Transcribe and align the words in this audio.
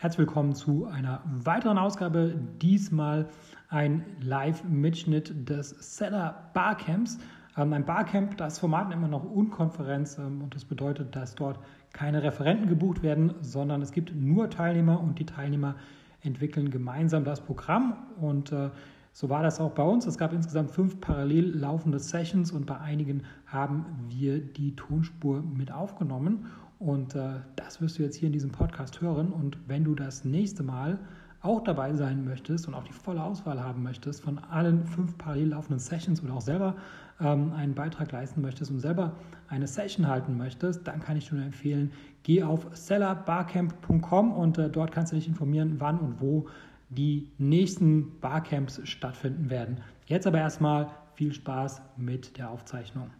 Herzlich 0.00 0.28
willkommen 0.28 0.54
zu 0.54 0.86
einer 0.86 1.22
weiteren 1.24 1.76
Ausgabe. 1.76 2.32
Diesmal 2.62 3.26
ein 3.68 4.04
Live-Mitschnitt 4.20 5.48
des 5.48 5.70
Seller 5.70 6.52
Barcamps. 6.54 7.18
Ähm, 7.56 7.72
ein 7.72 7.84
Barcamp, 7.84 8.36
das 8.36 8.60
Format 8.60 8.92
immer 8.92 9.08
noch 9.08 9.24
Unkonferenz 9.24 10.16
ähm, 10.18 10.40
und 10.40 10.54
das 10.54 10.64
bedeutet, 10.64 11.16
dass 11.16 11.34
dort 11.34 11.58
keine 11.92 12.22
Referenten 12.22 12.68
gebucht 12.68 13.02
werden, 13.02 13.34
sondern 13.40 13.82
es 13.82 13.90
gibt 13.90 14.14
nur 14.14 14.48
Teilnehmer 14.48 15.00
und 15.00 15.18
die 15.18 15.26
Teilnehmer 15.26 15.74
entwickeln 16.22 16.70
gemeinsam 16.70 17.24
das 17.24 17.40
Programm 17.40 17.96
und 18.20 18.52
äh, 18.52 18.70
so 19.10 19.28
war 19.30 19.42
das 19.42 19.58
auch 19.58 19.72
bei 19.72 19.82
uns. 19.82 20.06
Es 20.06 20.16
gab 20.16 20.32
insgesamt 20.32 20.70
fünf 20.70 21.00
parallel 21.00 21.58
laufende 21.58 21.98
Sessions 21.98 22.52
und 22.52 22.66
bei 22.66 22.78
einigen 22.78 23.24
haben 23.46 23.84
wir 24.08 24.38
die 24.38 24.76
Tonspur 24.76 25.42
mit 25.42 25.72
aufgenommen. 25.72 26.46
Und 26.78 27.14
äh, 27.14 27.40
das 27.56 27.80
wirst 27.80 27.98
du 27.98 28.02
jetzt 28.02 28.16
hier 28.16 28.26
in 28.26 28.32
diesem 28.32 28.50
Podcast 28.50 29.00
hören. 29.00 29.32
Und 29.32 29.58
wenn 29.66 29.84
du 29.84 29.94
das 29.94 30.24
nächste 30.24 30.62
Mal 30.62 30.98
auch 31.40 31.62
dabei 31.62 31.94
sein 31.94 32.24
möchtest 32.24 32.66
und 32.66 32.74
auch 32.74 32.84
die 32.84 32.92
volle 32.92 33.22
Auswahl 33.22 33.62
haben 33.62 33.82
möchtest 33.82 34.22
von 34.22 34.38
allen 34.38 34.84
fünf 34.84 35.16
parallel 35.18 35.50
laufenden 35.50 35.78
Sessions 35.78 36.22
oder 36.22 36.34
auch 36.34 36.40
selber 36.40 36.76
ähm, 37.20 37.52
einen 37.52 37.74
Beitrag 37.74 38.10
leisten 38.10 38.40
möchtest 38.40 38.70
und 38.70 38.80
selber 38.80 39.12
eine 39.48 39.66
Session 39.66 40.08
halten 40.08 40.36
möchtest, 40.36 40.86
dann 40.86 41.00
kann 41.00 41.16
ich 41.16 41.28
dir 41.28 41.36
nur 41.36 41.44
empfehlen, 41.44 41.92
geh 42.24 42.42
auf 42.42 42.66
sellerbarcamp.com 42.72 44.32
und 44.32 44.58
äh, 44.58 44.68
dort 44.68 44.92
kannst 44.92 45.12
du 45.12 45.16
dich 45.16 45.28
informieren, 45.28 45.76
wann 45.78 45.98
und 45.98 46.20
wo 46.20 46.48
die 46.90 47.30
nächsten 47.38 48.18
Barcamps 48.20 48.80
stattfinden 48.84 49.50
werden. 49.50 49.78
Jetzt 50.06 50.26
aber 50.26 50.38
erstmal 50.38 50.88
viel 51.14 51.32
Spaß 51.32 51.82
mit 51.96 52.36
der 52.38 52.50
Aufzeichnung. 52.50 53.10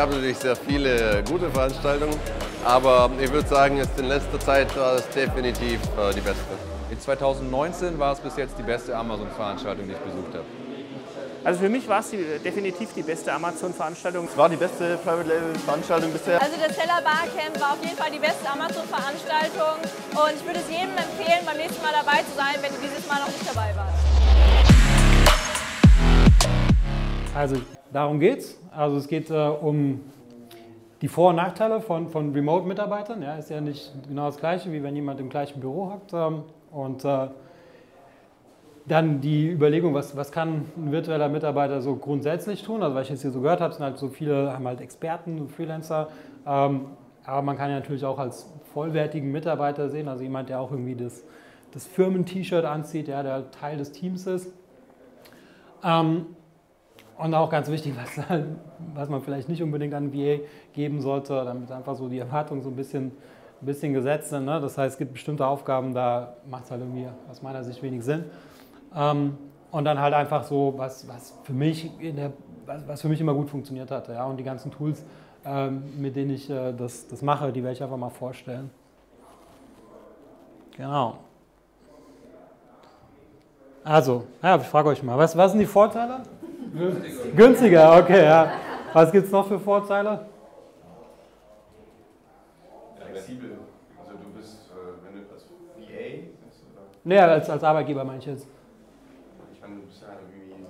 Gab 0.00 0.12
natürlich 0.12 0.38
sehr 0.38 0.56
viele 0.56 1.22
gute 1.28 1.50
Veranstaltungen, 1.50 2.18
aber 2.64 3.10
ich 3.20 3.30
würde 3.30 3.46
sagen, 3.46 3.76
jetzt 3.76 4.00
in 4.00 4.06
letzter 4.06 4.40
Zeit 4.40 4.74
war 4.74 4.94
es 4.94 5.06
definitiv 5.10 5.78
äh, 5.98 6.14
die 6.14 6.22
beste. 6.22 6.40
In 6.90 6.98
2019 6.98 7.98
war 7.98 8.14
es 8.14 8.20
bis 8.20 8.34
jetzt 8.38 8.58
die 8.58 8.62
beste 8.62 8.96
Amazon-Veranstaltung, 8.96 9.86
die 9.86 9.92
ich 9.92 9.98
besucht 9.98 10.32
habe. 10.32 10.69
Also 11.42 11.60
für 11.60 11.70
mich 11.70 11.88
war 11.88 12.00
es 12.00 12.10
die, 12.10 12.18
definitiv 12.44 12.92
die 12.92 13.02
beste 13.02 13.32
Amazon-Veranstaltung. 13.32 14.26
Es 14.26 14.36
war 14.36 14.50
die 14.50 14.56
beste 14.56 14.98
Private 14.98 15.26
Label-Veranstaltung 15.26 16.12
bisher. 16.12 16.40
Also 16.40 16.56
das 16.60 16.76
Seller 16.76 17.00
Barcamp 17.02 17.58
war 17.58 17.72
auf 17.72 17.82
jeden 17.82 17.96
Fall 17.96 18.10
die 18.10 18.18
beste 18.18 18.46
Amazon-Veranstaltung 18.46 19.80
und 20.10 20.34
ich 20.36 20.44
würde 20.44 20.60
es 20.60 20.68
jedem 20.68 20.90
empfehlen, 20.90 21.40
beim 21.46 21.56
nächsten 21.56 21.82
Mal 21.82 21.92
dabei 21.92 22.18
zu 22.24 22.36
sein, 22.36 22.56
wenn 22.60 22.70
du 22.70 22.76
dieses 22.82 23.08
Mal 23.08 23.20
noch 23.20 23.28
nicht 23.28 23.48
dabei 23.48 23.74
warst. 23.74 23.96
Also 27.34 27.56
darum 27.90 28.20
geht's. 28.20 28.58
Also 28.70 28.98
es 28.98 29.08
geht 29.08 29.30
äh, 29.30 29.34
um 29.34 30.02
die 31.00 31.08
Vor- 31.08 31.30
und 31.30 31.36
Nachteile 31.36 31.80
von, 31.80 32.10
von 32.10 32.34
Remote-Mitarbeitern. 32.34 33.22
Ja, 33.22 33.36
ist 33.36 33.48
ja 33.48 33.62
nicht 33.62 33.90
genau 34.06 34.26
das 34.26 34.36
Gleiche, 34.36 34.70
wie 34.72 34.82
wenn 34.82 34.94
jemand 34.94 35.20
im 35.20 35.30
gleichen 35.30 35.58
Büro 35.60 35.90
hockt. 35.90 36.12
Ähm, 36.12 36.42
und 36.70 37.02
äh, 37.06 37.28
dann 38.90 39.20
die 39.20 39.48
Überlegung, 39.48 39.94
was, 39.94 40.16
was 40.16 40.32
kann 40.32 40.64
ein 40.76 40.90
virtueller 40.90 41.28
Mitarbeiter 41.28 41.80
so 41.80 41.94
grundsätzlich 41.94 42.62
tun? 42.62 42.82
Also, 42.82 42.96
was 42.96 43.04
ich 43.04 43.10
jetzt 43.10 43.22
hier 43.22 43.30
so 43.30 43.40
gehört 43.40 43.60
habe, 43.60 43.72
sind 43.72 43.84
halt 43.84 43.98
so 43.98 44.08
viele, 44.08 44.52
haben 44.52 44.66
halt 44.66 44.80
Experten, 44.80 45.48
Freelancer. 45.48 46.08
Ähm, 46.46 46.86
aber 47.24 47.42
man 47.42 47.56
kann 47.56 47.70
ja 47.70 47.76
natürlich 47.76 48.04
auch 48.04 48.18
als 48.18 48.52
vollwertigen 48.74 49.30
Mitarbeiter 49.30 49.88
sehen, 49.90 50.08
also 50.08 50.22
jemand, 50.22 50.48
der 50.48 50.60
auch 50.60 50.72
irgendwie 50.72 50.96
das, 50.96 51.22
das 51.72 51.86
Firmen-T-Shirt 51.86 52.64
anzieht, 52.64 53.06
ja, 53.06 53.22
der 53.22 53.50
Teil 53.52 53.78
des 53.78 53.92
Teams 53.92 54.26
ist. 54.26 54.52
Ähm, 55.84 56.26
und 57.16 57.34
auch 57.34 57.50
ganz 57.50 57.70
wichtig, 57.70 57.94
was, 58.16 58.24
was 58.94 59.08
man 59.08 59.22
vielleicht 59.22 59.48
nicht 59.48 59.62
unbedingt 59.62 59.94
an 59.94 60.12
VA 60.12 60.40
geben 60.72 61.00
sollte, 61.00 61.44
damit 61.44 61.70
einfach 61.70 61.94
so 61.94 62.08
die 62.08 62.18
Erwartungen 62.18 62.62
so 62.62 62.70
ein 62.70 62.76
bisschen, 62.76 63.12
ein 63.62 63.66
bisschen 63.66 63.92
gesetzt 63.92 64.30
sind. 64.30 64.46
Ne? 64.46 64.60
Das 64.60 64.76
heißt, 64.76 64.94
es 64.94 64.98
gibt 64.98 65.12
bestimmte 65.12 65.46
Aufgaben, 65.46 65.94
da 65.94 66.34
macht 66.50 66.64
es 66.64 66.70
halt 66.72 66.80
irgendwie 66.80 67.06
aus 67.30 67.42
meiner 67.42 67.62
Sicht 67.62 67.80
wenig 67.82 68.02
Sinn. 68.02 68.24
Ähm, 68.94 69.38
und 69.70 69.84
dann 69.84 70.00
halt 70.00 70.14
einfach 70.14 70.42
so, 70.42 70.74
was, 70.76 71.06
was, 71.06 71.38
für 71.44 71.52
mich 71.52 71.90
der, 72.00 72.32
was, 72.66 72.88
was, 72.88 73.00
für 73.00 73.08
mich 73.08 73.20
immer 73.20 73.34
gut 73.34 73.48
funktioniert 73.50 73.90
hatte. 73.90 74.12
Ja? 74.12 74.24
Und 74.24 74.36
die 74.36 74.44
ganzen 74.44 74.70
Tools, 74.70 75.04
ähm, 75.44 75.82
mit 75.98 76.16
denen 76.16 76.30
ich 76.30 76.50
äh, 76.50 76.72
das, 76.72 77.06
das 77.06 77.22
mache, 77.22 77.52
die 77.52 77.62
werde 77.62 77.74
ich 77.74 77.82
einfach 77.82 77.96
mal 77.96 78.10
vorstellen. 78.10 78.70
Genau. 80.76 81.18
Also, 83.84 84.24
ja, 84.42 84.56
ich 84.56 84.66
frage 84.66 84.88
euch 84.88 85.02
mal, 85.02 85.16
was, 85.16 85.36
was 85.36 85.52
sind 85.52 85.60
die 85.60 85.66
Vorteile? 85.66 86.22
Günstiger. 86.72 87.36
Günstiger, 87.36 87.98
okay, 87.98 88.24
ja. 88.24 88.52
Was 88.92 89.10
gibt 89.10 89.26
es 89.26 89.32
noch 89.32 89.46
für 89.46 89.58
Vorteile? 89.58 90.26
Flexibel. 93.30 93.58
Also 93.98 94.12
du 94.18 94.38
bist, 94.38 94.70
äh, 94.70 95.04
wenn 95.04 95.22
du 95.22 95.32
als 95.32 95.44
VA 95.44 96.28
bist, 96.44 96.64
oder? 96.72 96.86
Nee, 97.04 97.18
als, 97.18 97.48
als 97.50 97.64
Arbeitgeber 97.64 98.04
meine 98.04 98.18
ich 98.18 98.26
jetzt. 98.26 98.46
Ich 99.52 99.60
meine, 99.60 99.76
du 99.76 99.82
bist 99.82 100.02
ja 100.02 100.08
irgendwie, 100.08 100.64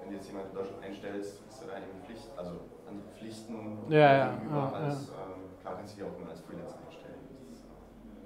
wenn 0.00 0.10
du 0.10 0.16
jetzt 0.16 0.26
jemanden 0.26 0.50
in 0.50 0.56
Deutschland 0.56 0.84
einstellst, 0.84 1.40
hast 1.48 1.62
du 1.62 1.66
da 1.66 1.74
einige 1.74 1.92
Pflichten, 2.04 2.30
also 2.36 2.50
andere 2.88 3.08
Pflichten 3.18 3.54
ja, 3.90 4.16
ja, 4.16 4.30
gegenüber 4.32 4.56
ja, 4.56 4.78
als, 4.86 5.08
ja. 5.08 5.14
ähm, 5.14 5.60
klar 5.60 5.74
kannst 5.76 5.94
du 5.94 6.00
dich 6.00 6.10
auch 6.10 6.20
immer 6.20 6.30
als 6.30 6.40
Freelancer 6.40 6.76
einstellen. 6.86 7.20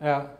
Äh, 0.01 0.07
Ja, 0.07 0.31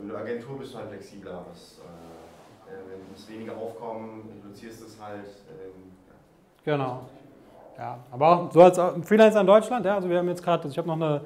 in 0.00 0.08
der 0.08 0.18
Agentur 0.18 0.58
bist 0.58 0.74
du 0.74 0.78
halt 0.78 0.88
flexibler, 0.88 1.44
was, 1.50 1.78
äh, 1.78 2.72
äh, 2.72 2.78
wenn 2.88 3.14
es 3.14 3.28
weniger 3.28 3.56
Aufkommen, 3.56 4.28
reduzierst 4.42 4.82
es 4.82 5.00
halt. 5.00 5.26
Ähm, 5.50 5.92
ja. 6.64 6.72
genau. 6.72 7.08
Ja, 7.76 7.98
aber 8.10 8.28
auch 8.28 8.52
so 8.52 8.62
als 8.62 8.78
Freelancer 9.06 9.40
in 9.40 9.46
Deutschland, 9.46 9.86
ja, 9.86 9.94
also 9.94 10.08
wir 10.08 10.18
haben 10.18 10.28
jetzt 10.28 10.42
gerade, 10.42 10.64
also 10.64 10.72
ich 10.72 10.78
habe 10.78 10.88
noch 10.88 10.96
eine, 10.96 11.22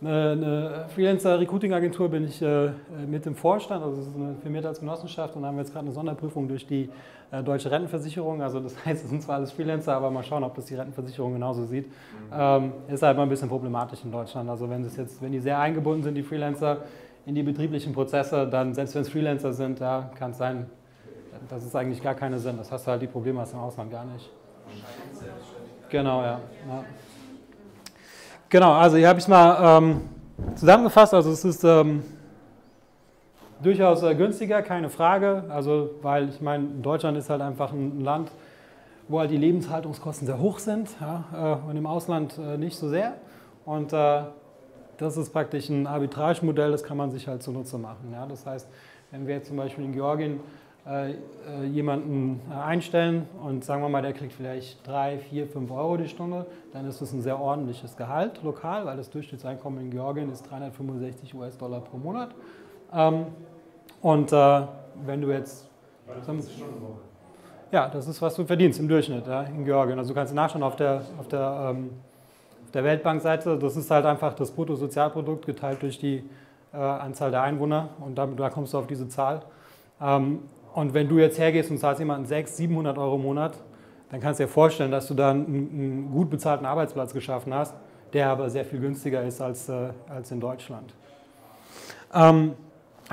eine, 0.00 0.30
eine 0.30 0.84
Freelancer-Recruiting-Agentur, 0.94 2.08
bin 2.08 2.24
ich 2.24 2.40
äh, 2.42 2.70
mit 3.06 3.26
im 3.26 3.34
Vorstand, 3.34 3.82
also 3.82 4.00
es 4.00 4.08
ist 4.08 4.16
eine 4.16 4.34
firmierte 4.42 4.68
als 4.68 4.80
Genossenschaft 4.80 5.36
und 5.36 5.44
haben 5.44 5.56
wir 5.56 5.62
jetzt 5.62 5.72
gerade 5.72 5.86
eine 5.86 5.94
Sonderprüfung 5.94 6.48
durch 6.48 6.66
die 6.66 6.90
äh, 7.30 7.42
Deutsche 7.42 7.70
Rentenversicherung, 7.70 8.42
also 8.42 8.60
das 8.60 8.74
heißt, 8.84 9.04
es 9.04 9.10
sind 9.10 9.22
zwar 9.22 9.36
alles 9.36 9.52
Freelancer, 9.52 9.94
aber 9.94 10.10
mal 10.10 10.22
schauen, 10.22 10.44
ob 10.44 10.54
das 10.54 10.66
die 10.66 10.74
Rentenversicherung 10.74 11.32
genauso 11.32 11.64
sieht. 11.64 11.86
Ähm, 12.32 12.72
ist 12.88 13.02
halt 13.02 13.16
mal 13.16 13.22
ein 13.22 13.28
bisschen 13.28 13.48
problematisch 13.48 14.04
in 14.04 14.12
Deutschland, 14.12 14.48
also 14.50 14.68
wenn, 14.68 14.82
das 14.82 14.96
jetzt, 14.96 15.22
wenn 15.22 15.32
die 15.32 15.40
sehr 15.40 15.58
eingebunden 15.58 16.02
sind, 16.02 16.14
die 16.14 16.22
Freelancer, 16.22 16.78
in 17.26 17.34
die 17.34 17.42
betrieblichen 17.42 17.92
Prozesse, 17.92 18.46
dann, 18.46 18.74
selbst 18.74 18.94
wenn 18.94 19.02
es 19.02 19.08
Freelancer 19.08 19.52
sind, 19.52 19.80
da 19.80 20.10
kann 20.18 20.32
es 20.32 20.38
sein, 20.38 20.66
das 21.48 21.64
ist 21.64 21.74
eigentlich 21.74 22.02
gar 22.02 22.14
keine 22.14 22.38
Sinn. 22.38 22.56
Das 22.56 22.70
hast 22.70 22.86
du 22.86 22.90
halt 22.90 23.02
die 23.02 23.06
Probleme 23.06 23.40
du 23.40 23.52
im 23.52 23.58
Ausland 23.58 23.90
gar 23.90 24.04
nicht. 24.04 24.30
Genau, 25.88 26.22
ja. 26.22 26.40
ja. 26.68 26.84
Genau, 28.54 28.70
also 28.70 28.96
hier 28.96 29.08
habe 29.08 29.18
ich 29.18 29.24
es 29.24 29.28
mal 29.28 29.78
ähm, 29.78 30.02
zusammengefasst. 30.54 31.12
Also 31.12 31.32
es 31.32 31.44
ist 31.44 31.64
ähm, 31.64 32.04
durchaus 33.60 34.04
äh, 34.04 34.14
günstiger, 34.14 34.62
keine 34.62 34.90
Frage. 34.90 35.42
Also 35.48 35.90
weil 36.02 36.28
ich 36.28 36.40
meine, 36.40 36.66
Deutschland 36.80 37.18
ist 37.18 37.28
halt 37.28 37.40
einfach 37.40 37.72
ein 37.72 38.02
Land, 38.02 38.30
wo 39.08 39.18
halt 39.18 39.32
die 39.32 39.38
Lebenshaltungskosten 39.38 40.28
sehr 40.28 40.38
hoch 40.38 40.60
sind 40.60 40.88
ja, 41.00 41.24
äh, 41.64 41.68
und 41.68 41.76
im 41.76 41.84
Ausland 41.84 42.38
äh, 42.38 42.56
nicht 42.56 42.76
so 42.76 42.88
sehr. 42.88 43.14
Und 43.64 43.92
äh, 43.92 44.22
das 44.98 45.16
ist 45.16 45.32
praktisch 45.32 45.68
ein 45.68 45.88
Arbitragemodell, 45.88 46.70
das 46.70 46.84
kann 46.84 46.96
man 46.96 47.10
sich 47.10 47.26
halt 47.26 47.42
zunutze 47.42 47.76
machen. 47.76 48.12
Ja? 48.12 48.24
Das 48.24 48.46
heißt, 48.46 48.68
wenn 49.10 49.26
wir 49.26 49.34
jetzt 49.34 49.48
zum 49.48 49.56
Beispiel 49.56 49.84
in 49.84 49.92
Georgien 49.94 50.38
jemanden 51.66 52.42
äh, 52.50 52.54
einstellen 52.54 53.26
und 53.42 53.64
sagen 53.64 53.82
wir 53.82 53.88
mal, 53.88 54.02
der 54.02 54.12
kriegt 54.12 54.34
vielleicht 54.34 54.86
3, 54.86 55.18
4, 55.18 55.46
5 55.46 55.70
Euro 55.70 55.96
die 55.96 56.08
Stunde, 56.08 56.46
dann 56.72 56.86
ist 56.86 57.00
das 57.00 57.12
ein 57.12 57.22
sehr 57.22 57.40
ordentliches 57.40 57.96
Gehalt 57.96 58.42
lokal, 58.42 58.84
weil 58.84 58.96
das 58.96 59.08
Durchschnittseinkommen 59.08 59.80
in 59.80 59.90
Georgien 59.90 60.30
ist 60.30 60.42
365 60.50 61.34
US-Dollar 61.34 61.80
pro 61.80 61.96
Monat. 61.96 62.30
Ähm, 62.92 63.26
und 64.02 64.32
äh, 64.32 64.62
wenn 65.06 65.22
du 65.22 65.30
jetzt... 65.30 65.70
Ja, 67.72 67.88
das 67.88 68.06
ist, 68.06 68.20
was 68.20 68.34
du 68.34 68.44
verdienst 68.44 68.78
im 68.78 68.88
Durchschnitt 68.88 69.24
in 69.56 69.64
Georgien. 69.64 69.98
Also 69.98 70.10
du 70.10 70.14
kannst 70.14 70.34
nachschauen 70.34 70.62
auf 70.62 70.76
der, 70.76 71.02
auf 71.18 71.28
der 71.28 71.70
ähm, 71.70 71.90
der 72.74 72.84
Weltbankseite, 72.84 73.56
das 73.56 73.76
ist 73.76 73.90
halt 73.90 74.04
einfach 74.04 74.34
das 74.34 74.50
Bruttosozialprodukt 74.50 75.46
geteilt 75.46 75.80
durch 75.82 75.98
die 75.98 76.24
äh, 76.72 76.76
Anzahl 76.76 77.30
der 77.30 77.42
Einwohner 77.42 77.90
und 78.00 78.16
damit, 78.16 78.38
da 78.38 78.50
kommst 78.50 78.74
du 78.74 78.78
auf 78.78 78.86
diese 78.86 79.08
Zahl. 79.08 79.42
Und 80.74 80.92
wenn 80.92 81.08
du 81.08 81.18
jetzt 81.18 81.38
hergehst 81.38 81.70
und 81.70 81.78
zahlst 81.78 82.00
jemanden 82.00 82.26
600, 82.26 82.56
700 82.56 82.98
Euro 82.98 83.14
im 83.14 83.22
Monat, 83.22 83.56
dann 84.10 84.20
kannst 84.20 84.40
du 84.40 84.44
dir 84.44 84.48
vorstellen, 84.48 84.90
dass 84.90 85.06
du 85.06 85.14
dann 85.14 85.46
einen, 85.46 86.10
gut 86.12 86.30
bezahlten 86.30 86.66
Arbeitsplatz 86.66 87.14
geschaffen 87.14 87.54
hast, 87.54 87.74
der 88.12 88.28
aber 88.28 88.50
sehr 88.50 88.64
viel 88.64 88.80
günstiger 88.80 89.22
ist 89.22 89.40
als, 89.40 89.68
äh, 89.68 89.90
als 90.08 90.32
in 90.32 90.40
Deutschland. 90.40 90.92
Ähm, 92.12 92.54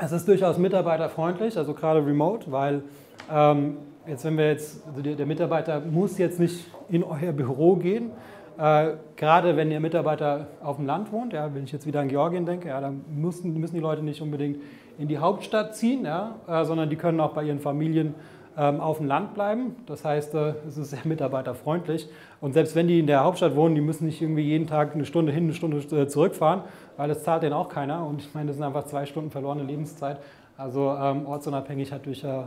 es 0.01 0.11
ist 0.11 0.27
durchaus 0.27 0.57
mitarbeiterfreundlich, 0.57 1.55
also 1.55 1.73
gerade 1.73 2.05
remote, 2.05 2.51
weil 2.51 2.83
ähm, 3.31 3.77
jetzt, 4.07 4.25
wenn 4.25 4.37
wir 4.37 4.47
jetzt, 4.47 4.85
also 4.87 5.01
der, 5.01 5.15
der 5.15 5.25
Mitarbeiter 5.27 5.79
muss 5.79 6.17
jetzt 6.17 6.39
nicht 6.39 6.65
in 6.89 7.03
euer 7.03 7.31
Büro 7.31 7.75
gehen, 7.75 8.11
äh, 8.57 8.93
gerade 9.15 9.55
wenn 9.55 9.69
der 9.69 9.79
Mitarbeiter 9.79 10.47
auf 10.63 10.77
dem 10.77 10.87
Land 10.87 11.11
wohnt, 11.11 11.33
ja, 11.33 11.53
wenn 11.53 11.63
ich 11.63 11.71
jetzt 11.71 11.85
wieder 11.85 11.99
an 11.99 12.07
Georgien 12.07 12.45
denke, 12.45 12.69
ja, 12.69 12.81
dann 12.81 13.05
müssen, 13.07 13.53
müssen 13.59 13.75
die 13.75 13.81
Leute 13.81 14.01
nicht 14.01 14.21
unbedingt 14.21 14.57
in 14.97 15.07
die 15.07 15.17
Hauptstadt 15.17 15.75
ziehen, 15.75 16.05
ja, 16.05 16.35
äh, 16.47 16.65
sondern 16.65 16.89
die 16.89 16.95
können 16.95 17.19
auch 17.19 17.33
bei 17.33 17.43
ihren 17.43 17.59
Familien 17.59 18.15
ähm, 18.57 18.79
auf 18.81 18.97
dem 18.97 19.07
Land 19.07 19.33
bleiben. 19.33 19.75
Das 19.85 20.03
heißt, 20.03 20.35
äh, 20.35 20.53
es 20.67 20.77
ist 20.77 20.89
sehr 20.89 20.99
mitarbeiterfreundlich. 21.05 22.09
Und 22.41 22.53
selbst 22.53 22.75
wenn 22.75 22.88
die 22.88 22.99
in 22.99 23.07
der 23.07 23.23
Hauptstadt 23.23 23.55
wohnen, 23.55 23.75
die 23.75 23.81
müssen 23.81 24.05
nicht 24.05 24.21
irgendwie 24.21 24.43
jeden 24.43 24.67
Tag 24.67 24.93
eine 24.93 25.05
Stunde 25.05 25.31
hin, 25.31 25.45
eine 25.45 25.53
Stunde 25.53 25.77
äh, 25.77 26.07
zurückfahren, 26.07 26.61
weil 26.97 27.07
das 27.07 27.23
zahlt 27.23 27.43
denen 27.43 27.53
auch 27.53 27.69
keiner. 27.69 28.05
Und 28.05 28.21
ich 28.21 28.33
meine, 28.33 28.47
das 28.47 28.57
sind 28.57 28.65
einfach 28.65 28.83
zwei 28.85 29.05
Stunden 29.05 29.31
verlorene 29.31 29.63
Lebenszeit. 29.63 30.19
Also 30.57 30.95
ähm, 31.01 31.25
ortsunabhängig 31.25 31.91
hat 31.91 32.05
durch, 32.05 32.23
äh, 32.23 32.43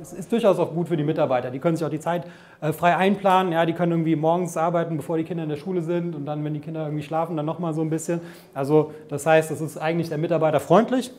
es 0.00 0.14
ist 0.14 0.32
durchaus 0.32 0.58
auch 0.58 0.72
gut 0.72 0.88
für 0.88 0.96
die 0.96 1.02
Mitarbeiter. 1.02 1.50
Die 1.50 1.58
können 1.58 1.76
sich 1.76 1.84
auch 1.84 1.90
die 1.90 2.00
Zeit 2.00 2.24
äh, 2.60 2.72
frei 2.72 2.96
einplanen. 2.96 3.52
Ja, 3.52 3.66
die 3.66 3.74
können 3.74 3.92
irgendwie 3.92 4.16
morgens 4.16 4.56
arbeiten, 4.56 4.96
bevor 4.96 5.18
die 5.18 5.24
Kinder 5.24 5.42
in 5.42 5.50
der 5.50 5.56
Schule 5.56 5.82
sind 5.82 6.14
und 6.14 6.24
dann, 6.24 6.42
wenn 6.44 6.54
die 6.54 6.60
Kinder 6.60 6.84
irgendwie 6.84 7.02
schlafen, 7.02 7.36
dann 7.36 7.44
nochmal 7.44 7.74
so 7.74 7.82
ein 7.82 7.90
bisschen. 7.90 8.20
Also 8.54 8.92
das 9.08 9.26
heißt, 9.26 9.50
es 9.50 9.60
ist 9.60 9.76
eigentlich 9.76 10.08
der 10.08 10.18
Mitarbeiter 10.18 10.60
freundlich. 10.60 11.10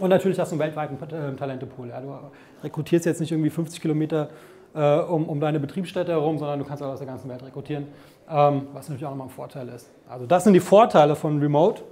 Und 0.00 0.10
natürlich 0.10 0.38
hast 0.38 0.50
du 0.50 0.54
einen 0.54 0.60
weltweiten 0.60 0.96
äh, 1.14 1.36
Talentepool. 1.36 1.88
Ja. 1.88 2.00
Du 2.00 2.14
rekrutierst 2.62 3.06
jetzt 3.06 3.20
nicht 3.20 3.32
irgendwie 3.32 3.50
50 3.50 3.80
Kilometer 3.80 4.28
äh, 4.74 4.98
um, 5.00 5.28
um, 5.28 5.38
deine 5.38 5.60
Betriebsstätte 5.60 6.12
herum, 6.12 6.38
sondern 6.38 6.58
du 6.58 6.64
kannst 6.64 6.82
auch 6.82 6.88
aus 6.88 6.98
der 6.98 7.06
ganzen 7.06 7.28
Welt 7.28 7.42
rekrutieren, 7.42 7.88
ähm, 8.30 8.68
was 8.72 8.88
natürlich 8.88 9.04
auch 9.04 9.10
nochmal 9.10 9.26
ein 9.26 9.30
Vorteil 9.30 9.68
ist. 9.68 9.90
Also 10.08 10.26
das 10.26 10.44
sind 10.44 10.54
die 10.54 10.60
Vorteile 10.60 11.14
von 11.14 11.38
Remote. 11.40 11.82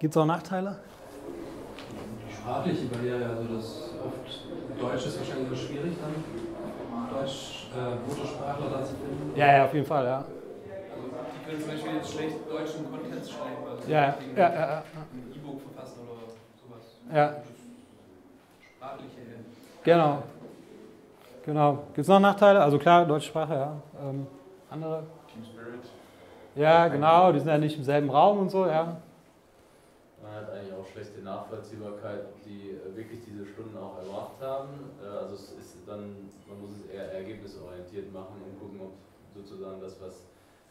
Gibt 0.00 0.14
es 0.14 0.16
auch 0.16 0.26
Nachteile? 0.26 0.78
sprachliche 2.44 2.84
Barriere, 2.86 3.24
also 3.24 3.56
das 3.56 3.90
oft 4.04 4.28
Deutsch 4.78 5.06
ist 5.06 5.18
wahrscheinlich 5.18 5.48
so 5.48 5.56
schwierig 5.56 5.96
dann, 5.96 6.12
Deutsch, 7.08 7.68
äh, 7.72 7.96
Muttersprachler 8.06 8.68
da 8.70 8.84
zu 8.84 8.94
finden. 8.96 9.32
Ja, 9.36 9.56
ja, 9.56 9.64
auf 9.64 9.72
jeden 9.72 9.86
Fall, 9.86 10.04
ja. 10.04 10.18
Also 10.18 10.28
die 11.32 11.48
können 11.48 11.60
zum 11.60 11.70
Beispiel 11.70 11.94
jetzt 11.94 12.12
schlecht 12.12 12.36
deutschen 12.50 12.90
Content 12.90 13.24
schreiben, 13.24 13.64
also 13.64 13.90
ja, 13.90 14.00
ja, 14.00 14.16
ja, 14.36 14.52
ja, 14.52 14.82
ein 14.82 15.32
E-Book 15.34 15.60
verfassen 15.62 16.00
oder 16.04 16.28
sowas. 16.60 16.93
Ja. 17.12 17.36
Sprachliche. 18.76 19.20
Genau. 19.82 20.22
Genau. 21.44 21.72
Gibt 21.88 21.98
es 21.98 22.08
noch 22.08 22.20
Nachteile? 22.20 22.62
Also 22.62 22.78
klar, 22.78 23.04
deutsche 23.04 23.28
Sprache, 23.28 23.54
ja. 23.54 23.76
Ähm, 24.00 24.26
andere? 24.70 25.02
Team 25.32 25.44
Spirit. 25.44 25.80
Ja, 26.54 26.88
genau, 26.88 27.32
die 27.32 27.40
sind 27.40 27.48
ja 27.48 27.58
nicht 27.58 27.76
im 27.76 27.84
selben 27.84 28.08
Raum 28.08 28.38
und 28.38 28.50
so, 28.50 28.66
ja. 28.66 28.96
Man 30.22 30.32
hat 30.34 30.50
eigentlich 30.50 30.72
auch 30.72 30.86
schlechte 30.86 31.20
Nachvollziehbarkeit, 31.20 32.20
ob 32.32 32.42
die 32.44 32.78
wirklich 32.94 33.20
diese 33.26 33.44
Stunden 33.44 33.76
auch 33.76 33.98
erbracht 33.98 34.40
haben. 34.40 34.90
Äh, 35.02 35.18
also 35.18 35.34
es 35.34 35.52
ist 35.52 35.76
dann, 35.86 36.30
man 36.48 36.60
muss 36.60 36.70
es 36.78 36.90
eher 36.90 37.12
ergebnisorientiert 37.12 38.12
machen 38.12 38.40
und 38.46 38.58
gucken, 38.58 38.80
ob 38.80 38.92
sozusagen 39.34 39.80
das, 39.80 40.00
was 40.00 40.24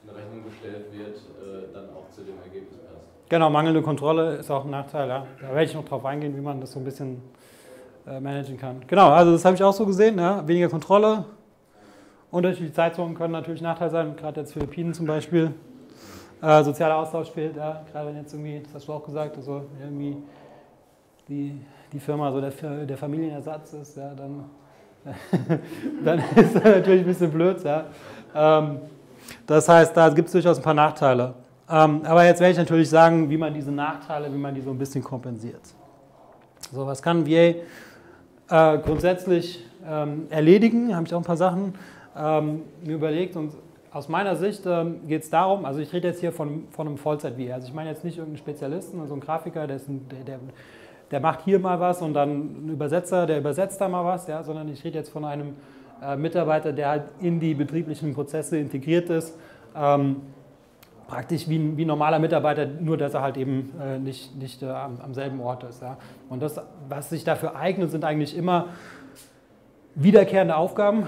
in 0.03 0.09
Rechnung 0.09 0.43
gestellt 0.45 0.85
wird, 0.91 1.17
äh, 1.17 1.73
dann 1.73 1.89
auch 1.89 2.09
zu 2.09 2.21
dem 2.21 2.35
Ergebnis 2.43 2.79
passt. 2.79 3.29
Genau, 3.29 3.49
mangelnde 3.49 3.81
Kontrolle 3.81 4.35
ist 4.35 4.51
auch 4.51 4.65
ein 4.65 4.71
Nachteil. 4.71 5.07
Ja. 5.07 5.25
Da 5.41 5.47
werde 5.49 5.63
ich 5.63 5.73
noch 5.73 5.85
drauf 5.85 6.05
eingehen, 6.05 6.35
wie 6.35 6.41
man 6.41 6.59
das 6.61 6.71
so 6.71 6.79
ein 6.79 6.85
bisschen 6.85 7.21
managen 8.05 8.57
kann. 8.57 8.81
Genau, 8.85 9.11
also 9.11 9.31
das 9.31 9.45
habe 9.45 9.55
ich 9.55 9.63
auch 9.63 9.71
so 9.71 9.85
gesehen. 9.85 10.19
Ja. 10.19 10.45
Weniger 10.45 10.67
Kontrolle. 10.67 11.23
Unterschiedliche 12.31 12.73
Zeitzonen 12.73 13.15
können 13.15 13.31
natürlich 13.31 13.61
Nachteil 13.61 13.91
sein, 13.91 14.15
gerade 14.15 14.41
jetzt 14.41 14.53
Philippinen 14.53 14.93
zum 14.93 15.05
Beispiel. 15.05 15.53
Äh, 16.41 16.63
sozialer 16.63 16.97
Austausch 16.97 17.29
fehlt, 17.29 17.55
ja, 17.55 17.85
gerade 17.91 18.09
wenn 18.09 18.17
jetzt 18.17 18.33
irgendwie, 18.33 18.59
das 18.61 18.73
hast 18.73 18.87
du 18.87 18.93
auch 18.93 19.05
gesagt, 19.05 19.37
also 19.37 19.63
irgendwie 19.79 20.17
die, 21.29 21.61
die 21.93 21.99
Firma 21.99 22.31
so 22.31 22.41
der, 22.41 22.51
der 22.85 22.97
Familienersatz 22.97 23.73
ist, 23.73 23.95
ja, 23.95 24.13
dann, 24.13 24.45
dann 26.03 26.19
ist 26.35 26.55
das 26.55 26.63
natürlich 26.63 27.01
ein 27.01 27.05
bisschen 27.05 27.31
blöd. 27.31 27.63
Ja. 27.63 27.85
Ähm, 28.35 28.79
das 29.45 29.67
heißt, 29.67 29.95
da 29.95 30.09
gibt 30.09 30.27
es 30.27 30.31
durchaus 30.33 30.57
ein 30.57 30.63
paar 30.63 30.73
Nachteile. 30.73 31.33
Ähm, 31.69 32.01
aber 32.03 32.25
jetzt 32.25 32.39
werde 32.39 32.51
ich 32.51 32.57
natürlich 32.57 32.89
sagen, 32.89 33.29
wie 33.29 33.37
man 33.37 33.53
diese 33.53 33.71
Nachteile, 33.71 34.31
wie 34.33 34.37
man 34.37 34.53
die 34.53 34.61
so 34.61 34.71
ein 34.71 34.77
bisschen 34.77 35.03
kompensiert. 35.03 35.61
So, 36.71 36.85
was 36.85 37.01
kann 37.01 37.25
VA 37.25 37.55
äh, 38.49 38.77
grundsätzlich 38.79 39.65
ähm, 39.87 40.27
erledigen? 40.29 40.95
Habe 40.95 41.05
ich 41.05 41.13
auch 41.13 41.19
ein 41.19 41.25
paar 41.25 41.37
Sachen 41.37 41.75
ähm, 42.17 42.61
mir 42.83 42.95
überlegt 42.95 43.35
und 43.35 43.53
aus 43.91 44.09
meiner 44.09 44.35
Sicht 44.35 44.63
ähm, 44.65 45.07
geht 45.07 45.23
es 45.23 45.29
darum, 45.29 45.65
also 45.65 45.79
ich 45.79 45.93
rede 45.93 46.07
jetzt 46.07 46.19
hier 46.19 46.31
von, 46.31 46.67
von 46.71 46.87
einem 46.87 46.97
Vollzeit-VR. 46.97 47.55
Also 47.55 47.67
ich 47.67 47.73
meine 47.73 47.91
jetzt 47.91 48.03
nicht 48.03 48.17
irgendeinen 48.17 48.39
Spezialisten, 48.39 48.99
also 48.99 49.13
einen 49.13 49.21
Grafiker, 49.21 49.67
der, 49.67 49.77
ein, 49.77 50.07
der, 50.09 50.23
der, 50.23 50.39
der, 51.11 51.19
macht 51.19 51.41
hier 51.41 51.59
mal 51.59 51.79
was 51.79 52.01
und 52.01 52.15
dann 52.15 52.65
ein 52.65 52.69
Übersetzer, 52.69 53.27
der 53.27 53.37
übersetzt 53.37 53.79
da 53.79 53.87
mal 53.87 54.03
was, 54.03 54.27
ja, 54.27 54.41
sondern 54.41 54.67
ich 54.69 54.83
rede 54.83 54.97
jetzt 54.97 55.09
von 55.09 55.25
einem 55.25 55.55
Mitarbeiter, 56.17 56.73
der 56.73 56.89
halt 56.89 57.03
in 57.19 57.39
die 57.39 57.53
betrieblichen 57.53 58.13
Prozesse 58.13 58.57
integriert 58.57 59.09
ist. 59.09 59.37
Ähm, 59.75 60.17
praktisch 61.07 61.47
wie 61.47 61.57
ein, 61.57 61.77
wie 61.77 61.85
ein 61.85 61.87
normaler 61.87 62.19
Mitarbeiter, 62.19 62.65
nur 62.65 62.97
dass 62.97 63.13
er 63.13 63.21
halt 63.21 63.37
eben 63.37 63.71
äh, 63.79 63.99
nicht, 63.99 64.35
nicht 64.35 64.63
äh, 64.63 64.67
am, 64.67 64.99
am, 64.99 65.13
selben 65.13 65.39
Ort 65.41 65.63
ist. 65.63 65.81
Ja. 65.81 65.97
Und 66.29 66.41
das, 66.41 66.59
was 66.89 67.09
sich 67.09 67.23
dafür 67.23 67.55
eignet, 67.55 67.91
sind 67.91 68.03
eigentlich 68.03 68.35
immer 68.35 68.67
wiederkehrende 69.95 70.55
Aufgaben, 70.55 71.07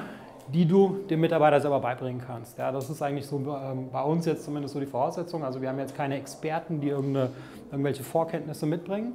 die 0.54 0.68
du 0.68 1.00
dem 1.10 1.22
Mitarbeiter 1.22 1.60
selber 1.60 1.80
beibringen 1.80 2.22
kannst. 2.26 2.58
Ja, 2.58 2.72
das 2.72 2.90
ist 2.90 3.02
eigentlich 3.02 3.26
so 3.26 3.38
ähm, 3.38 3.90
bei 3.92 4.04
uns 4.04 4.26
jetzt 4.26 4.46
zumindest 4.46 4.76
so 4.76 4.80
die 4.80 4.86
Voraussetzung. 4.86 5.44
Also 5.44 5.62
wir 5.62 5.70
haben 5.70 5.80
jetzt 5.80 5.96
keine 5.96 6.18
Experten, 6.18 6.82
die 6.82 6.90
irgendwelche 6.90 8.04
Vorkenntnisse 8.04 8.68
mitbringen. 8.68 9.14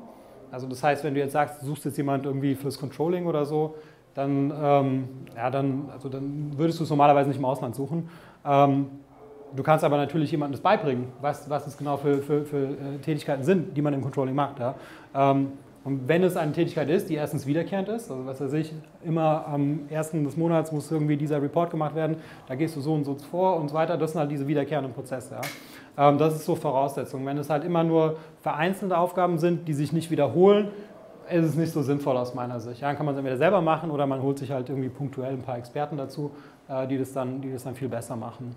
Also 0.51 0.67
das 0.67 0.83
heißt, 0.83 1.05
wenn 1.05 1.15
du 1.15 1.21
jetzt 1.21 1.33
sagst, 1.33 1.63
du 1.63 1.67
suchst 1.67 1.85
jetzt 1.85 1.97
jemand 1.97 2.27
irgendwie 2.27 2.57
fürs 2.57 2.79
Controlling 2.79 3.27
oder 3.27 3.45
so, 3.45 3.77
dann, 4.21 4.53
ähm, 4.63 5.09
ja, 5.37 5.51
dann, 5.51 5.89
also 5.93 6.09
dann 6.09 6.53
würdest 6.57 6.79
du 6.79 6.85
es 6.85 6.91
normalerweise 6.91 7.29
nicht 7.29 7.39
im 7.39 7.45
Ausland 7.45 7.75
suchen. 7.75 8.09
Ähm, 8.45 8.87
du 9.55 9.63
kannst 9.63 9.85
aber 9.85 9.97
natürlich 9.97 10.31
jemandem 10.31 10.53
das 10.53 10.61
beibringen, 10.61 11.07
was, 11.21 11.49
was 11.49 11.67
es 11.67 11.77
genau 11.77 11.97
für, 11.97 12.19
für, 12.19 12.45
für 12.45 12.65
äh, 12.65 12.99
Tätigkeiten 13.03 13.45
sind, 13.45 13.77
die 13.77 13.83
man 13.83 13.95
im 13.95 14.03
Controlling 14.03 14.35
macht. 14.35 14.59
Ja. 14.59 14.75
Ähm, 15.15 15.53
und 15.83 16.07
wenn 16.07 16.23
es 16.23 16.37
eine 16.37 16.53
Tätigkeit 16.53 16.91
ist, 16.91 17.09
die 17.09 17.15
erstens 17.15 17.47
wiederkehrend 17.47 17.89
ist, 17.89 18.11
also 18.11 18.27
was 18.27 18.39
weiß 18.39 18.53
ich, 18.53 18.75
immer 19.03 19.47
am 19.47 19.89
ersten 19.89 20.25
des 20.25 20.37
Monats 20.37 20.73
muss 20.73 20.93
irgendwie 20.93 21.17
dieser 21.17 21.41
Report 21.41 21.71
gemacht 21.71 21.95
werden, 21.95 22.17
da 22.49 22.55
gehst 22.55 22.77
du 22.77 22.83
so 22.83 22.93
und 22.93 23.05
so 23.05 23.15
vor 23.15 23.57
und 23.57 23.69
so 23.69 23.75
weiter, 23.75 23.97
das 23.97 24.13
sind 24.13 24.21
halt 24.21 24.31
diese 24.31 24.47
wiederkehrenden 24.47 24.93
Prozesse. 24.93 25.37
Ja. 25.37 26.09
Ähm, 26.09 26.19
das 26.19 26.35
ist 26.35 26.45
so 26.45 26.55
Voraussetzung. 26.55 27.25
Wenn 27.25 27.39
es 27.39 27.49
halt 27.49 27.65
immer 27.65 27.83
nur 27.83 28.17
vereinzelte 28.43 28.99
Aufgaben 28.99 29.39
sind, 29.39 29.67
die 29.69 29.73
sich 29.73 29.93
nicht 29.95 30.11
wiederholen, 30.11 30.69
ist 31.31 31.45
es 31.45 31.55
nicht 31.55 31.73
so 31.73 31.83
sinnvoll 31.83 32.17
aus 32.17 32.35
meiner 32.35 32.61
Sicht. 32.61 32.81
Ja, 32.81 32.89
dann 32.89 32.97
kann 32.97 33.07
man 33.07 33.15
es 33.15 33.19
entweder 33.19 33.37
selber 33.37 33.61
machen 33.61 33.91
oder 33.91 34.07
man 34.07 34.23
holt 34.23 34.39
sich 34.39 34.51
halt 34.51 34.69
irgendwie 34.69 34.89
punktuell 34.89 35.33
ein 35.33 35.43
paar 35.43 35.59
Experten 35.59 35.97
dazu, 35.97 36.31
äh, 36.69 36.87
die, 36.87 36.99
das 36.99 37.13
dann, 37.13 37.41
die 37.41 37.53
das 37.53 37.65
dann 37.65 37.75
viel 37.75 37.89
besser 37.89 38.17
machen. 38.17 38.55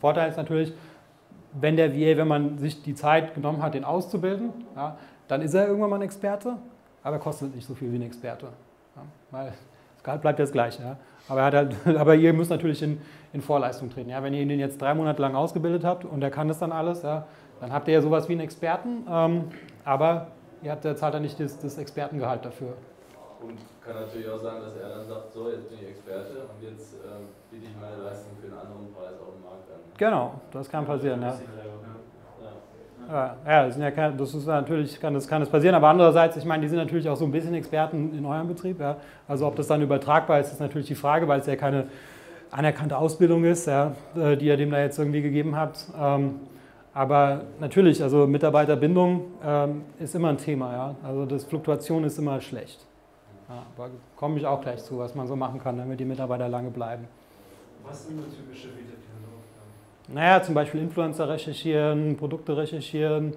Vorteil 0.00 0.28
ist 0.28 0.36
natürlich, 0.36 0.72
wenn 1.52 1.76
der 1.76 1.92
VA, 1.92 2.16
wenn 2.16 2.28
man 2.28 2.58
sich 2.58 2.82
die 2.82 2.94
Zeit 2.94 3.34
genommen 3.34 3.62
hat, 3.62 3.74
den 3.74 3.84
auszubilden, 3.84 4.50
ja, 4.74 4.96
dann 5.28 5.42
ist 5.42 5.54
er 5.54 5.66
irgendwann 5.66 5.90
mal 5.90 5.96
ein 5.96 6.02
Experte, 6.02 6.56
aber 7.02 7.16
er 7.16 7.20
kostet 7.20 7.54
nicht 7.54 7.66
so 7.66 7.74
viel 7.74 7.90
wie 7.92 7.96
ein 7.96 8.02
Experte. 8.02 8.46
Ja, 8.94 9.02
weil 9.30 9.52
das 9.94 10.04
Gehalt 10.04 10.22
bleibt 10.22 10.38
jetzt 10.38 10.52
gleich. 10.52 10.78
Ja. 10.78 10.96
Aber, 11.28 11.42
halt, 11.42 11.74
aber, 11.96 12.14
ihr 12.14 12.32
müsst 12.32 12.50
natürlich 12.50 12.82
in, 12.82 13.00
in, 13.32 13.40
Vorleistung 13.40 13.90
treten. 13.90 14.10
Wenn 14.10 14.34
ihr 14.34 14.42
ihn 14.42 14.50
jetzt 14.50 14.80
drei 14.80 14.94
Monate 14.94 15.20
lang 15.22 15.34
ausgebildet 15.34 15.84
habt 15.84 16.04
und 16.04 16.22
er 16.22 16.30
kann 16.30 16.48
das 16.48 16.58
dann 16.58 16.72
alles, 16.72 17.00
dann 17.00 17.72
habt 17.72 17.88
ihr 17.88 17.94
ja 17.94 18.02
sowas 18.02 18.28
wie 18.28 18.32
einen 18.32 18.42
Experten, 18.42 19.06
ähm, 19.10 19.44
aber 19.84 20.28
ihr 20.62 20.70
habt, 20.70 20.82
zahlt 20.82 21.14
dann 21.14 21.22
nicht 21.22 21.38
das, 21.38 21.58
das 21.58 21.78
Expertengehalt 21.78 22.44
dafür. 22.44 22.74
Und 23.40 23.58
kann 23.84 23.94
natürlich 23.94 24.28
auch 24.28 24.38
sein, 24.38 24.60
dass 24.62 24.76
er 24.76 24.88
dann 24.88 25.06
sagt, 25.06 25.32
so, 25.32 25.50
jetzt 25.50 25.68
bin 25.68 25.78
ich 25.80 25.88
Experte 25.88 26.48
und 26.48 26.62
jetzt 26.62 26.94
äh, 26.94 27.08
biete 27.50 27.66
ich 27.66 27.76
meine 27.80 28.02
Leistung 28.02 28.32
für 28.40 28.46
einen 28.46 28.58
anderen 28.58 28.92
Preis 28.94 29.14
auf 29.20 29.34
dem 29.34 29.42
Markt 29.42 29.70
an. 29.70 29.80
Genau, 29.96 30.40
das 30.52 30.68
kann 30.68 30.86
passieren. 30.86 31.22
Ja. 31.22 31.36
Ja, 33.08 33.36
ja, 33.46 33.66
das, 33.66 33.76
ja 33.78 34.10
das 34.10 34.34
ist 34.34 34.46
natürlich, 34.46 35.00
kann 35.00 35.14
das, 35.14 35.28
kann 35.28 35.40
das 35.40 35.48
passieren, 35.48 35.76
aber 35.76 35.88
andererseits, 35.88 36.36
ich 36.36 36.44
meine, 36.44 36.62
die 36.62 36.68
sind 36.68 36.78
natürlich 36.78 37.08
auch 37.08 37.16
so 37.16 37.24
ein 37.24 37.30
bisschen 37.30 37.54
Experten 37.54 38.16
in 38.16 38.26
eurem 38.26 38.48
Betrieb. 38.48 38.80
Ja. 38.80 38.96
Also 39.28 39.46
ob 39.46 39.54
das 39.54 39.68
dann 39.68 39.80
übertragbar 39.80 40.40
ist, 40.40 40.52
ist 40.52 40.60
natürlich 40.60 40.88
die 40.88 40.96
Frage, 40.96 41.28
weil 41.28 41.38
es 41.38 41.46
ja 41.46 41.54
keine 41.54 41.86
anerkannte 42.50 42.96
Ausbildung 42.96 43.44
ist, 43.44 43.66
ja, 43.66 43.92
äh, 44.16 44.36
die 44.36 44.46
ihr 44.46 44.56
dem 44.56 44.70
da 44.70 44.80
jetzt 44.80 44.98
irgendwie 44.98 45.22
gegeben 45.22 45.56
habt. 45.56 45.86
Ähm, 45.96 46.40
aber 46.96 47.42
natürlich, 47.60 48.02
also 48.02 48.26
Mitarbeiterbindung 48.26 49.24
ähm, 49.44 49.82
ist 49.98 50.14
immer 50.14 50.30
ein 50.30 50.38
Thema. 50.38 50.72
Ja. 50.72 50.94
Also 51.02 51.26
das 51.26 51.44
Fluktuation 51.44 52.04
ist 52.04 52.18
immer 52.18 52.40
schlecht. 52.40 52.86
Ja, 53.50 53.66
aber 53.76 53.90
komme 54.16 54.38
ich 54.38 54.46
auch 54.46 54.62
gleich 54.62 54.82
zu, 54.82 54.98
was 54.98 55.14
man 55.14 55.26
so 55.26 55.36
machen 55.36 55.60
kann, 55.62 55.76
damit 55.76 56.00
die 56.00 56.06
Mitarbeiter 56.06 56.48
lange 56.48 56.70
bleiben. 56.70 57.06
Was 57.86 58.06
sind 58.06 58.16
nur 58.16 58.24
typische 58.24 58.68
Wiederkehr? 58.68 58.96
Naja, 60.08 60.42
zum 60.42 60.54
Beispiel 60.54 60.80
Influencer 60.80 61.28
recherchieren, 61.28 62.16
Produkte 62.16 62.56
recherchieren, 62.56 63.34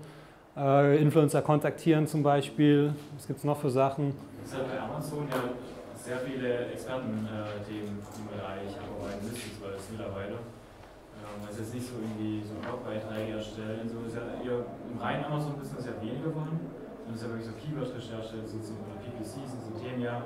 äh, 0.55 1.01
Influencer 1.01 1.41
kontaktieren 1.41 2.07
zum 2.07 2.23
Beispiel. 2.23 2.93
Was 3.17 3.27
gibt 3.27 3.39
es 3.39 3.43
noch 3.43 3.57
für 3.57 3.71
Sachen? 3.71 4.13
Es 4.45 4.53
hat 4.53 4.69
bei 4.69 4.79
Amazon 4.79 5.27
ja 5.29 5.43
sehr 5.97 6.19
viele 6.19 6.67
Experten, 6.67 7.27
äh, 7.27 7.69
die 7.69 7.79
im, 7.79 7.97
Bereich 8.29 8.77
arbeiten 8.77 9.25
es 9.25 9.91
mittlerweile. 9.91 10.37
Es 11.49 11.59
ist 11.59 11.73
nicht 11.73 11.87
so 11.87 11.95
irgendwie 12.01 12.41
so 12.41 12.55
Blogbeiträge 12.61 13.37
erstellen. 13.37 13.83
So 13.85 14.05
ist 14.07 14.15
ja 14.15 14.23
eher 14.39 14.65
im 14.91 14.97
reinen 14.97 15.25
Amazon-Business 15.25 15.85
ja 15.85 15.93
weniger 16.01 16.29
geworden. 16.29 16.59
Und 17.05 17.15
es 17.15 17.21
ist 17.21 17.27
ja 17.27 17.29
wirklich 17.33 17.49
so 17.49 17.55
Keyword-Recherche, 17.57 18.35
oder 18.37 18.95
PPC, 19.01 19.41
so 19.47 19.71
Themen 19.79 20.01
ja, 20.01 20.21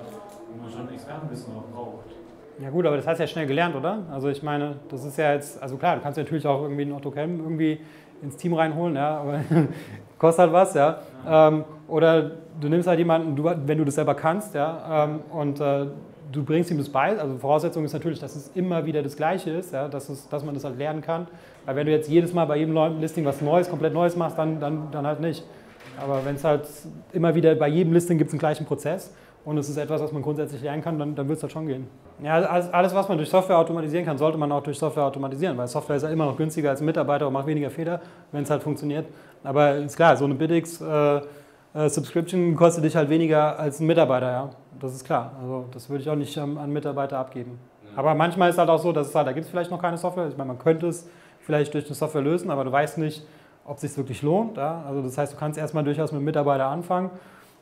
wo 0.51 0.61
man 0.61 0.69
schon 0.69 0.89
Expertenwissen 0.89 1.55
auch 1.55 1.67
braucht. 1.71 2.11
Ja 2.59 2.69
gut, 2.69 2.85
aber 2.85 2.97
das 2.97 3.07
hast 3.07 3.17
du 3.17 3.23
ja 3.23 3.27
schnell 3.27 3.47
gelernt, 3.47 3.75
oder? 3.75 4.03
Also 4.11 4.29
ich 4.29 4.43
meine, 4.43 4.75
das 4.89 5.03
ist 5.05 5.17
ja 5.17 5.33
jetzt, 5.33 5.61
also 5.61 5.77
klar, 5.77 5.95
du 5.95 6.01
kannst 6.01 6.17
natürlich 6.17 6.45
auch 6.45 6.61
irgendwie 6.61 6.83
einen 6.83 6.91
Otto 6.91 7.09
Kelm 7.09 7.39
irgendwie 7.39 7.79
ins 8.21 8.37
Team 8.37 8.53
reinholen, 8.53 8.95
ja, 8.95 9.17
aber 9.17 9.41
kostet 10.17 10.43
halt 10.43 10.53
was, 10.53 10.73
ja. 10.73 10.99
Ähm, 11.27 11.65
oder 11.87 12.31
du 12.59 12.69
nimmst 12.69 12.87
halt 12.87 12.99
jemanden, 12.99 13.35
du, 13.35 13.43
wenn 13.43 13.77
du 13.77 13.85
das 13.85 13.95
selber 13.95 14.13
kannst, 14.13 14.53
ja, 14.53 15.05
ähm, 15.05 15.21
und 15.31 15.59
äh, 15.59 15.87
du 16.33 16.43
bringst 16.43 16.71
ihm 16.71 16.77
das 16.77 16.89
bei. 16.89 17.17
Also 17.17 17.37
Voraussetzung 17.37 17.85
ist 17.85 17.93
natürlich, 17.93 18.19
dass 18.19 18.35
es 18.35 18.51
immer 18.55 18.85
wieder 18.85 19.01
das 19.01 19.15
Gleiche 19.15 19.51
ist, 19.51 19.73
ja, 19.73 19.87
dass, 19.87 20.09
es, 20.09 20.27
dass 20.27 20.43
man 20.43 20.53
das 20.53 20.63
halt 20.63 20.77
lernen 20.77 21.01
kann. 21.01 21.27
Weil 21.65 21.75
wenn 21.77 21.85
du 21.85 21.91
jetzt 21.91 22.09
jedes 22.09 22.33
Mal 22.33 22.45
bei 22.45 22.57
jedem 22.57 22.75
Listing 22.99 23.23
was 23.25 23.41
Neues, 23.41 23.69
komplett 23.69 23.93
Neues 23.93 24.15
machst, 24.15 24.37
dann, 24.37 24.59
dann, 24.59 24.91
dann 24.91 25.07
halt 25.07 25.21
nicht. 25.21 25.43
Aber 26.01 26.25
wenn 26.25 26.35
es 26.35 26.43
halt 26.43 26.67
immer 27.13 27.35
wieder 27.35 27.53
bei 27.55 27.67
jedem 27.67 27.93
Listing 27.93 28.17
gibt 28.17 28.29
es 28.29 28.33
einen 28.33 28.39
gleichen 28.39 28.65
Prozess 28.65 29.13
und 29.45 29.57
es 29.57 29.69
ist 29.69 29.77
etwas, 29.77 30.01
was 30.01 30.11
man 30.11 30.21
grundsätzlich 30.21 30.61
lernen 30.61 30.81
kann, 30.81 30.97
dann, 30.97 31.15
dann 31.15 31.27
wird 31.27 31.37
es 31.37 31.43
halt 31.43 31.53
schon 31.53 31.67
gehen. 31.67 31.87
Ja, 32.23 32.35
alles, 32.41 32.95
was 32.95 33.07
man 33.07 33.17
durch 33.17 33.29
Software 33.29 33.57
automatisieren 33.57 34.05
kann, 34.05 34.17
sollte 34.17 34.37
man 34.37 34.51
auch 34.51 34.63
durch 34.63 34.77
Software 34.77 35.03
automatisieren, 35.03 35.57
weil 35.57 35.67
Software 35.67 35.97
ist 35.97 36.03
ja 36.03 36.09
immer 36.09 36.25
noch 36.25 36.37
günstiger 36.37 36.69
als 36.69 36.81
Mitarbeiter 36.81 37.27
und 37.27 37.33
macht 37.33 37.47
weniger 37.47 37.69
Fehler, 37.69 38.01
wenn 38.31 38.43
es 38.43 38.49
halt 38.49 38.63
funktioniert. 38.63 39.05
Aber 39.43 39.75
ist 39.75 39.95
klar, 39.95 40.15
so 40.17 40.25
eine 40.25 40.35
Biddix 40.35 40.81
äh, 40.81 41.21
äh, 41.73 41.89
Subscription 41.89 42.55
kostet 42.55 42.83
dich 42.83 42.95
halt 42.95 43.09
weniger 43.09 43.59
als 43.59 43.79
ein 43.79 43.87
Mitarbeiter, 43.87 44.31
ja. 44.31 44.49
Das 44.79 44.93
ist 44.93 45.05
klar. 45.05 45.33
Also 45.41 45.65
das 45.71 45.89
würde 45.89 46.03
ich 46.03 46.09
auch 46.09 46.15
nicht 46.15 46.35
ähm, 46.37 46.57
an 46.57 46.71
Mitarbeiter 46.71 47.17
abgeben. 47.17 47.59
Ja. 47.83 47.99
Aber 47.99 48.15
manchmal 48.15 48.49
ist 48.49 48.55
es 48.55 48.59
halt 48.59 48.69
auch 48.69 48.79
so, 48.79 48.91
dass 48.91 49.07
es 49.07 49.15
halt, 49.15 49.27
da 49.27 49.31
gibt 49.31 49.45
es 49.45 49.51
vielleicht 49.51 49.71
noch 49.71 49.81
keine 49.81 49.97
Software. 49.97 50.27
Ich 50.27 50.37
meine, 50.37 50.49
man 50.49 50.59
könnte 50.59 50.87
es 50.87 51.07
vielleicht 51.41 51.73
durch 51.73 51.85
eine 51.85 51.95
Software 51.95 52.21
lösen, 52.21 52.51
aber 52.51 52.63
du 52.63 52.71
weißt 52.71 52.97
nicht, 52.97 53.25
ob 53.65 53.75
es 53.75 53.81
sich 53.81 53.97
wirklich 53.97 54.21
lohnt. 54.21 54.57
Ja? 54.57 54.83
Also 54.87 55.01
das 55.01 55.17
heißt, 55.17 55.33
du 55.33 55.37
kannst 55.37 55.57
erstmal 55.57 55.83
durchaus 55.83 56.11
mit 56.11 56.17
einem 56.17 56.25
Mitarbeiter 56.25 56.67
anfangen. 56.67 57.11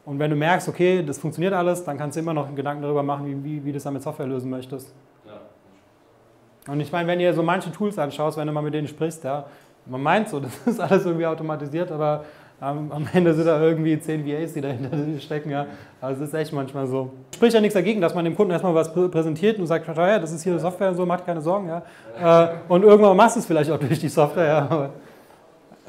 Und 0.04 0.18
wenn 0.20 0.32
du 0.32 0.36
merkst, 0.36 0.68
okay, 0.68 1.04
das 1.06 1.20
funktioniert 1.20 1.54
alles, 1.54 1.84
dann 1.84 1.98
kannst 1.98 2.18
du 2.18 2.22
immer 2.22 2.34
noch 2.34 2.48
einen 2.48 2.56
Gedanken 2.56 2.82
darüber 2.82 3.04
machen, 3.04 3.26
wie, 3.26 3.44
wie, 3.44 3.64
wie 3.64 3.70
du 3.70 3.74
das 3.74 3.84
dann 3.84 3.94
mit 3.94 4.02
Software 4.02 4.26
lösen 4.26 4.50
möchtest. 4.50 4.94
Ja. 5.26 6.74
Und 6.74 6.80
ich 6.80 6.92
meine, 6.92 7.08
wenn 7.08 7.20
ihr 7.20 7.34
so 7.34 7.44
manche 7.44 7.72
Tools 7.72 8.00
anschaust, 8.00 8.38
wenn 8.38 8.48
du 8.48 8.54
mal 8.54 8.62
mit 8.62 8.74
denen 8.74 8.88
sprichst, 8.88 9.24
ja, 9.24 9.46
man 9.86 10.02
meint 10.02 10.30
so, 10.30 10.40
das 10.40 10.56
ist 10.66 10.80
alles 10.80 11.06
irgendwie 11.06 11.28
automatisiert, 11.28 11.92
aber 11.92 12.26
am, 12.62 12.92
am 12.92 13.10
Ende 13.12 13.34
sind 13.34 13.48
da 13.48 13.60
irgendwie 13.60 14.00
10 14.00 14.26
VAs, 14.26 14.54
die 14.54 14.62
dahinter 14.62 15.20
stecken. 15.20 15.50
Ja. 15.50 15.66
Also 16.00 16.24
es 16.24 16.30
ist 16.30 16.36
echt 16.36 16.54
manchmal 16.54 16.86
so. 16.86 17.10
Spricht 17.34 17.56
ja 17.56 17.60
nichts 17.60 17.74
dagegen, 17.74 18.00
dass 18.00 18.14
man 18.14 18.24
dem 18.24 18.36
Kunden 18.36 18.52
erstmal 18.52 18.76
was 18.76 18.94
präsentiert 18.94 19.58
und 19.58 19.66
sagt, 19.66 19.88
ja, 19.88 20.20
das 20.20 20.32
ist 20.32 20.44
hier 20.44 20.54
eine 20.54 20.62
Software 20.62 20.90
und 20.90 20.96
so, 20.96 21.06
macht 21.06 21.26
keine 21.26 21.42
Sorgen. 21.42 21.68
Ja. 21.68 22.44
Äh, 22.46 22.50
und 22.70 22.84
irgendwann 22.84 23.18
machst 23.18 23.36
du 23.36 23.40
es 23.40 23.48
vielleicht 23.48 23.72
auch 23.72 23.80
durch 23.80 24.00
die 24.00 24.10
Software. 24.10 24.46
Ja. 24.46 24.58
Aber, 24.70 24.90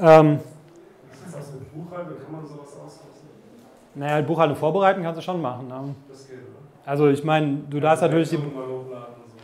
ähm, 0.01 0.39
ist 1.13 1.27
das 1.27 1.35
aus 1.37 1.53
der 1.53 1.79
Buchhaltung? 1.79 2.17
Kann 2.25 2.33
man 2.33 2.47
sowas 2.47 2.69
ausrüsten? 2.83 3.29
Naja, 3.95 4.23
Buchhaltung 4.23 4.57
vorbereiten 4.57 5.03
kannst 5.03 5.19
du 5.19 5.23
schon 5.23 5.43
machen. 5.43 5.69
Ne? 5.69 5.95
Das 6.09 6.27
geht, 6.27 6.39
oder? 6.39 6.91
Also 6.91 7.09
ich 7.09 7.23
meine, 7.23 7.59
du 7.69 7.81
darfst 7.81 8.03
natürlich 8.03 8.31
die... 8.31 8.39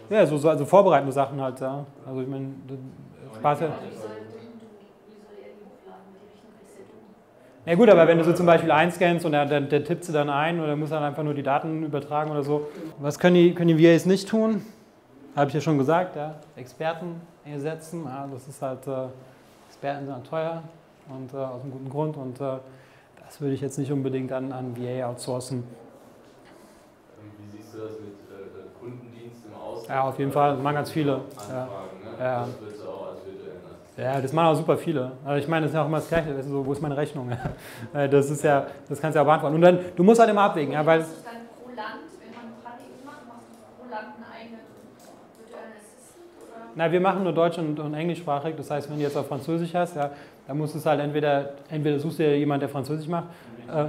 Ja, 0.09 0.25
so, 0.25 0.39
so, 0.39 0.49
also 0.49 0.65
vorbereitende 0.65 1.13
Sachen 1.13 1.39
halt, 1.39 1.61
ja. 1.61 1.85
Also 2.07 2.23
ich 2.23 2.29
meine, 2.29 2.47
Spaß 3.39 3.61
ja... 3.61 3.69
Ja 7.69 7.75
gut, 7.75 7.91
aber 7.91 8.09
wenn 8.09 8.17
du 8.17 8.25
so 8.25 8.33
zum 8.33 8.47
Beispiel 8.47 8.71
einscannst 8.71 9.27
und 9.27 9.33
der, 9.33 9.45
der, 9.45 9.61
der 9.61 9.85
tippt 9.85 10.03
sie 10.03 10.11
dann 10.11 10.31
ein 10.31 10.59
oder 10.59 10.75
muss 10.75 10.89
dann 10.89 11.03
einfach 11.03 11.23
nur 11.23 11.35
die 11.35 11.43
Daten 11.43 11.83
übertragen 11.83 12.31
oder 12.31 12.43
so. 12.43 12.69
Was 12.99 13.19
können 13.19 13.35
die, 13.35 13.53
können 13.55 13.77
die 13.77 13.85
VAs 13.85 14.07
nicht 14.07 14.27
tun? 14.27 14.65
Habe 15.37 15.49
ich 15.49 15.55
ja 15.55 15.61
schon 15.61 15.77
gesagt, 15.77 16.17
ja. 16.17 16.37
Experten 16.57 17.21
ersetzen. 17.45 18.05
Ja, 18.07 18.27
das 18.33 18.49
ist 18.49 18.63
halt, 18.63 18.87
äh, 18.87 19.09
Experten 19.69 20.07
sind 20.07 20.15
halt 20.15 20.27
teuer 20.27 20.63
und 21.11 21.35
äh, 21.35 21.37
aus 21.37 21.61
einem 21.61 21.73
guten 21.73 21.91
Grund 21.91 22.17
und 22.17 22.41
äh, 22.41 22.57
das 23.23 23.39
würde 23.39 23.53
ich 23.53 23.61
jetzt 23.61 23.79
nicht 23.79 23.93
unbedingt 23.93 24.33
an, 24.33 24.51
an 24.51 24.75
VA 24.75 25.07
outsourcen. 25.07 25.63
Wie 27.21 27.55
siehst 27.55 27.75
du 27.75 27.81
das 27.81 27.91
mit 28.01 28.15
äh, 28.31 28.81
Kundendienst 28.81 29.45
im 29.45 29.55
Ausland? 29.55 29.89
Ja, 29.91 30.05
auf 30.05 30.19
jeden 30.19 30.33
Fall, 30.33 30.55
das 30.55 30.63
machen 30.63 30.75
ganz 30.75 30.91
viele. 30.91 31.17
Anfragen, 31.17 31.51
ja. 31.53 31.65
Ne? 31.65 31.69
Ja. 32.19 32.41
Das 32.41 32.61
wird 32.63 32.89
auch 32.89 33.09
als 33.09 33.19
ja, 33.99 34.21
das 34.21 34.33
machen 34.33 34.47
auch 34.49 34.55
super 34.55 34.77
viele. 34.77 35.13
Also 35.25 35.43
ich 35.43 35.49
meine, 35.49 35.63
das 35.63 35.73
ist 35.73 35.75
ja 35.75 35.83
auch 35.83 35.87
immer 35.87 35.99
das 35.99 36.09
Gleiche. 36.09 36.43
so, 36.43 36.65
wo 36.65 36.73
ist 36.73 36.81
meine 36.81 36.97
Rechnung? 36.97 37.31
Äh, 37.95 38.09
das 38.09 38.31
ist 38.31 38.45
ja, 38.45 38.67
das 38.89 39.01
kannst 39.01 39.15
du 39.15 39.19
ja 39.19 39.23
auch 39.23 39.27
beantworten. 39.27 39.57
Und 39.57 39.63
dann, 39.63 39.79
du 39.97 40.03
musst 40.05 40.21
halt 40.21 40.31
immer 40.31 40.43
abwägen, 40.43 40.73
ja, 40.75 40.85
weil. 40.85 41.01
Pro 41.01 41.71
Land, 41.75 42.05
wenn 42.21 42.31
man 42.33 42.53
Praktikum 42.63 43.05
macht, 43.05 43.27
machst 43.29 43.49
du 43.51 43.83
pro 43.83 43.89
Land 43.91 44.15
einen 44.15 44.27
eigenen 44.31 44.61
virtuellen 45.39 45.73
Assistant? 45.79 46.75
Na, 46.75 46.93
wir 46.93 47.01
machen 47.01 47.25
nur 47.25 47.33
Deutsch 47.33 47.59
und, 47.59 47.79
und 47.81 47.95
Englischsprachig. 47.95 48.55
Das 48.57 48.71
heißt, 48.71 48.91
wenn 48.91 48.99
du 48.99 49.03
jetzt 49.03 49.17
auf 49.17 49.27
Französisch 49.27 49.75
hast, 49.75 49.97
ja, 49.97 50.11
dann 50.47 50.59
musst 50.59 50.75
du 50.75 50.79
es 50.79 50.87
halt 50.87 51.01
entweder, 51.01 51.55
entweder 51.71 51.99
suchst 51.99 52.19
du 52.19 52.25
dir 52.25 52.39
jemanden, 52.39 52.61
der 52.61 52.69
Französisch 52.69 53.09
macht. 53.09 53.27
Äh, 53.69 53.87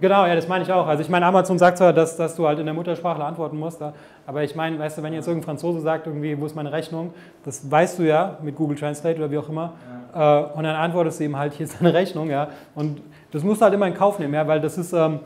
Genau, 0.00 0.24
ja, 0.24 0.34
das 0.34 0.48
meine 0.48 0.64
ich 0.64 0.72
auch. 0.72 0.86
Also 0.86 1.02
ich 1.02 1.10
meine, 1.10 1.26
Amazon 1.26 1.58
sagt 1.58 1.76
zwar, 1.76 1.92
dass, 1.92 2.16
dass 2.16 2.34
du 2.34 2.46
halt 2.46 2.58
in 2.58 2.64
der 2.64 2.74
Muttersprache 2.74 3.22
antworten 3.22 3.58
musst, 3.58 3.82
aber 4.26 4.42
ich 4.42 4.54
meine, 4.54 4.78
weißt 4.78 4.96
du, 4.96 5.02
wenn 5.02 5.12
jetzt 5.12 5.28
irgendein 5.28 5.44
Franzose 5.44 5.80
sagt, 5.80 6.06
irgendwie, 6.06 6.40
wo 6.40 6.46
ist 6.46 6.56
meine 6.56 6.72
Rechnung, 6.72 7.12
das 7.44 7.70
weißt 7.70 7.98
du 7.98 8.04
ja 8.04 8.38
mit 8.40 8.56
Google 8.56 8.78
Translate 8.78 9.18
oder 9.18 9.30
wie 9.30 9.36
auch 9.36 9.48
immer, 9.48 9.74
ja. 10.14 10.40
äh, 10.40 10.44
und 10.54 10.64
dann 10.64 10.74
antwortest 10.74 11.20
du 11.20 11.24
ihm 11.24 11.36
halt, 11.36 11.52
hier 11.52 11.64
ist 11.64 11.78
deine 11.80 11.92
Rechnung, 11.92 12.30
ja, 12.30 12.48
und 12.74 13.02
das 13.30 13.42
musst 13.42 13.60
du 13.60 13.64
halt 13.64 13.74
immer 13.74 13.86
in 13.86 13.94
Kauf 13.94 14.18
nehmen, 14.18 14.32
ja, 14.32 14.46
weil 14.46 14.60
das 14.60 14.78
ist, 14.78 14.94
ähm, 14.94 15.20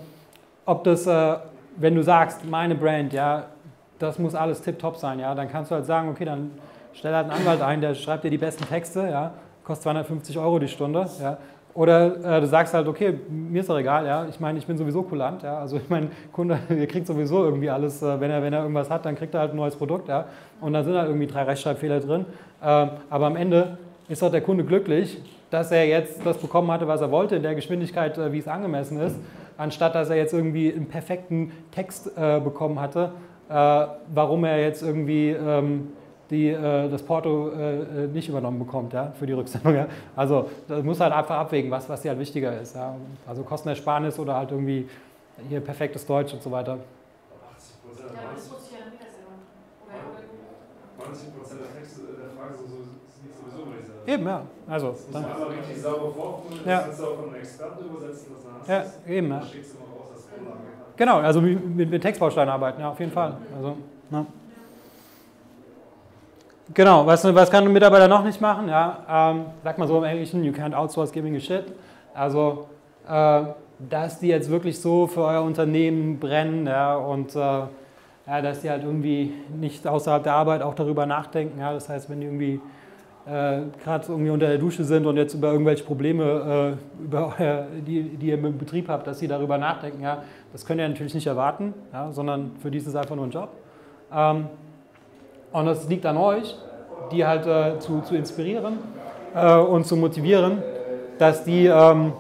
ob 0.66 0.83
das, 0.83 1.07
äh, 1.07 1.37
wenn 1.76 1.95
du 1.95 2.02
sagst, 2.02 2.45
meine 2.45 2.75
Brand, 2.75 3.12
ja, 3.12 3.45
das 4.00 4.19
muss 4.19 4.35
alles 4.35 4.61
tipptopp 4.61 4.97
sein, 4.97 5.21
ja, 5.21 5.37
dann 5.37 5.49
kannst 5.49 5.71
du 5.71 5.76
halt 5.76 5.87
sagen, 5.87 6.09
okay, 6.09 6.25
dann 6.25 6.50
stell 6.95 7.14
halt 7.14 7.31
einen 7.31 7.40
Anwalt 7.40 7.62
ein, 7.62 7.81
der 7.81 7.95
schreibt 7.95 8.25
dir 8.25 8.31
die 8.31 8.38
besten 8.38 8.64
Texte, 8.66 9.09
ja, 9.09 9.35
kostet 9.62 9.85
250 9.85 10.37
Euro 10.38 10.59
die 10.59 10.69
Stunde, 10.69 11.07
ja, 11.23 11.38
oder 11.75 12.37
äh, 12.37 12.40
du 12.40 12.47
sagst 12.47 12.73
halt, 12.73 12.87
okay, 12.87 13.14
mir 13.28 13.61
ist 13.61 13.69
doch 13.69 13.78
egal, 13.78 14.07
ja. 14.07 14.26
Ich 14.31 14.38
meine, 14.38 14.59
ich 14.59 14.66
bin 14.66 14.78
sowieso 14.78 15.02
kulant, 15.02 15.43
ja. 15.43 15.59
Also 15.59 15.76
ich 15.76 15.88
meine, 15.88 16.09
Kunde, 16.33 16.59
der 16.69 16.87
kriegt 16.87 17.07
sowieso 17.07 17.43
irgendwie 17.45 17.69
alles, 17.69 18.00
äh, 18.00 18.21
wenn 18.21 18.31
er, 18.31 18.43
wenn 18.43 18.52
er 18.52 18.62
irgendwas 18.62 18.88
hat, 18.90 19.04
dann 19.04 19.16
kriegt 19.16 19.35
er 19.35 19.40
halt 19.40 19.50
ein 19.50 19.57
neues 19.57 19.75
Produkt, 19.75 20.09
ja. 20.09 20.26
Und 20.61 20.73
dann 20.73 20.85
sind 20.85 20.95
halt 20.95 21.09
irgendwie 21.09 21.26
drei 21.26 21.43
Rechtschreibfehler 21.43 21.99
drin. 21.99 22.26
Ähm, 22.62 22.90
aber 23.11 23.26
am 23.26 23.35
Ende 23.35 23.76
ist 24.09 24.23
doch 24.23 24.31
der 24.31 24.40
Kunde 24.40 24.64
glücklich, 24.64 25.21
dass 25.50 25.73
er 25.73 25.87
jetzt 25.87 26.25
das 26.25 26.38
bekommen 26.38 26.71
hatte, 26.71 26.87
was 26.87 27.00
er 27.00 27.11
wollte, 27.11 27.37
in 27.37 27.43
der 27.43 27.57
Geschwindigkeit, 27.57 28.19
äh, 28.19 28.33
wie 28.33 28.38
es 28.38 28.47
angemessen 28.47 29.00
ist, 29.00 29.16
anstatt 29.57 29.97
dass 29.97 30.11
er 30.11 30.16
jetzt 30.16 30.33
irgendwie 30.33 30.73
einen 30.73 30.87
perfekten 30.87 31.50
Text 31.73 32.12
äh, 32.16 32.38
bekommen 32.38 32.81
hatte, 32.81 33.11
äh, 33.49 33.87
warum 34.14 34.45
er 34.45 34.61
jetzt 34.61 34.83
irgendwie 34.83 35.31
ähm, 35.31 35.88
die 36.31 36.49
äh, 36.49 36.88
das 36.88 37.02
Porto 37.02 37.50
äh, 37.50 38.04
äh, 38.04 38.07
nicht 38.09 38.28
übernommen 38.28 38.59
bekommt 38.59 38.93
ja, 38.93 39.12
für 39.19 39.26
die 39.26 39.33
Rücksendung. 39.33 39.75
Ja. 39.75 39.87
Also 40.16 40.49
da 40.69 40.83
muss 40.83 41.00
halt 41.00 41.12
einfach 41.12 41.37
abwägen, 41.37 41.71
was, 41.71 41.88
was 41.88 42.02
dir 42.02 42.11
halt 42.11 42.21
wichtiger 42.21 42.61
ist. 42.61 42.76
Ja. 42.76 42.95
Also 43.26 43.43
Kostenersparnis 43.43 44.19
oder 44.19 44.35
halt 44.35 44.50
irgendwie 44.50 44.88
hier 45.49 45.61
perfektes 45.61 46.07
Deutsch 46.07 46.33
und 46.33 46.43
so 46.43 46.50
weiter. 46.50 46.78
90 51.04 51.37
Prozent 51.37 51.61
der 51.61 51.81
Texte 51.81 52.00
der 52.02 52.31
Frage 52.31 52.54
sind 52.57 52.71
sowieso, 53.37 53.66
würde 53.66 53.81
ich 53.81 53.87
sagen. 53.87 54.00
Eben, 54.07 54.26
ja. 54.26 54.43
Also, 54.66 54.88
das 54.88 55.04
muss 55.07 55.12
man 55.12 55.25
einmal 55.25 55.49
richtig 55.49 55.83
sauber 55.83 56.12
vorformulieren, 56.12 56.69
ja. 56.69 56.76
das 56.76 56.85
kannst 56.87 57.00
du 57.00 57.04
auch 57.04 57.16
von 57.16 57.25
einem 57.25 57.35
Experten 57.35 57.85
übersetzen, 57.85 58.26
das 58.35 58.69
Ja, 58.69 59.12
eben, 59.12 59.28
ja. 59.28 59.43
schickst 59.43 59.75
du 59.75 59.78
mal 59.78 59.85
raus, 59.87 60.09
das 60.14 60.25
Vorlage. 60.25 60.59
Genau, 60.97 61.19
also 61.19 61.40
mit, 61.40 61.90
mit 61.90 62.02
Textbausteinen 62.02 62.49
arbeiten, 62.52 62.81
ja, 62.81 62.90
auf 62.90 63.00
jeden 63.00 63.12
Fall. 63.12 63.37
Also, 63.57 63.76
ja. 64.11 64.26
Genau, 66.73 67.04
was, 67.04 67.23
was 67.35 67.50
kann 67.50 67.64
ein 67.64 67.73
Mitarbeiter 67.73 68.09
noch 68.09 68.25
nicht 68.25 68.40
machen? 68.40 68.68
Ja, 68.68 68.99
ähm, 69.09 69.47
sag 69.62 69.76
mal 69.76 69.87
so 69.87 69.99
im 69.99 70.04
Englischen, 70.04 70.42
you 70.42 70.52
can't 70.52 70.73
outsource 70.73 71.12
giving 71.12 71.37
a 71.37 71.40
shit. 71.40 71.64
Also, 72.14 72.68
äh, 73.06 73.42
dass 73.90 74.18
die 74.18 74.28
jetzt 74.28 74.50
wirklich 74.50 74.80
so 74.80 75.06
für 75.06 75.25
euer 75.25 75.42
Unternehmen 75.42 76.18
brennen 76.18 76.66
ja, 76.66 76.97
und 76.97 77.37
äh, 77.37 77.38
ja, 77.38 78.40
dass 78.40 78.62
die 78.62 78.71
halt 78.71 78.83
irgendwie 78.83 79.35
nicht 79.54 79.87
außerhalb 79.87 80.23
der 80.23 80.33
Arbeit 80.33 80.62
auch 80.62 80.75
darüber 80.75 81.04
nachdenken. 81.04 81.61
Ja, 81.61 81.75
das 81.75 81.90
heißt, 81.90 82.09
wenn 82.09 82.21
die 82.21 82.26
irgendwie 82.26 82.61
äh, 83.26 83.61
gerade 83.83 84.06
irgendwie 84.09 84.30
unter 84.30 84.47
der 84.47 84.56
Dusche 84.56 84.85
sind 84.85 85.04
und 85.04 85.18
jetzt 85.18 85.35
über 85.35 85.52
irgendwelche 85.52 85.85
Probleme, 85.85 86.78
äh, 87.00 87.04
über 87.04 87.35
euer, 87.38 87.66
die, 87.87 88.16
die 88.16 88.28
ihr 88.28 88.35
im 88.35 88.56
Betrieb 88.56 88.88
habt, 88.88 89.06
dass 89.06 89.18
sie 89.18 89.28
darüber 89.28 89.59
nachdenken, 89.59 90.02
ja, 90.02 90.23
das 90.52 90.64
könnt 90.64 90.80
ihr 90.80 90.88
natürlich 90.88 91.14
nicht 91.14 91.26
erwarten, 91.26 91.75
ja, 91.92 92.11
sondern 92.11 92.52
für 92.62 92.71
die 92.71 92.78
ist 92.78 92.87
es 92.87 92.97
einfach 92.97 93.16
nur 93.16 93.26
ein 93.26 93.30
Job. 93.30 93.50
Ähm, 94.11 94.47
und 95.55 95.69
es 95.69 95.89
liegt 95.89 96.05
an 96.05 96.17
euch, 96.17 96.57
die 97.13 97.25
halt 97.25 97.47
äh, 97.47 97.79
zu, 97.79 98.01
zu 98.01 98.17
inspirieren 98.17 98.79
äh, 99.35 99.57
und 99.57 99.87
zu 99.87 99.97
motivieren, 99.97 100.61
dass 101.19 101.45
die, 101.45 101.67
ähm, 101.67 102.13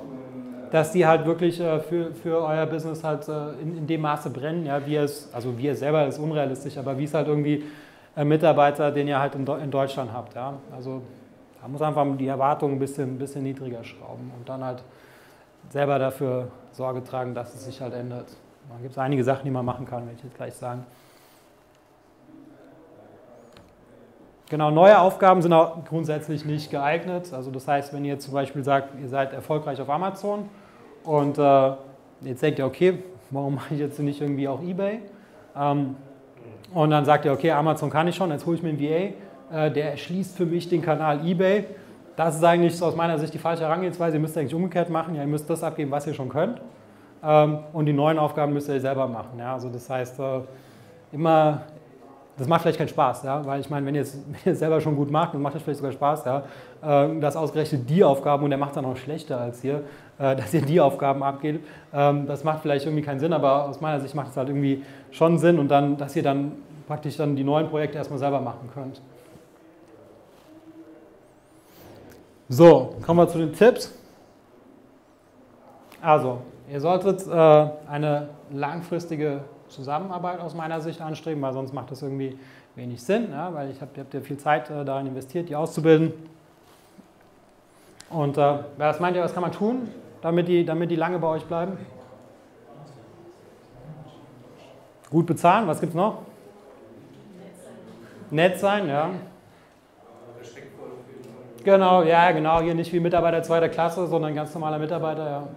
dass 0.70 0.92
die 0.92 1.04
halt 1.04 1.26
wirklich 1.26 1.60
äh, 1.60 1.80
für, 1.80 2.14
für 2.14 2.38
euer 2.44 2.64
Business 2.66 3.02
halt 3.02 3.28
äh, 3.28 3.60
in, 3.60 3.78
in 3.78 3.86
dem 3.88 4.02
Maße 4.02 4.30
brennen, 4.30 4.64
ja, 4.64 4.86
wie 4.86 4.94
es, 4.96 5.28
also 5.32 5.58
wie 5.58 5.64
ihr 5.64 5.74
selber 5.74 6.06
ist 6.06 6.18
unrealistisch, 6.18 6.78
aber 6.78 6.96
wie 6.96 7.04
es 7.04 7.14
halt 7.14 7.26
irgendwie 7.26 7.64
äh, 8.16 8.24
Mitarbeiter, 8.24 8.92
den 8.92 9.08
ihr 9.08 9.18
halt 9.18 9.34
in, 9.34 9.44
in 9.44 9.70
Deutschland 9.70 10.12
habt. 10.12 10.36
Ja. 10.36 10.54
Also 10.72 11.02
da 11.60 11.66
muss 11.66 11.82
einfach 11.82 12.06
die 12.16 12.28
Erwartungen 12.28 12.76
ein 12.76 12.78
bisschen, 12.78 13.16
ein 13.16 13.18
bisschen 13.18 13.42
niedriger 13.42 13.82
schrauben 13.82 14.30
und 14.38 14.48
dann 14.48 14.62
halt 14.62 14.84
selber 15.70 15.98
dafür 15.98 16.46
Sorge 16.70 17.02
tragen, 17.02 17.34
dass 17.34 17.52
es 17.52 17.64
sich 17.64 17.80
halt 17.80 17.94
ändert. 17.94 18.28
Da 18.70 18.76
gibt 18.80 18.92
es 18.92 18.98
einige 18.98 19.24
Sachen, 19.24 19.44
die 19.44 19.50
man 19.50 19.64
machen 19.64 19.86
kann, 19.86 20.06
werde 20.06 20.18
ich 20.18 20.22
jetzt 20.22 20.36
gleich 20.36 20.54
sagen. 20.54 20.86
Genau, 24.50 24.70
neue 24.70 24.98
Aufgaben 24.98 25.40
sind 25.42 25.52
auch 25.52 25.84
grundsätzlich 25.84 26.44
nicht 26.44 26.70
geeignet. 26.70 27.32
Also 27.32 27.50
das 27.50 27.66
heißt, 27.66 27.94
wenn 27.94 28.04
ihr 28.04 28.18
zum 28.18 28.34
Beispiel 28.34 28.62
sagt, 28.62 28.90
ihr 29.00 29.08
seid 29.08 29.32
erfolgreich 29.32 29.80
auf 29.80 29.88
Amazon 29.88 30.48
und 31.02 31.38
äh, 31.38 31.72
jetzt 32.22 32.42
denkt 32.42 32.58
ihr, 32.58 32.66
okay, 32.66 32.98
warum 33.30 33.54
mache 33.56 33.74
ich 33.74 33.80
jetzt 33.80 33.98
nicht 33.98 34.20
irgendwie 34.20 34.46
auch 34.48 34.62
eBay? 34.62 35.00
Ähm, 35.56 35.96
und 36.72 36.90
dann 36.90 37.04
sagt 37.04 37.24
ihr, 37.24 37.32
okay, 37.32 37.52
Amazon 37.52 37.88
kann 37.88 38.06
ich 38.08 38.16
schon, 38.16 38.30
jetzt 38.30 38.44
hole 38.44 38.56
ich 38.56 38.62
mir 38.62 38.70
einen 38.70 38.80
VA, 38.80 39.66
äh, 39.66 39.70
der 39.70 39.92
erschließt 39.92 40.36
für 40.36 40.46
mich 40.46 40.68
den 40.68 40.82
Kanal 40.82 41.26
eBay 41.26 41.64
das 42.16 42.36
ist 42.36 42.44
eigentlich 42.44 42.80
aus 42.80 42.94
meiner 42.94 43.18
Sicht 43.18 43.34
die 43.34 43.38
falsche 43.38 43.64
Herangehensweise. 43.64 44.16
Ihr 44.16 44.20
müsst 44.20 44.36
eigentlich 44.38 44.54
umgekehrt 44.54 44.88
machen. 44.88 45.14
Ja, 45.14 45.22
ihr 45.22 45.26
müsst 45.28 45.48
das 45.50 45.62
abgeben, 45.62 45.90
was 45.90 46.06
ihr 46.06 46.14
schon 46.14 46.28
könnt. 46.28 46.60
Ähm, 47.22 47.58
und 47.72 47.86
die 47.86 47.92
neuen 47.92 48.18
Aufgaben 48.18 48.52
müsst 48.52 48.68
ihr 48.68 48.80
selber 48.80 49.08
machen. 49.08 49.38
Ja? 49.38 49.54
Also 49.54 49.68
das 49.68 49.88
heißt, 49.90 50.20
äh, 50.20 50.40
immer, 51.12 51.62
das 52.36 52.48
macht 52.48 52.62
vielleicht 52.62 52.78
keinen 52.78 52.88
Spaß, 52.88 53.22
ja? 53.22 53.44
weil 53.46 53.60
ich 53.60 53.70
meine, 53.70 53.86
wenn 53.86 53.94
ihr 53.94 54.02
es 54.02 54.18
selber 54.58 54.80
schon 54.80 54.96
gut 54.96 55.10
macht, 55.10 55.34
dann 55.34 55.42
macht 55.42 55.54
es 55.54 55.62
vielleicht 55.62 55.78
sogar 55.78 55.92
Spaß, 55.92 56.24
ja? 56.24 56.42
äh, 56.82 57.20
dass 57.20 57.36
ausgerechnet 57.36 57.88
die 57.88 58.02
Aufgaben, 58.02 58.44
und 58.44 58.50
der 58.50 58.58
macht 58.58 58.70
es 58.70 58.74
dann 58.76 58.84
auch 58.84 58.96
schlechter 58.96 59.40
als 59.40 59.62
hier, 59.62 59.82
äh, 60.18 60.34
dass 60.36 60.52
ihr 60.52 60.62
die 60.62 60.80
Aufgaben 60.80 61.22
abgebt, 61.22 61.66
ähm, 61.92 62.26
das 62.26 62.42
macht 62.42 62.62
vielleicht 62.62 62.86
irgendwie 62.86 63.02
keinen 63.02 63.20
Sinn, 63.20 63.32
aber 63.32 63.66
aus 63.66 63.80
meiner 63.80 64.00
Sicht 64.00 64.14
macht 64.14 64.30
es 64.30 64.36
halt 64.36 64.48
irgendwie 64.48 64.82
schon 65.10 65.38
Sinn 65.38 65.58
und 65.58 65.68
dann, 65.68 65.96
dass 65.96 66.16
ihr 66.16 66.22
dann 66.22 66.52
praktisch 66.88 67.16
dann 67.16 67.36
die 67.36 67.44
neuen 67.44 67.68
Projekte 67.68 67.98
erstmal 67.98 68.18
selber 68.18 68.40
machen 68.40 68.68
könnt. 68.74 69.00
So, 72.48 72.94
kommen 73.06 73.20
wir 73.20 73.28
zu 73.28 73.38
den 73.38 73.52
Tipps. 73.52 73.94
Also, 76.02 76.40
ihr 76.70 76.80
solltet 76.80 77.26
äh, 77.26 77.66
eine 77.90 78.28
langfristige 78.50 79.40
Zusammenarbeit 79.74 80.40
aus 80.40 80.54
meiner 80.54 80.80
Sicht 80.80 81.00
anstreben, 81.00 81.42
weil 81.42 81.52
sonst 81.52 81.72
macht 81.72 81.90
das 81.90 82.02
irgendwie 82.02 82.38
wenig 82.74 83.02
Sinn, 83.02 83.30
ja, 83.30 83.52
weil 83.52 83.70
ich 83.70 83.80
hab, 83.80 83.96
ihr 83.96 84.04
habt 84.04 84.14
ja 84.14 84.20
viel 84.20 84.36
Zeit 84.36 84.70
äh, 84.70 84.84
darin 84.84 85.06
investiert, 85.06 85.48
die 85.48 85.56
auszubilden. 85.56 86.12
Und 88.10 88.38
äh, 88.38 88.58
was 88.76 89.00
meint 89.00 89.16
ihr, 89.16 89.22
was 89.22 89.34
kann 89.34 89.42
man 89.42 89.52
tun, 89.52 89.88
damit 90.22 90.48
die, 90.48 90.64
damit 90.64 90.90
die 90.90 90.96
lange 90.96 91.18
bei 91.18 91.28
euch 91.28 91.44
bleiben? 91.44 91.76
Gut 95.10 95.26
bezahlen, 95.26 95.66
was 95.66 95.80
gibt 95.80 95.90
es 95.90 95.96
noch? 95.96 96.22
Nett 98.30 98.58
sein, 98.58 98.88
ja. 98.88 99.10
Genau, 101.62 102.02
ja, 102.02 102.30
genau. 102.32 102.60
Hier 102.60 102.74
nicht 102.74 102.92
wie 102.92 103.00
Mitarbeiter 103.00 103.42
zweiter 103.42 103.70
Klasse, 103.70 104.06
sondern 104.06 104.34
ganz 104.34 104.52
normaler 104.52 104.78
Mitarbeiter. 104.78 105.48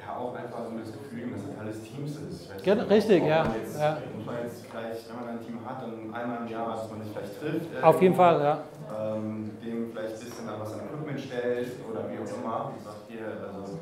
Ja, 0.00 0.16
auch 0.16 0.34
einfach 0.34 0.64
so 0.64 0.78
das 0.78 0.92
Gefühl, 0.92 1.30
dass 1.30 1.40
es 1.42 1.58
alles 1.60 1.82
Teams 1.82 2.18
Ja, 2.64 2.74
richtig, 2.74 3.24
ja. 3.24 3.44
Jetzt, 3.54 3.78
ja. 3.78 3.98
Muss 4.16 4.26
man 4.26 4.36
jetzt 4.42 4.66
vielleicht, 4.66 5.08
wenn 5.08 5.16
man 5.16 5.28
ein 5.28 5.44
Team 5.44 5.58
hat, 5.66 5.82
dann 5.82 6.14
einmal 6.14 6.38
im 6.46 6.48
Jahr, 6.48 6.74
dass 6.74 6.90
man 6.90 7.02
sich 7.02 7.12
vielleicht 7.12 7.40
trifft. 7.40 7.84
Auf 7.84 8.00
jeden 8.00 8.14
Fall, 8.14 8.40
ja. 8.42 8.58
Ähm, 8.88 9.50
dem 9.62 9.90
vielleicht 9.92 10.14
ein 10.14 10.20
bisschen 10.20 10.48
an 10.48 10.54
was 10.60 10.72
an 10.72 10.80
Equipment 10.80 11.20
stellt 11.20 11.72
oder 11.90 12.00
wie 12.10 12.18
auch 12.18 12.38
immer. 12.38 12.72
Und 12.72 12.82
sagt 12.82 13.04
hier, 13.08 13.26
also 13.46 13.78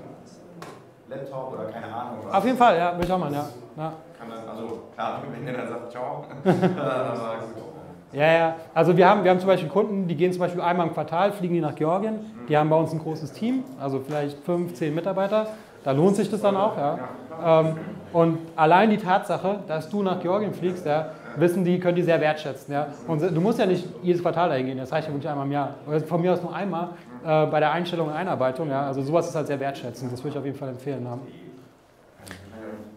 Laptop 1.09 1.53
oder 1.53 1.65
keine 1.71 1.87
Ahnung. 1.87 2.19
Was. 2.25 2.35
Auf 2.35 2.45
jeden 2.45 2.57
Fall, 2.57 2.79
ja, 2.79 2.99
ich 3.01 3.12
auch 3.12 3.19
mal, 3.19 3.33
ja. 3.33 3.47
ja. 3.77 3.93
Kann 4.19 4.31
dann, 4.31 4.49
also 4.49 4.83
klar, 4.95 5.23
wenn 5.33 5.47
der 5.47 5.57
dann 5.57 5.69
sagt, 5.69 5.93
ciao. 5.93 6.25
aber 6.45 7.37
gut. 7.55 7.73
Ja, 8.12 8.33
ja. 8.33 8.57
Also 8.75 8.97
wir 8.97 9.09
haben, 9.09 9.25
wir 9.25 9.31
haben 9.31 9.41
zum 9.41 9.47
Beispiel 9.47 9.71
Kunden, 9.71 10.07
die 10.07 10.17
gehen 10.17 10.33
zum 10.33 10.41
Beispiel 10.41 10.61
einmal 10.61 10.87
im 10.87 10.93
Quartal, 10.93 11.33
fliegen 11.33 11.55
die 11.55 11.61
nach 11.61 11.75
Georgien. 11.75 12.21
Die 12.49 12.57
haben 12.57 12.69
bei 12.69 12.77
uns 12.77 12.93
ein 12.93 12.99
großes 12.99 13.33
Team, 13.33 13.65
also 13.81 14.01
vielleicht 14.01 14.39
fünf, 14.45 14.75
zehn 14.75 14.95
Mitarbeiter. 14.95 15.47
Da 15.83 15.93
lohnt 15.93 16.17
sich 16.17 16.31
das 16.31 16.43
dann 16.43 16.57
auch. 16.57 16.77
Ja. 16.77 16.99
Ähm, 17.45 17.77
und 18.12 18.38
allein 18.57 18.90
die 18.90 18.99
Tatsache, 18.99 19.61
dass 19.66 19.88
du 19.88 20.02
nach 20.02 20.21
Georgien 20.21 20.52
fliegst, 20.52 20.85
ja, 20.87 21.11
wissen 21.37 21.64
die, 21.64 21.78
können 21.81 21.97
die 21.97 22.02
sehr 22.02 22.21
wertschätzen. 22.21 22.75
Ja. 22.75 22.88
Und 23.07 23.23
du 23.23 23.40
musst 23.40 23.59
ja 23.59 23.66
nicht 23.66 23.87
jedes 24.02 24.23
Quartal 24.23 24.50
dahin 24.50 24.66
gehen, 24.66 24.78
das 24.78 24.92
reicht 24.92 25.09
ja 25.09 25.14
wirklich 25.14 25.31
einmal 25.31 25.47
im 25.47 25.52
Jahr. 25.52 25.75
Von 26.07 26.21
mir 26.21 26.33
aus 26.33 26.42
nur 26.42 26.54
einmal 26.54 26.90
äh, 27.25 27.47
bei 27.47 27.61
der 27.61 27.73
Einstellung 27.73 28.09
und 28.09 28.14
Einarbeitung. 28.14 28.69
Ja. 28.69 28.87
Also 28.87 29.02
sowas 29.02 29.28
ist 29.28 29.35
halt 29.35 29.47
sehr 29.47 29.61
wertschätzend, 29.61 30.12
das 30.12 30.23
würde 30.23 30.31
ich 30.31 30.38
auf 30.38 30.45
jeden 30.45 30.59
Fall 30.59 30.69
empfehlen. 30.71 31.04
Ja. 31.04 31.19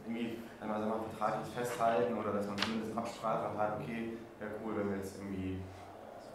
Irgendwie 0.06 0.38
einmal 0.62 0.80
sagen 0.80 0.92
wir, 0.92 1.18
vertraglich 1.18 1.54
festhalten 1.54 2.14
oder 2.14 2.34
dass 2.34 2.48
man 2.48 2.58
zumindest 2.58 2.98
Absprache 2.98 3.58
hat, 3.58 3.80
okay, 3.82 4.18
wäre 4.40 4.52
cool, 4.64 4.74
wenn 4.78 4.90
wir 4.90 4.98
jetzt 4.98 5.18
irgendwie, 5.18 5.60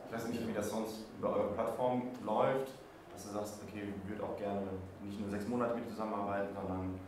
ich 0.07 0.15
weiß 0.15 0.29
nicht, 0.29 0.49
wie 0.49 0.53
das 0.55 0.71
sonst 0.71 1.05
über 1.19 1.37
eure 1.37 1.53
Plattform 1.55 2.03
läuft, 2.25 2.73
dass 3.13 3.27
du 3.27 3.35
sagst, 3.35 3.61
okay, 3.69 3.83
ich 3.85 4.11
würde 4.11 4.25
auch 4.25 4.37
gerne 4.39 4.63
nicht 5.05 5.21
nur 5.21 5.29
sechs 5.29 5.47
Monate 5.47 5.75
mit 5.75 5.89
zusammenarbeiten, 5.89 6.49
sondern 6.55 6.99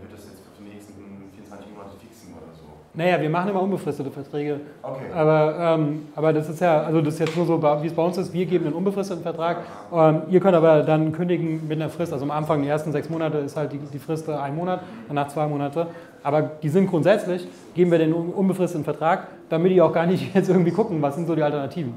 wird 0.00 0.12
das 0.12 0.24
jetzt 0.26 0.42
für 0.44 0.62
die 0.62 0.70
nächsten 0.70 0.94
24 0.94 1.70
Monate 1.72 1.96
fixen 2.00 2.34
oder 2.34 2.52
so? 2.52 2.64
Naja, 2.94 3.20
wir 3.20 3.30
machen 3.30 3.50
immer 3.50 3.62
unbefristete 3.62 4.10
Verträge. 4.10 4.60
Okay. 4.82 5.04
Aber, 5.14 5.56
ähm, 5.58 6.08
aber 6.14 6.32
das 6.32 6.48
ist 6.48 6.60
ja, 6.60 6.82
also 6.82 7.00
das 7.00 7.14
ist 7.14 7.20
jetzt 7.20 7.36
nur 7.36 7.46
so, 7.46 7.62
wie 7.62 7.86
es 7.86 7.92
bei 7.92 8.02
uns 8.02 8.18
ist, 8.18 8.32
wir 8.32 8.46
geben 8.46 8.66
einen 8.66 8.74
unbefristeten 8.74 9.22
Vertrag. 9.22 9.58
Ähm, 9.92 10.22
ihr 10.30 10.40
könnt 10.40 10.56
aber 10.56 10.82
dann 10.82 11.12
kündigen 11.12 11.66
mit 11.68 11.80
einer 11.80 11.90
Frist. 11.90 12.12
Also 12.12 12.24
am 12.24 12.30
Anfang, 12.30 12.62
die 12.62 12.68
ersten 12.68 12.92
sechs 12.92 13.08
Monate 13.08 13.38
ist 13.38 13.56
halt 13.56 13.72
die, 13.72 13.78
die 13.78 13.98
Frist 13.98 14.28
ein 14.28 14.56
Monat, 14.56 14.80
danach 15.08 15.28
zwei 15.28 15.46
Monate. 15.46 15.86
Aber 16.22 16.42
die 16.42 16.68
sind 16.68 16.88
grundsätzlich, 16.88 17.46
geben 17.74 17.90
wir 17.90 17.98
den 17.98 18.12
unbefristeten 18.12 18.84
Vertrag, 18.84 19.28
damit 19.48 19.72
die 19.72 19.80
auch 19.80 19.92
gar 19.92 20.06
nicht 20.06 20.34
jetzt 20.34 20.48
irgendwie 20.48 20.72
gucken, 20.72 21.00
was 21.00 21.14
sind 21.14 21.26
so 21.26 21.34
die 21.34 21.42
Alternativen. 21.42 21.94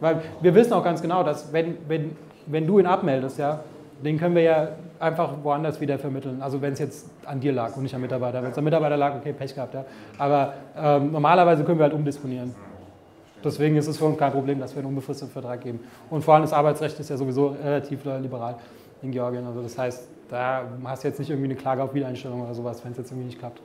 Weil 0.00 0.20
wir 0.40 0.54
wissen 0.54 0.72
auch 0.72 0.84
ganz 0.84 1.00
genau, 1.00 1.22
dass 1.22 1.52
wenn, 1.52 1.76
wenn, 1.86 2.16
wenn 2.46 2.66
du 2.66 2.78
ihn 2.78 2.86
abmeldest, 2.86 3.38
ja, 3.38 3.60
den 4.04 4.18
können 4.18 4.34
wir 4.34 4.42
ja 4.42 4.68
einfach 4.98 5.32
woanders 5.42 5.80
wieder 5.80 5.98
vermitteln. 5.98 6.42
Also 6.42 6.60
wenn 6.60 6.72
es 6.72 6.78
jetzt 6.78 7.10
an 7.24 7.40
dir 7.40 7.52
lag 7.52 7.76
und 7.76 7.84
nicht 7.84 7.94
am 7.94 8.00
Mitarbeiter. 8.00 8.42
Wenn 8.42 8.50
es 8.50 8.58
am 8.58 8.64
Mitarbeiter 8.64 8.96
lag, 8.96 9.14
okay, 9.16 9.32
Pech 9.32 9.54
gehabt. 9.54 9.74
Ja. 9.74 9.84
Aber 10.18 10.54
ähm, 10.76 11.12
normalerweise 11.12 11.64
können 11.64 11.78
wir 11.78 11.84
halt 11.84 11.94
umdisponieren. 11.94 12.54
Deswegen 13.44 13.76
ist 13.76 13.88
es 13.88 13.98
für 13.98 14.04
uns 14.04 14.18
kein 14.18 14.32
Problem, 14.32 14.60
dass 14.60 14.74
wir 14.74 14.80
einen 14.80 14.88
unbefristeten 14.88 15.32
Vertrag 15.32 15.60
geben. 15.60 15.80
Und 16.10 16.22
vor 16.22 16.34
allem 16.34 16.42
das 16.42 16.52
Arbeitsrecht 16.52 16.98
ist 17.00 17.10
ja 17.10 17.16
sowieso 17.16 17.48
relativ 17.48 18.04
liberal 18.04 18.56
in 19.02 19.10
Georgien. 19.10 19.46
Also 19.46 19.62
das 19.62 19.76
heißt, 19.76 20.08
da 20.28 20.64
hast 20.84 21.02
du 21.04 21.08
jetzt 21.08 21.18
nicht 21.18 21.30
irgendwie 21.30 21.50
eine 21.50 21.56
Klage 21.56 21.82
auf 21.82 21.92
Wiedereinstellung 21.94 22.42
oder 22.42 22.54
sowas, 22.54 22.84
wenn 22.84 22.92
es 22.92 22.98
jetzt 22.98 23.10
irgendwie 23.10 23.26
nicht 23.26 23.38
klappt. 23.38 23.60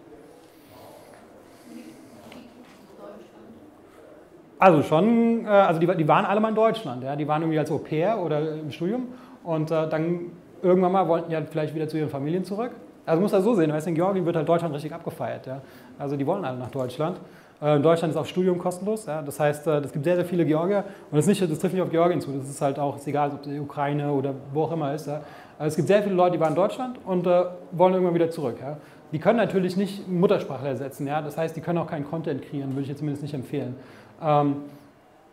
Also 4.60 4.82
schon, 4.82 5.46
äh, 5.46 5.50
also 5.50 5.80
die, 5.80 5.86
die, 5.86 6.08
waren 6.08 6.26
alle 6.26 6.40
mal 6.40 6.50
in 6.50 6.56
Deutschland, 6.56 7.04
ja? 7.04 7.16
die 7.16 7.28
waren 7.28 7.44
irgendwie 7.44 7.60
als 7.60 7.70
Au 7.70 7.78
pair 7.78 8.20
oder 8.20 8.56
im 8.56 8.72
Studium 8.72 9.08
und 9.48 9.72
äh, 9.72 9.88
dann 9.88 10.32
irgendwann 10.62 10.92
mal 10.92 11.08
wollten 11.08 11.30
die 11.30 11.36
halt 11.36 11.50
vielleicht 11.50 11.74
wieder 11.74 11.88
zu 11.88 11.98
ihren 11.98 12.10
Familien 12.10 12.44
zurück. 12.44 12.72
Also 13.06 13.22
muss 13.22 13.32
das 13.32 13.46
so 13.46 13.56
sehen, 13.56 13.72
weißt, 13.72 13.88
in 13.88 13.96
Georgien 13.96 14.26
wird 14.26 14.36
halt 14.36 14.48
Deutschland 14.48 14.76
richtig 14.76 14.94
abgefeiert. 14.94 15.48
Ja? 15.48 15.62
Also 15.98 16.18
die 16.18 16.28
wollen 16.28 16.44
alle 16.44 16.58
nach 16.58 16.70
Deutschland. 16.70 17.18
Äh, 17.62 17.78
in 17.78 17.82
Deutschland 17.82 18.14
ist 18.14 18.18
auch 18.18 18.26
Studium 18.26 18.60
kostenlos, 18.60 19.06
ja? 19.06 19.22
das 19.22 19.40
heißt, 19.40 19.66
es 19.66 19.94
gibt 19.94 20.04
sehr, 20.04 20.18
sehr 20.18 20.26
viele 20.26 20.46
Georgier 20.46 20.84
und 21.10 21.16
das, 21.16 21.28
nicht, 21.28 21.42
das 21.42 21.60
trifft 21.60 21.74
nicht 21.74 21.82
auf 21.82 21.90
Georgien 21.90 22.20
zu, 22.20 22.32
das 22.32 22.50
ist 22.50 22.62
halt 22.62 22.78
auch, 22.78 22.98
ist 22.98 23.08
egal, 23.08 23.32
ob 23.32 23.42
es 23.42 23.48
die 23.48 23.58
Ukraine 23.58 24.12
oder 24.12 24.34
wo 24.54 24.64
auch 24.64 24.72
immer 24.74 24.94
ist. 24.94 25.08
Ja? 25.08 25.22
Also 25.58 25.70
es 25.70 25.76
gibt 25.78 25.88
sehr 25.88 26.04
viele 26.04 26.16
Leute, 26.16 26.34
die 26.34 26.42
waren 26.42 26.50
in 26.50 26.56
Deutschland 26.56 27.00
und 27.06 27.26
äh, 27.26 27.46
wollen 27.72 27.94
irgendwann 27.94 28.16
wieder 28.16 28.30
zurück. 28.30 28.58
Ja? 28.60 28.76
Die 29.14 29.20
können 29.20 29.38
natürlich 29.38 29.78
nicht 29.78 30.10
Muttersprachler 30.10 30.70
ersetzen, 30.70 31.08
ja? 31.08 31.22
das 31.22 31.38
heißt, 31.38 31.56
die 31.56 31.62
können 31.62 31.78
auch 31.78 31.88
keinen 31.88 32.06
Content 32.06 32.42
kreieren, 32.42 32.72
würde 32.72 32.82
ich 32.82 32.90
jetzt 32.90 33.00
zumindest 33.00 33.24
nicht 33.24 33.34
empfehlen. 33.34 33.76
Ähm, 34.22 34.58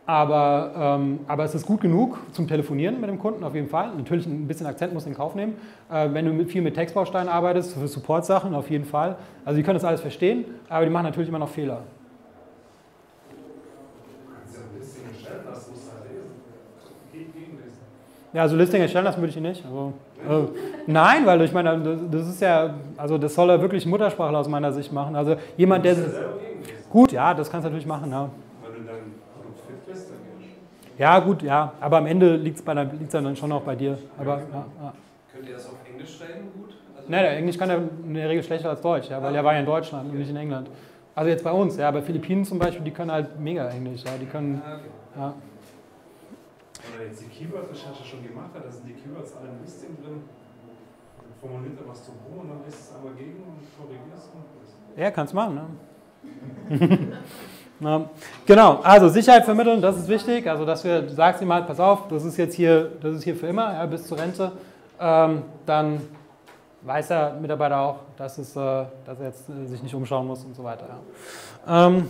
aber, 0.07 0.97
ähm, 0.99 1.19
aber 1.27 1.45
es 1.45 1.55
ist 1.55 1.65
gut 1.65 1.81
genug 1.81 2.19
zum 2.31 2.47
Telefonieren 2.47 3.01
mit 3.01 3.09
dem 3.09 3.17
Kunden 3.17 3.43
auf 3.43 3.55
jeden 3.55 3.69
Fall. 3.69 3.89
Natürlich 3.97 4.27
ein 4.27 4.47
bisschen 4.47 4.67
Akzent 4.67 4.93
muss 4.93 5.07
in 5.07 5.15
Kauf 5.15 5.33
nehmen. 5.33 5.55
Äh, 5.91 6.09
wenn 6.11 6.25
du 6.25 6.31
mit, 6.31 6.51
viel 6.51 6.61
mit 6.61 6.75
Textbausteinen 6.75 7.27
arbeitest, 7.27 7.73
für 7.73 7.87
Support-Sachen 7.87 8.53
auf 8.53 8.69
jeden 8.69 8.85
Fall. 8.85 9.15
Also 9.43 9.57
die 9.57 9.63
können 9.63 9.75
das 9.75 9.83
alles 9.83 10.01
verstehen, 10.01 10.45
aber 10.69 10.85
die 10.85 10.91
machen 10.91 11.05
natürlich 11.05 11.29
immer 11.29 11.39
noch 11.39 11.49
Fehler. 11.49 11.81
Ja, 18.31 18.41
also 18.41 18.57
Listing 18.57 18.81
erstellen 18.81 19.05
lassen 19.05 19.21
würde 19.21 19.29
ich 19.29 19.39
nicht. 19.39 19.63
Also, 19.65 19.93
äh, 20.29 20.47
nein, 20.87 21.25
weil 21.25 21.41
ich 21.41 21.53
meine, 21.53 21.97
das 22.11 22.27
ist 22.27 22.41
ja, 22.41 22.75
also 22.97 23.17
das 23.17 23.33
soll 23.33 23.49
er 23.49 23.61
wirklich 23.61 23.85
Muttersprachler 23.85 24.37
aus 24.37 24.49
meiner 24.49 24.73
Sicht 24.73 24.91
machen. 24.91 25.15
Also 25.15 25.37
jemand, 25.55 25.85
der. 25.85 25.95
Gut, 26.89 27.13
ja, 27.13 27.33
das 27.33 27.49
kannst 27.49 27.65
du 27.65 27.69
natürlich 27.69 27.87
machen, 27.87 28.11
ja. 28.11 28.29
Ja, 30.97 31.19
gut, 31.19 31.41
ja. 31.41 31.73
Aber 31.79 31.97
am 31.97 32.05
Ende 32.05 32.35
liegt 32.35 32.59
es 32.59 33.11
dann 33.11 33.35
schon 33.35 33.51
auch 33.51 33.61
bei 33.61 33.75
dir. 33.75 33.97
Aber, 34.17 34.37
ja, 34.37 34.65
ja. 34.81 34.93
Könnt 35.33 35.49
ihr 35.49 35.55
das 35.55 35.65
auf 35.67 35.75
Englisch 35.89 36.17
schreiben 36.17 36.49
gut? 36.55 36.75
Also 36.95 37.09
Nein, 37.09 37.25
Englisch 37.25 37.57
kann 37.57 37.69
er 37.69 37.77
in 37.77 38.13
der 38.13 38.29
Regel 38.29 38.43
schlechter 38.43 38.69
als 38.69 38.81
Deutsch, 38.81 39.09
ja, 39.09 39.21
weil 39.21 39.33
ah, 39.33 39.37
er 39.37 39.43
war 39.43 39.53
ja 39.53 39.59
in 39.59 39.65
Deutschland 39.65 40.05
okay. 40.05 40.13
und 40.13 40.19
nicht 40.19 40.29
in 40.29 40.37
England. 40.37 40.69
Also 41.13 41.29
jetzt 41.29 41.43
bei 41.43 41.51
uns, 41.51 41.77
ja, 41.77 41.91
bei 41.91 42.01
Philippinen 42.01 42.45
zum 42.45 42.59
Beispiel, 42.59 42.83
die 42.83 42.91
können 42.91 43.11
halt 43.11 43.39
mega 43.39 43.67
Englisch, 43.69 44.03
ja, 44.03 44.11
die 44.19 44.25
können, 44.25 44.61
ah, 44.65 44.75
okay. 44.75 44.85
ja. 45.17 45.33
Wenn 46.81 46.99
man 46.99 47.07
jetzt 47.09 47.21
die 47.21 47.27
Keyword-Recherche 47.27 48.03
schon 48.03 48.23
gemacht 48.23 48.51
hat, 48.53 48.65
da 48.65 48.71
sind 48.71 48.87
die 48.87 48.93
Keywords 48.93 49.35
alle 49.35 49.49
im 49.49 49.61
Listing 49.61 49.97
drin, 50.01 50.23
dann 51.17 51.33
formuliert 51.41 51.79
er 51.81 51.89
was 51.89 52.05
zum 52.05 52.15
Pro 52.15 52.41
und 52.41 52.49
dann 52.49 52.59
lässt 52.65 52.79
es 52.79 52.95
einmal 52.95 53.13
gegen 53.13 53.43
und 53.43 53.59
korrigiert 53.77 54.17
es. 54.17 54.29
Ja, 54.97 55.11
kannst 55.11 55.33
machen, 55.33 55.55
ne? 55.55 55.67
Na, 57.79 58.09
genau, 58.45 58.79
also 58.83 59.09
Sicherheit 59.09 59.43
vermitteln, 59.43 59.81
das 59.81 59.97
ist 59.97 60.07
wichtig. 60.07 60.49
Also, 60.49 60.65
dass 60.65 60.83
wir, 60.83 61.09
sagst 61.09 61.41
ihm 61.41 61.51
halt, 61.51 61.67
pass 61.67 61.79
auf, 61.79 62.07
das 62.07 62.23
ist 62.23 62.37
jetzt 62.37 62.55
hier, 62.55 62.91
das 63.01 63.15
ist 63.15 63.23
hier 63.23 63.35
für 63.35 63.47
immer, 63.47 63.73
ja, 63.73 63.85
bis 63.85 64.07
zur 64.07 64.17
Rente. 64.17 64.51
Ähm, 64.99 65.43
dann 65.65 66.01
weiß 66.83 67.09
der 67.09 67.33
Mitarbeiter 67.33 67.79
auch, 67.79 67.95
dass, 68.15 68.37
es, 68.37 68.55
äh, 68.55 68.85
dass 69.05 69.19
er 69.19 69.27
jetzt 69.27 69.49
äh, 69.49 69.65
sich 69.65 69.83
nicht 69.83 69.93
umschauen 69.93 70.25
muss 70.25 70.45
und 70.45 70.55
so 70.55 70.63
weiter. 70.63 70.85
Ja. 71.67 71.87
Ähm, 71.87 72.09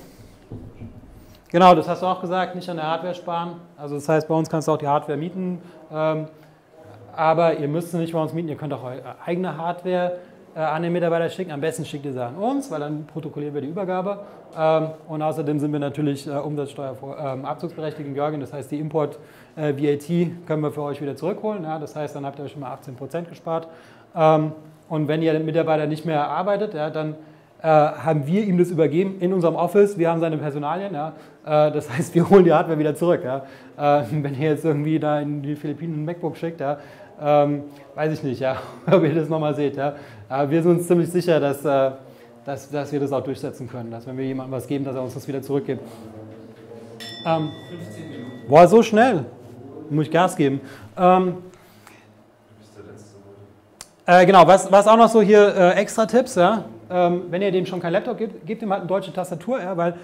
genau, 1.49 1.73
das 1.73 1.87
hast 1.87 2.03
du 2.03 2.05
auch 2.05 2.21
gesagt, 2.21 2.55
nicht 2.55 2.69
an 2.69 2.77
der 2.77 2.85
Hardware 2.85 3.15
sparen. 3.15 3.55
Also, 3.75 3.95
das 3.95 4.07
heißt, 4.07 4.27
bei 4.27 4.35
uns 4.35 4.49
kannst 4.49 4.67
du 4.67 4.73
auch 4.73 4.77
die 4.77 4.87
Hardware 4.87 5.17
mieten. 5.17 5.61
Ähm, 5.91 6.27
aber 7.15 7.57
ihr 7.57 7.67
müsst 7.67 7.91
sie 7.91 7.97
nicht 7.97 8.13
bei 8.13 8.21
uns 8.21 8.33
mieten, 8.33 8.49
ihr 8.49 8.57
könnt 8.57 8.73
auch 8.73 8.83
eure 8.83 9.15
eigene 9.25 9.57
Hardware 9.57 10.11
äh, 10.11 10.34
an 10.59 10.83
den 10.83 10.93
Mitarbeiter 10.93 11.29
schicken. 11.29 11.51
Am 11.51 11.61
besten 11.61 11.85
schickt 11.85 12.05
ihr 12.05 12.13
sie 12.13 12.23
an 12.23 12.35
uns, 12.35 12.71
weil 12.71 12.79
dann 12.79 13.05
protokollieren 13.05 13.53
wir 13.53 13.61
die 13.61 13.67
Übergabe. 13.67 14.19
Ähm, 14.57 14.87
und 15.07 15.21
außerdem 15.21 15.59
sind 15.59 15.71
wir 15.71 15.79
natürlich 15.79 16.27
äh, 16.27 16.31
Umsatzsteuerabzugsberechtigt 16.31 18.05
ähm, 18.05 18.07
in 18.07 18.13
Georgien. 18.13 18.39
Das 18.39 18.53
heißt, 18.53 18.71
die 18.71 18.79
Import-VAT 18.79 20.09
äh, 20.09 20.31
können 20.47 20.61
wir 20.61 20.71
für 20.71 20.83
euch 20.83 21.01
wieder 21.01 21.15
zurückholen. 21.15 21.63
Das 21.63 21.95
heißt, 21.95 22.15
dann 22.15 22.25
habt 22.25 22.39
ihr 22.39 22.45
euch 22.45 22.51
schon 22.51 22.61
mal 22.61 22.73
18% 22.73 23.23
gespart. 23.29 23.67
Ähm, 24.15 24.53
und 24.87 25.07
wenn 25.07 25.21
ihr 25.21 25.33
den 25.33 25.45
Mitarbeiter 25.45 25.87
nicht 25.87 26.05
mehr 26.05 26.27
arbeitet, 26.29 26.73
dann 26.73 27.15
äh, 27.61 27.67
haben 27.67 28.27
wir 28.27 28.43
ihm 28.43 28.57
das 28.57 28.69
übergeben 28.69 29.15
in 29.19 29.33
unserem 29.33 29.55
Office. 29.55 29.97
Wir 29.97 30.11
haben 30.11 30.19
seine 30.19 30.37
Personalien. 30.37 30.93
Äh, 30.93 31.09
das 31.43 31.89
heißt, 31.89 32.13
wir 32.13 32.29
holen 32.29 32.43
die 32.43 32.53
Hardware 32.53 32.77
wieder 32.77 32.93
zurück. 32.93 33.23
Äh, 33.25 34.03
wenn 34.11 34.39
ihr 34.39 34.51
jetzt 34.51 34.65
irgendwie 34.65 34.99
da 34.99 35.19
in 35.19 35.41
die 35.41 35.55
Philippinen 35.55 36.01
ein 36.01 36.05
MacBook 36.05 36.37
schickt, 36.37 36.61
ja, 36.61 36.77
weiß 37.17 38.13
ich 38.13 38.23
nicht, 38.23 38.45
ob 38.91 39.03
ihr 39.03 39.15
das 39.15 39.29
nochmal 39.29 39.55
seht. 39.55 39.77
Aber 40.27 40.49
wir 40.49 40.63
sind 40.63 40.77
uns 40.77 40.87
ziemlich 40.87 41.09
sicher, 41.09 41.39
dass, 41.39 41.63
äh, 41.63 41.91
dass, 42.45 42.69
dass 42.69 42.91
wir 42.91 42.99
das 42.99 43.11
auch 43.11 43.23
durchsetzen 43.23 43.69
können, 43.69 43.91
dass 43.91 44.07
wenn 44.07 44.17
wir 44.17 44.25
jemandem 44.25 44.53
was 44.53 44.67
geben, 44.67 44.83
dass 44.83 44.95
er 44.95 45.03
uns 45.03 45.13
das 45.13 45.27
wieder 45.27 45.41
zurückgibt. 45.41 45.81
Ähm, 47.25 47.49
boah, 48.47 48.67
so 48.67 48.81
schnell. 48.81 49.25
Muss 49.89 50.05
ich 50.05 50.11
Gas 50.11 50.35
geben. 50.35 50.61
Ähm, 50.97 51.37
äh, 54.07 54.25
genau, 54.25 54.47
was, 54.47 54.71
was 54.71 54.87
auch 54.87 54.97
noch 54.97 55.09
so 55.09 55.21
hier 55.21 55.55
äh, 55.55 55.71
extra 55.73 56.05
Tipps, 56.05 56.35
ja, 56.35 56.65
ähm, 56.89 57.23
wenn 57.29 57.41
ihr 57.41 57.51
dem 57.51 57.65
schon 57.65 57.79
kein 57.79 57.93
Laptop 57.93 58.17
gibt, 58.17 58.45
gebt 58.45 58.61
ihm 58.61 58.71
halt 58.71 58.81
eine 58.81 58.87
deutsche 58.87 59.11
Tastatur, 59.13 59.59
ja, 59.59 59.75
weil 59.77 59.95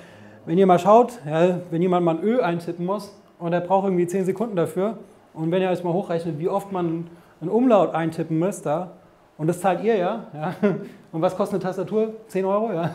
wenn 0.46 0.58
ihr 0.58 0.66
mal 0.66 0.80
schaut, 0.80 1.20
ja, 1.26 1.60
wenn 1.70 1.82
jemand 1.82 2.06
mal 2.06 2.18
ein 2.18 2.24
Ö 2.24 2.42
eintippen 2.42 2.86
muss 2.86 3.16
und 3.40 3.54
er 3.54 3.62
braucht 3.62 3.86
irgendwie 3.86 4.08
10 4.08 4.26
Sekunden 4.26 4.56
dafür 4.56 4.98
und 5.34 5.52
wenn 5.52 5.62
ihr 5.62 5.70
euch 5.70 5.84
mal 5.84 5.94
hochrechnet, 5.94 6.40
wie 6.40 6.50
oft 6.50 6.72
man 6.72 7.08
einen 7.42 7.50
Umlaut 7.50 7.94
eintippen 7.94 8.40
müsst 8.40 8.66
da 8.66 8.92
und 9.42 9.48
das 9.48 9.60
zahlt 9.60 9.84
ihr 9.84 9.96
ja, 9.96 10.26
ja 10.36 10.54
und 11.12 11.20
was 11.20 11.36
kostet 11.36 11.56
eine 11.56 11.64
Tastatur? 11.64 12.14
10 12.28 12.46
Euro, 12.46 12.72
ja. 12.74 12.92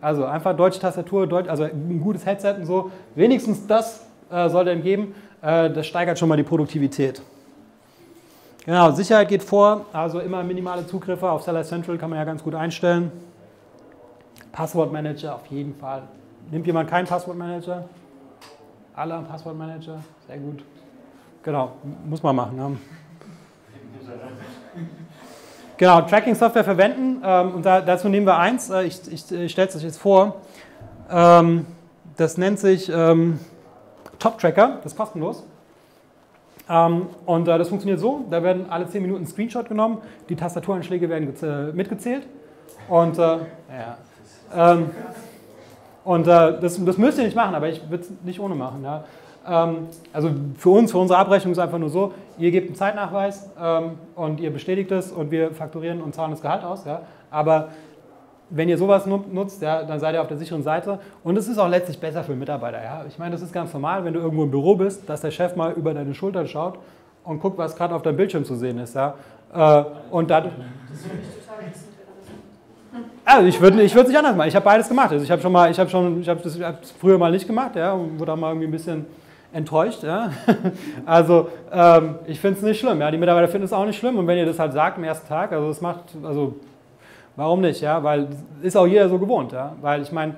Also 0.00 0.24
einfach 0.24 0.54
deutsche 0.54 0.80
Tastatur, 0.80 1.26
Deutsch, 1.26 1.48
also 1.48 1.62
ein 1.62 2.00
gutes 2.02 2.26
Headset 2.26 2.56
und 2.58 2.66
so, 2.66 2.90
wenigstens 3.14 3.64
das 3.66 4.04
äh, 4.28 4.48
sollte 4.48 4.72
ihm 4.72 4.82
geben, 4.82 5.14
äh, 5.40 5.70
das 5.70 5.86
steigert 5.86 6.18
schon 6.18 6.28
mal 6.28 6.36
die 6.36 6.42
Produktivität. 6.42 7.22
Genau, 8.66 8.90
Sicherheit 8.90 9.28
geht 9.28 9.44
vor, 9.44 9.86
also 9.92 10.18
immer 10.18 10.42
minimale 10.42 10.84
Zugriffe 10.84 11.30
auf 11.30 11.42
Seller 11.42 11.62
Central 11.62 11.96
kann 11.96 12.10
man 12.10 12.18
ja 12.18 12.24
ganz 12.24 12.42
gut 12.42 12.56
einstellen. 12.56 13.12
Passwortmanager 14.50 15.36
auf 15.36 15.46
jeden 15.46 15.76
Fall. 15.76 16.02
Nimmt 16.50 16.66
jemand 16.66 16.90
keinen 16.90 17.06
Passwortmanager? 17.06 17.84
Alle 18.96 19.14
haben 19.14 19.26
Passwortmanager? 19.26 20.00
Sehr 20.26 20.38
gut. 20.38 20.64
Genau, 21.44 21.72
muss 22.04 22.20
man 22.20 22.34
machen. 22.34 22.56
Ne? 22.56 22.76
Genau, 25.76 26.02
Tracking-Software 26.02 26.64
verwenden 26.64 27.20
ähm, 27.24 27.54
und 27.54 27.66
da, 27.66 27.80
dazu 27.80 28.08
nehmen 28.08 28.26
wir 28.26 28.38
eins, 28.38 28.70
äh, 28.70 28.84
ich, 28.84 29.00
ich, 29.10 29.30
ich 29.32 29.52
stelle 29.52 29.68
es 29.68 29.76
euch 29.76 29.82
jetzt 29.82 29.98
vor. 29.98 30.36
Ähm, 31.10 31.66
das 32.16 32.38
nennt 32.38 32.60
sich 32.60 32.88
ähm, 32.94 33.40
Top 34.20 34.38
Tracker, 34.38 34.78
das 34.82 34.92
ist 34.92 34.98
kostenlos. 34.98 35.44
Ähm, 36.68 37.08
und 37.26 37.48
äh, 37.48 37.58
das 37.58 37.68
funktioniert 37.68 37.98
so, 37.98 38.24
da 38.30 38.42
werden 38.42 38.66
alle 38.70 38.86
10 38.86 39.02
Minuten 39.02 39.24
ein 39.24 39.26
Screenshot 39.26 39.68
genommen, 39.68 39.98
die 40.28 40.36
Tastaturanschläge 40.36 41.08
werden 41.08 41.34
mitgezählt 41.74 42.26
und, 42.88 43.18
äh, 43.18 43.22
ja, 43.22 43.98
ähm, 44.54 44.90
und 46.04 46.22
äh, 46.22 46.60
das, 46.60 46.82
das, 46.84 46.98
müsst 46.98 47.18
ihr 47.18 47.24
nicht 47.24 47.36
machen, 47.36 47.54
aber 47.54 47.68
ich 47.68 47.82
würde 47.90 48.04
es 48.04 48.10
nicht 48.22 48.38
ohne 48.38 48.54
machen. 48.54 48.84
Ja. 48.84 49.04
Ähm, 49.46 49.88
also 50.12 50.30
für 50.56 50.70
uns, 50.70 50.90
für 50.90 50.98
unsere 50.98 51.18
Abrechnung 51.18 51.52
ist 51.52 51.58
es 51.58 51.64
einfach 51.64 51.78
nur 51.78 51.90
so, 51.90 52.12
ihr 52.38 52.50
gebt 52.50 52.68
einen 52.68 52.76
Zeitnachweis 52.76 53.50
ähm, 53.60 53.92
und 54.14 54.40
ihr 54.40 54.52
bestätigt 54.52 54.90
es 54.90 55.12
und 55.12 55.30
wir 55.30 55.52
fakturieren 55.52 56.00
und 56.00 56.14
zahlen 56.14 56.30
das 56.30 56.40
Gehalt 56.40 56.64
aus. 56.64 56.84
Ja. 56.84 57.02
Aber 57.30 57.68
wenn 58.50 58.68
ihr 58.68 58.78
sowas 58.78 59.06
nutzt, 59.06 59.62
ja, 59.62 59.82
dann 59.82 59.98
seid 60.00 60.14
ihr 60.14 60.22
auf 60.22 60.28
der 60.28 60.36
sicheren 60.36 60.62
Seite. 60.62 60.98
Und 61.22 61.36
es 61.36 61.48
ist 61.48 61.58
auch 61.58 61.68
letztlich 61.68 61.98
besser 61.98 62.22
für 62.24 62.34
Mitarbeiter. 62.34 62.82
Ja. 62.82 63.04
Ich 63.08 63.18
meine, 63.18 63.32
das 63.32 63.42
ist 63.42 63.52
ganz 63.52 63.72
normal, 63.72 64.04
wenn 64.04 64.14
du 64.14 64.20
irgendwo 64.20 64.44
im 64.44 64.50
Büro 64.50 64.76
bist, 64.76 65.08
dass 65.08 65.20
der 65.20 65.30
Chef 65.30 65.56
mal 65.56 65.72
über 65.72 65.92
deine 65.94 66.14
Schulter 66.14 66.46
schaut 66.46 66.78
und 67.24 67.40
guckt, 67.40 67.58
was 67.58 67.74
gerade 67.74 67.94
auf 67.94 68.02
deinem 68.02 68.16
Bildschirm 68.16 68.44
zu 68.44 68.54
sehen 68.54 68.78
ist. 68.78 68.94
Ja. 68.94 69.14
Äh, 69.52 69.84
und 70.10 70.30
dadurch. 70.30 70.52
Also 73.24 73.48
ich 73.48 73.60
würde 73.60 73.82
ich 73.82 73.94
würd 73.94 74.04
es 74.04 74.10
nicht 74.10 74.18
anders 74.18 74.36
machen. 74.36 74.48
Ich 74.48 74.54
habe 74.54 74.64
beides 74.64 74.88
gemacht. 74.88 75.10
Also 75.10 75.24
ich 75.24 75.30
habe 75.30 75.40
schon 75.40 75.52
mal, 75.52 75.70
ich 75.70 75.78
habe 75.78 75.90
schon, 75.90 76.20
ich 76.20 76.28
habe 76.28 76.40
das 76.42 76.56
früher 77.00 77.18
mal 77.18 77.32
nicht 77.32 77.46
gemacht, 77.46 77.74
ja, 77.74 77.92
und 77.92 78.18
wurde 78.18 78.32
auch 78.32 78.36
mal 78.36 78.50
irgendwie 78.50 78.68
ein 78.68 78.72
bisschen 78.72 79.06
enttäuscht. 79.54 80.02
Ja. 80.02 80.30
Also 81.06 81.48
ähm, 81.72 82.16
ich 82.26 82.40
finde 82.40 82.58
es 82.58 82.64
nicht 82.64 82.80
schlimm. 82.80 83.00
Ja. 83.00 83.10
Die 83.10 83.18
Mitarbeiter 83.18 83.48
finden 83.48 83.64
es 83.64 83.72
auch 83.72 83.86
nicht 83.86 83.98
schlimm. 83.98 84.18
Und 84.18 84.26
wenn 84.26 84.36
ihr 84.36 84.46
das 84.46 84.58
halt 84.58 84.72
sagt 84.72 84.98
am 84.98 85.04
ersten 85.04 85.28
Tag, 85.28 85.52
also 85.52 85.68
es 85.70 85.80
macht, 85.80 86.16
also 86.22 86.54
Warum 87.36 87.60
nicht? 87.60 87.80
Ja? 87.80 88.02
Weil 88.02 88.28
ist 88.62 88.76
auch 88.76 88.86
jeder 88.86 89.08
so 89.08 89.18
gewohnt. 89.18 89.52
Ja? 89.52 89.72
Weil 89.80 90.02
ich 90.02 90.12
meine, 90.12 90.36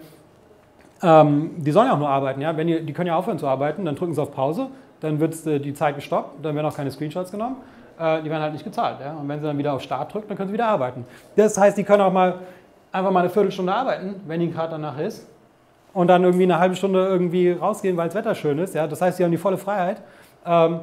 ähm, 1.02 1.50
die 1.58 1.70
sollen 1.70 1.88
ja 1.88 1.94
auch 1.94 1.98
nur 1.98 2.08
arbeiten. 2.08 2.40
Ja? 2.40 2.56
Wenn 2.56 2.66
die, 2.66 2.84
die 2.84 2.92
können 2.92 3.08
ja 3.08 3.16
aufhören 3.16 3.38
zu 3.38 3.46
arbeiten, 3.46 3.84
dann 3.84 3.96
drücken 3.96 4.14
sie 4.14 4.22
auf 4.22 4.32
Pause, 4.32 4.68
dann 5.00 5.20
wird 5.20 5.46
äh, 5.46 5.58
die 5.58 5.74
Zeit 5.74 5.94
gestoppt, 5.94 6.44
dann 6.44 6.54
werden 6.54 6.66
auch 6.66 6.76
keine 6.76 6.90
Screenshots 6.90 7.30
genommen. 7.30 7.56
Äh, 7.98 8.22
die 8.22 8.30
werden 8.30 8.42
halt 8.42 8.52
nicht 8.54 8.64
gezahlt. 8.64 8.98
Ja? 9.00 9.12
Und 9.12 9.28
wenn 9.28 9.40
sie 9.40 9.46
dann 9.46 9.58
wieder 9.58 9.74
auf 9.74 9.82
Start 9.82 10.12
drücken, 10.12 10.28
dann 10.28 10.36
können 10.36 10.48
sie 10.48 10.54
wieder 10.54 10.68
arbeiten. 10.68 11.04
Das 11.36 11.58
heißt, 11.58 11.76
die 11.76 11.84
können 11.84 12.02
auch 12.02 12.12
mal 12.12 12.36
einfach 12.92 13.10
mal 13.10 13.20
eine 13.20 13.30
Viertelstunde 13.30 13.74
arbeiten, 13.74 14.22
wenn 14.26 14.40
ihnen 14.40 14.52
gerade 14.52 14.70
danach 14.70 14.98
ist. 14.98 15.28
Und 15.96 16.08
dann 16.08 16.24
irgendwie 16.24 16.42
eine 16.42 16.58
halbe 16.58 16.76
Stunde 16.76 17.06
irgendwie 17.06 17.52
rausgehen, 17.52 17.96
weil 17.96 18.08
das 18.08 18.14
Wetter 18.14 18.34
schön 18.34 18.58
ist. 18.58 18.74
Ja? 18.74 18.86
Das 18.86 19.00
heißt, 19.00 19.16
sie 19.16 19.24
haben 19.24 19.30
die 19.30 19.38
volle 19.38 19.56
Freiheit. 19.56 20.02
Ähm, 20.44 20.80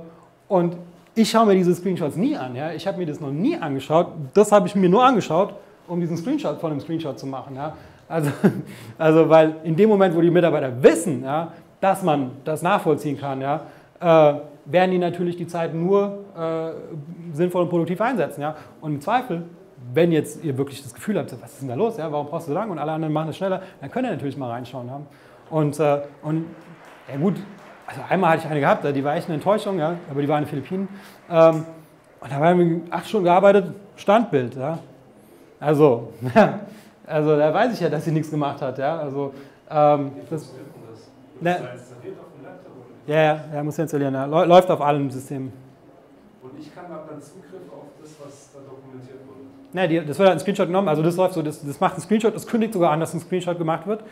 und 0.48 0.76
ich 1.14 1.30
schaue 1.30 1.46
mir 1.46 1.54
diese 1.54 1.76
Screenshots 1.76 2.16
nie 2.16 2.36
an. 2.36 2.56
Ja? 2.56 2.72
Ich 2.72 2.88
habe 2.88 2.98
mir 2.98 3.06
das 3.06 3.20
noch 3.20 3.30
nie 3.30 3.56
angeschaut. 3.56 4.08
Das 4.34 4.52
habe 4.52 4.66
ich 4.66 4.74
mir 4.74 4.90
nur 4.90 5.06
angeschaut, 5.06 5.54
um 5.88 6.00
diesen 6.00 6.18
Screenshot 6.18 6.60
von 6.60 6.72
dem 6.72 6.80
Screenshot 6.80 7.20
zu 7.20 7.28
machen. 7.28 7.56
Ja? 7.56 7.76
Also, 8.10 8.32
also, 8.98 9.30
weil 9.30 9.58
in 9.64 9.76
dem 9.76 9.88
Moment, 9.88 10.16
wo 10.16 10.22
die 10.22 10.32
Mitarbeiter 10.32 10.82
wissen, 10.82 11.24
ja, 11.24 11.52
dass 11.80 12.02
man 12.02 12.32
das 12.44 12.64
nachvollziehen 12.64 13.20
kann, 13.20 13.40
ja, 13.40 13.68
äh, 14.00 14.34
werden 14.66 14.90
die 14.90 14.98
natürlich 14.98 15.38
die 15.38 15.46
Zeit 15.46 15.76
nur 15.76 16.22
äh, 16.36 17.36
sinnvoll 17.36 17.62
und 17.62 17.70
produktiv 17.70 18.02
einsetzen. 18.02 18.42
Ja? 18.42 18.56
Und 18.82 18.96
im 18.96 19.02
Zweifel, 19.02 19.44
wenn 19.94 20.12
jetzt 20.12 20.44
ihr 20.44 20.58
wirklich 20.58 20.82
das 20.82 20.94
Gefühl 20.94 21.18
habt, 21.18 21.32
was 21.42 21.54
ist 21.54 21.62
denn 21.62 21.70
da 21.70 21.76
los, 21.76 21.98
ja? 21.98 22.12
warum 22.12 22.28
brauchst 22.28 22.48
du 22.48 22.52
so 22.52 22.56
lange 22.56 22.72
und 22.72 22.80
alle 22.80 22.92
anderen 22.92 23.14
machen 23.14 23.30
es 23.30 23.38
schneller, 23.38 23.62
dann 23.82 23.92
könnt 23.92 24.08
ihr 24.08 24.12
natürlich 24.12 24.38
mal 24.38 24.50
reinschauen. 24.50 24.88
Ja? 24.88 25.02
Und, 25.50 25.80
äh, 25.80 26.02
und 26.22 26.46
ja 27.12 27.18
gut, 27.18 27.36
also 27.86 28.02
einmal 28.10 28.32
hatte 28.32 28.44
ich 28.46 28.50
eine 28.50 28.60
gehabt, 28.60 28.84
die 28.96 29.04
war 29.04 29.16
echt 29.16 29.28
eine 29.28 29.36
Enttäuschung, 29.36 29.78
ja? 29.78 29.96
aber 30.10 30.22
die 30.22 30.28
war 30.28 30.38
in 30.38 30.46
den 30.46 30.50
Philippinen. 30.50 30.88
Ähm, 31.30 31.66
und 32.22 32.32
da 32.32 32.36
haben 32.36 32.60
wir 32.60 32.94
acht 32.94 33.08
Stunden 33.08 33.26
gearbeitet, 33.26 33.74
Standbild. 33.96 34.56
Ja? 34.56 34.80
Also, 35.60 36.14
also 37.06 37.38
da 37.38 37.54
weiß 37.54 37.74
ich 37.74 37.80
ja, 37.80 37.90
dass 37.90 38.06
sie 38.06 38.12
nichts 38.12 38.32
gemacht 38.32 38.62
hat. 38.62 38.78
Ja? 38.78 38.98
Also, 38.98 39.34
ähm, 39.70 40.12
das, 40.30 40.54
ne, 41.42 41.60
ja, 43.06 43.22
ja, 43.22 43.46
ja, 43.54 43.64
muss 43.64 43.76
ja 43.76 43.84
installieren. 43.84 44.14
Ja. 44.14 44.26
Läuft 44.26 44.72
auf 44.72 44.80
allen 44.80 45.10
Systemen. 45.10 45.52
Und 46.42 46.58
ich 46.58 46.74
kann 46.74 46.86
dann 46.90 47.22
Zugriff 47.22 47.68
auf 47.70 47.92
das, 48.02 48.12
was 48.24 48.54
da 48.54 48.60
dokumentiert 48.60 49.20
wurde? 49.28 49.43
Ne, 49.74 49.88
die, 49.88 50.06
das 50.06 50.20
wird 50.20 50.30
ein 50.30 50.40
Screenshot 50.40 50.68
genommen, 50.68 50.88
also 50.88 51.02
das 51.02 51.16
läuft 51.16 51.34
so, 51.34 51.42
das, 51.42 51.66
das 51.66 51.80
macht 51.80 51.94
einen 51.94 52.04
Screenshot, 52.04 52.36
das 52.36 52.46
kündigt 52.46 52.74
sogar 52.74 52.92
an, 52.92 53.00
dass 53.00 53.14
ein 53.14 53.20
Screenshot 53.20 53.58
gemacht 53.58 53.88
wird. 53.88 54.02
Ja. 54.02 54.06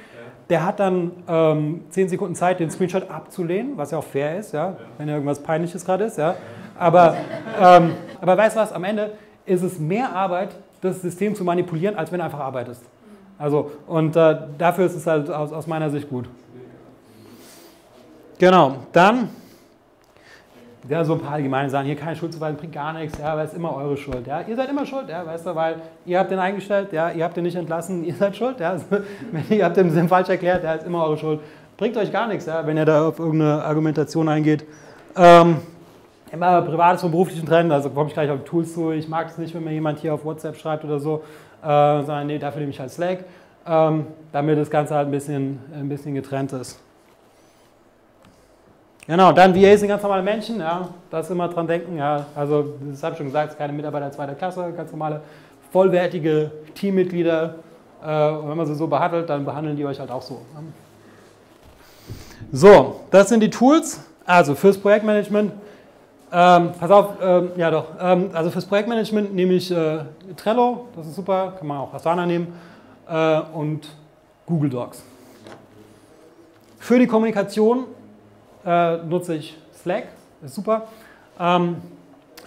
Der 0.49 0.65
hat 0.65 0.79
dann 0.79 1.11
ähm, 1.27 1.81
10 1.89 2.09
Sekunden 2.09 2.35
Zeit, 2.35 2.59
den 2.59 2.71
Screenshot 2.71 3.09
abzulehnen, 3.09 3.77
was 3.77 3.91
ja 3.91 3.99
auch 3.99 4.03
fair 4.03 4.39
ist, 4.39 4.53
ja, 4.53 4.69
ja. 4.69 4.77
wenn 4.97 5.07
irgendwas 5.07 5.41
Peinliches 5.41 5.85
gerade 5.85 6.05
ist. 6.05 6.17
Ja. 6.17 6.35
Aber, 6.77 7.15
ähm, 7.61 7.93
aber 8.19 8.37
weißt 8.37 8.55
du 8.55 8.59
was, 8.59 8.73
am 8.73 8.83
Ende 8.83 9.11
ist 9.45 9.61
es 9.61 9.79
mehr 9.79 10.13
Arbeit, 10.15 10.49
das 10.81 11.01
System 11.01 11.35
zu 11.35 11.43
manipulieren, 11.43 11.95
als 11.95 12.11
wenn 12.11 12.19
du 12.19 12.25
einfach 12.25 12.39
arbeitest. 12.39 12.83
Also, 13.37 13.71
und 13.87 14.15
äh, 14.15 14.35
dafür 14.57 14.85
ist 14.85 14.95
es 14.95 15.05
halt 15.05 15.29
aus, 15.29 15.53
aus 15.53 15.67
meiner 15.67 15.89
Sicht 15.89 16.09
gut. 16.09 16.27
Genau, 18.39 18.77
dann 18.91 19.29
ja, 20.89 21.03
so 21.03 21.13
ein 21.13 21.19
paar 21.19 21.33
allgemeine 21.33 21.69
Sachen. 21.69 21.85
Hier 21.85 21.95
keine 21.95 22.15
Schuldzuweisung 22.15 22.57
bringt 22.57 22.73
gar 22.73 22.93
nichts, 22.93 23.17
ja, 23.19 23.35
weil 23.37 23.45
es 23.45 23.53
immer 23.53 23.75
eure 23.75 23.97
Schuld. 23.97 24.25
Ja. 24.25 24.41
Ihr 24.47 24.55
seid 24.55 24.69
immer 24.69 24.85
schuld, 24.85 25.09
ja, 25.09 25.25
weißt 25.25 25.45
du, 25.45 25.55
weil 25.55 25.75
ihr 26.05 26.19
habt 26.19 26.31
den 26.31 26.39
eingestellt, 26.39 26.91
ja, 26.91 27.11
ihr 27.11 27.23
habt 27.23 27.37
den 27.37 27.43
nicht 27.43 27.55
entlassen, 27.55 28.03
ihr 28.05 28.15
seid 28.15 28.35
schuld. 28.35 28.59
Ja. 28.59 28.75
Wenn 29.31 29.57
ihr 29.57 29.65
habt 29.65 29.77
den 29.77 29.91
Sinn 29.91 30.07
falsch 30.07 30.29
erklärt, 30.29 30.63
ja, 30.63 30.73
ist 30.73 30.85
immer 30.85 31.05
eure 31.05 31.17
Schuld. 31.17 31.39
Bringt 31.77 31.97
euch 31.97 32.11
gar 32.11 32.27
nichts, 32.27 32.45
ja, 32.45 32.63
wenn 32.67 32.77
ihr 32.77 32.85
da 32.85 33.07
auf 33.07 33.17
irgendeine 33.17 33.63
Argumentation 33.63 34.29
eingeht. 34.29 34.65
Ähm, 35.15 35.57
immer 36.31 36.61
privates 36.61 37.03
und 37.03 37.09
beruflichen 37.09 37.43
trennen, 37.43 37.71
also 37.71 37.89
komme 37.89 38.07
ich 38.07 38.13
gleich 38.13 38.29
auf 38.29 38.43
Tools 38.43 38.75
zu. 38.75 38.91
Ich 38.91 39.09
mag 39.09 39.29
es 39.29 39.39
nicht, 39.39 39.55
wenn 39.55 39.63
mir 39.63 39.71
jemand 39.71 39.97
hier 39.97 40.13
auf 40.13 40.23
WhatsApp 40.23 40.55
schreibt 40.57 40.85
oder 40.85 40.99
so, 40.99 41.23
äh, 41.63 41.65
sondern 41.65 42.27
nee, 42.27 42.37
dafür 42.37 42.59
nehme 42.59 42.71
ich 42.71 42.79
halt 42.79 42.91
Slack, 42.91 43.23
ähm, 43.65 44.05
damit 44.31 44.59
das 44.59 44.69
Ganze 44.69 44.93
halt 44.93 45.07
ein 45.07 45.11
bisschen, 45.11 45.59
ein 45.73 45.89
bisschen 45.89 46.13
getrennt 46.13 46.53
ist. 46.53 46.79
Genau, 49.11 49.33
dann 49.33 49.53
VA 49.53 49.75
sind 49.75 49.89
ganz 49.89 50.01
normale 50.01 50.23
Menschen, 50.23 50.61
ja, 50.61 50.87
das 51.09 51.29
immer 51.29 51.49
dran 51.49 51.67
denken, 51.67 51.97
ja, 51.97 52.27
also 52.33 52.75
das 52.89 53.03
habe 53.03 53.11
ich 53.11 53.17
schon 53.17 53.27
gesagt, 53.27 53.57
keine 53.57 53.73
Mitarbeiter 53.73 54.09
zweiter 54.09 54.35
Klasse, 54.35 54.71
ganz 54.71 54.89
normale, 54.89 55.19
vollwertige 55.69 56.49
Teammitglieder. 56.75 57.55
Äh, 58.01 58.29
und 58.29 58.47
wenn 58.47 58.55
man 58.55 58.65
sie 58.65 58.73
so 58.73 58.87
behandelt, 58.87 59.29
dann 59.29 59.43
behandeln 59.43 59.75
die 59.75 59.83
euch 59.83 59.99
halt 59.99 60.11
auch 60.11 60.21
so. 60.21 60.39
So, 62.53 63.01
das 63.11 63.27
sind 63.27 63.41
die 63.41 63.49
Tools. 63.49 63.99
Also 64.25 64.55
fürs 64.55 64.77
Projektmanagement 64.77 65.51
Ähm, 66.31 66.71
pass 66.79 66.89
auf, 66.89 67.15
ähm, 67.21 67.51
ja 67.57 67.69
doch. 67.69 67.87
Ähm, 67.99 68.29
also 68.31 68.49
fürs 68.49 68.65
Projektmanagement 68.65 69.35
nehme 69.35 69.55
ich 69.55 69.69
äh, 69.69 70.05
Trello, 70.37 70.87
das 70.95 71.05
ist 71.07 71.17
super, 71.17 71.55
kann 71.59 71.67
man 71.67 71.79
auch 71.79 71.93
Asana 71.93 72.25
nehmen, 72.25 72.53
äh, 73.09 73.41
und 73.53 73.89
Google 74.45 74.69
Docs. 74.69 75.03
Für 76.79 76.97
die 76.97 77.07
Kommunikation 77.07 77.83
äh, 78.65 78.97
nutze 78.97 79.35
ich 79.35 79.57
Slack, 79.73 80.05
ist 80.43 80.55
super. 80.55 80.87
Ähm, 81.39 81.77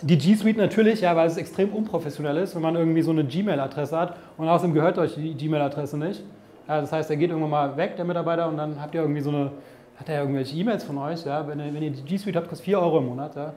die 0.03 0.18
G 0.18 0.35
Suite 0.35 0.57
natürlich, 0.57 1.00
ja, 1.00 1.16
weil 1.16 1.27
es 1.27 1.37
extrem 1.37 1.72
unprofessionell 1.72 2.37
ist, 2.38 2.55
wenn 2.55 2.62
man 2.62 2.74
irgendwie 2.74 3.03
so 3.03 3.11
eine 3.11 3.24
Gmail-Adresse 3.24 3.96
hat 3.96 4.16
und 4.37 4.48
außerdem 4.48 4.74
gehört 4.74 4.98
euch 4.98 5.14
die 5.14 5.35
Gmail-Adresse 5.35 5.96
nicht. 5.96 6.22
Ja, 6.68 6.81
das 6.81 6.92
heißt, 6.92 7.11
er 7.11 7.16
geht 7.16 7.31
irgendwann 7.31 7.50
mal 7.50 7.77
weg, 7.77 7.96
der 7.96 8.05
Mitarbeiter, 8.05 8.48
und 8.48 8.57
dann 8.57 8.81
habt 8.81 8.94
ihr 8.94 9.03
irgendwie 9.03 9.20
so 9.20 9.31
eine, 9.31 9.50
hat 9.96 10.09
er 10.09 10.20
irgendwelche 10.20 10.57
E-Mails 10.57 10.85
von 10.85 10.98
euch, 10.98 11.24
ja, 11.24 11.46
wenn 11.46 11.59
ihr, 11.61 11.72
wenn 11.72 11.83
ihr 11.83 11.90
die 11.90 12.03
G 12.03 12.16
Suite 12.16 12.37
habt, 12.37 12.48
kostet 12.48 12.64
4 12.66 12.81
Euro 12.81 12.98
im 12.98 13.07
Monat, 13.07 13.37
ja. 13.37 13.53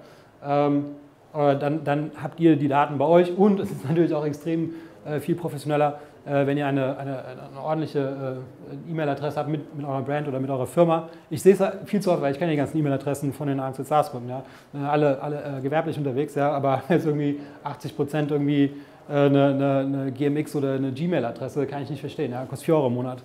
Ähm, 0.45 0.85
dann, 1.33 1.83
dann, 1.83 2.11
habt 2.21 2.39
ihr 2.39 2.55
die 2.55 2.67
Daten 2.67 2.97
bei 2.97 3.05
euch 3.05 3.37
und 3.37 3.59
es 3.59 3.69
ist 3.69 3.87
natürlich 3.87 4.13
auch 4.13 4.25
extrem 4.25 4.73
äh, 5.05 5.19
viel 5.19 5.35
professioneller, 5.35 5.99
äh, 5.99 6.16
wenn 6.29 6.57
ihr 6.57 6.67
eine, 6.67 6.97
eine, 6.97 7.23
eine 7.25 7.61
ordentliche 7.61 7.99
äh, 7.99 8.91
E-Mail-Adresse 8.91 9.37
habt 9.37 9.49
mit, 9.49 9.75
mit 9.75 9.85
eurer 9.85 10.01
Brand 10.01 10.27
oder 10.27 10.39
mit 10.39 10.49
eurer 10.49 10.67
Firma. 10.67 11.07
Ich 11.29 11.41
sehe 11.41 11.53
es 11.53 11.63
viel 11.85 12.01
zu 12.01 12.11
oft, 12.11 12.21
weil 12.21 12.33
ich 12.33 12.39
kenne 12.39 12.51
die 12.51 12.57
ganzen 12.57 12.77
E-Mail-Adressen 12.77 13.31
von 13.33 13.47
den 13.47 13.59
AMZ 13.59 13.87
SaaS-Firmen, 13.87 14.29
ja. 14.29 14.43
Äh, 14.73 14.85
alle, 14.85 15.21
alle 15.21 15.57
äh, 15.57 15.61
gewerblich 15.61 15.97
unterwegs, 15.97 16.35
ja, 16.35 16.51
aber 16.51 16.83
jetzt 16.89 17.05
irgendwie 17.05 17.39
80 17.63 17.95
Prozent 17.95 18.31
irgendwie 18.31 18.73
äh, 19.09 19.13
eine, 19.13 19.45
eine, 19.45 19.79
eine, 19.79 20.11
GMX 20.11 20.55
oder 20.55 20.73
eine 20.73 20.91
Gmail-Adresse, 20.91 21.65
kann 21.65 21.83
ich 21.83 21.89
nicht 21.89 22.01
verstehen, 22.01 22.31
ja, 22.31 22.45
kostet 22.45 22.65
4 22.65 22.75
Euro 22.75 22.87
im 22.87 22.93
Monat. 22.93 23.19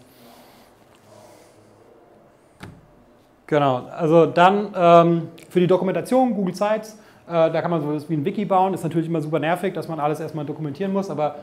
Genau, 3.47 3.83
also 3.95 4.27
dann 4.27 4.69
ähm, 4.75 5.29
für 5.51 5.61
die 5.61 5.67
Dokumentation 5.67 6.35
Google 6.35 6.55
Sites, 6.55 6.99
äh, 7.27 7.51
da 7.51 7.61
kann 7.61 7.71
man 7.71 7.81
sowas 7.81 8.09
wie 8.09 8.15
ein 8.15 8.25
Wiki 8.25 8.45
bauen. 8.45 8.75
Ist 8.75 8.83
natürlich 8.83 9.09
immer 9.09 9.21
super 9.21 9.38
nervig, 9.38 9.75
dass 9.75 9.88
man 9.88 10.01
alles 10.01 10.21
erstmal 10.21 10.45
dokumentieren 10.45 10.93
muss, 10.93 11.11
aber 11.11 11.37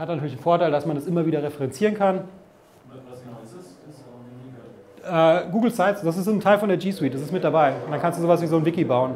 hat 0.00 0.08
natürlich 0.08 0.34
den 0.34 0.42
Vorteil, 0.42 0.70
dass 0.70 0.86
man 0.86 0.96
das 0.96 1.06
immer 1.06 1.26
wieder 1.26 1.42
referenzieren 1.42 1.94
kann. 1.94 2.22
Was 2.88 3.22
genau 3.22 3.36
ist 3.44 3.54
das? 5.02 5.46
Äh, 5.46 5.50
Google 5.50 5.70
Sites, 5.70 6.00
das 6.02 6.16
ist 6.16 6.26
ein 6.26 6.40
Teil 6.40 6.58
von 6.58 6.68
der 6.68 6.78
G 6.78 6.90
Suite, 6.90 7.14
das 7.14 7.20
ist 7.20 7.32
mit 7.32 7.44
dabei. 7.44 7.74
Und 7.84 7.92
dann 7.92 8.00
kannst 8.00 8.18
du 8.18 8.22
sowas 8.22 8.40
wie 8.40 8.46
so 8.46 8.56
ein 8.56 8.64
Wiki 8.64 8.84
bauen. 8.84 9.12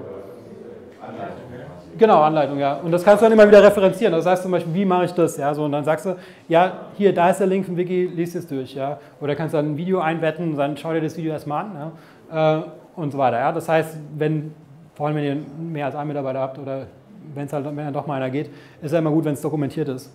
Anleitung, 1.01 1.37
ja. 1.53 1.65
Genau, 1.97 2.21
Anleitung, 2.23 2.59
ja. 2.59 2.75
Und 2.75 2.93
das 2.93 3.03
kannst 3.03 3.23
du 3.23 3.27
dann 3.27 3.33
immer 3.33 3.49
wieder 3.49 3.63
referenzieren. 3.63 4.13
Das 4.13 4.27
heißt 4.27 4.43
zum 4.43 4.53
Beispiel, 4.53 4.75
wie 4.75 4.85
mache 4.85 5.07
ich 5.07 5.13
das? 5.13 5.39
Ja, 5.39 5.55
so, 5.55 5.65
und 5.65 5.73
dann 5.73 5.85
sagst 5.85 6.05
du, 6.05 6.17
ja, 6.49 6.73
hier, 6.99 7.15
da 7.15 7.31
ist 7.31 7.41
der 7.41 7.47
Link 7.47 7.65
vom 7.65 7.77
Wiki, 7.77 8.11
liest 8.15 8.37
es 8.37 8.47
durch. 8.47 8.75
Ja. 8.75 8.99
Oder 9.21 9.35
kannst 9.35 9.55
dann 9.55 9.73
ein 9.73 9.77
Video 9.79 10.01
einbetten, 10.01 10.55
dann 10.57 10.77
schau 10.77 10.93
dir 10.93 11.01
das 11.01 11.17
Video 11.17 11.33
erstmal 11.33 11.65
an. 11.65 11.93
Ja, 12.31 12.59
äh, 12.59 12.63
und 12.97 13.11
so 13.11 13.19
weiter. 13.19 13.39
Ja. 13.39 13.53
Das 13.53 13.69
heißt, 13.69 13.97
wenn, 14.17 14.55
vor 14.95 15.07
allem 15.07 15.17
wenn 15.17 15.25
ihr 15.25 15.37
mehr 15.59 15.87
als 15.87 15.95
einen 15.95 16.09
Mitarbeiter 16.09 16.41
habt 16.41 16.59
oder 16.59 16.87
wenn 17.35 17.47
es 17.47 17.53
halt 17.53 17.65
wenn 17.75 17.93
doch 17.93 18.07
mal 18.07 18.17
einer 18.17 18.31
geht, 18.31 18.51
ist 18.83 18.93
ja 18.93 18.99
immer 18.99 19.11
gut, 19.11 19.25
wenn 19.25 19.35
es 19.35 19.41
dokumentiert 19.41 19.89
ist. 19.89 20.13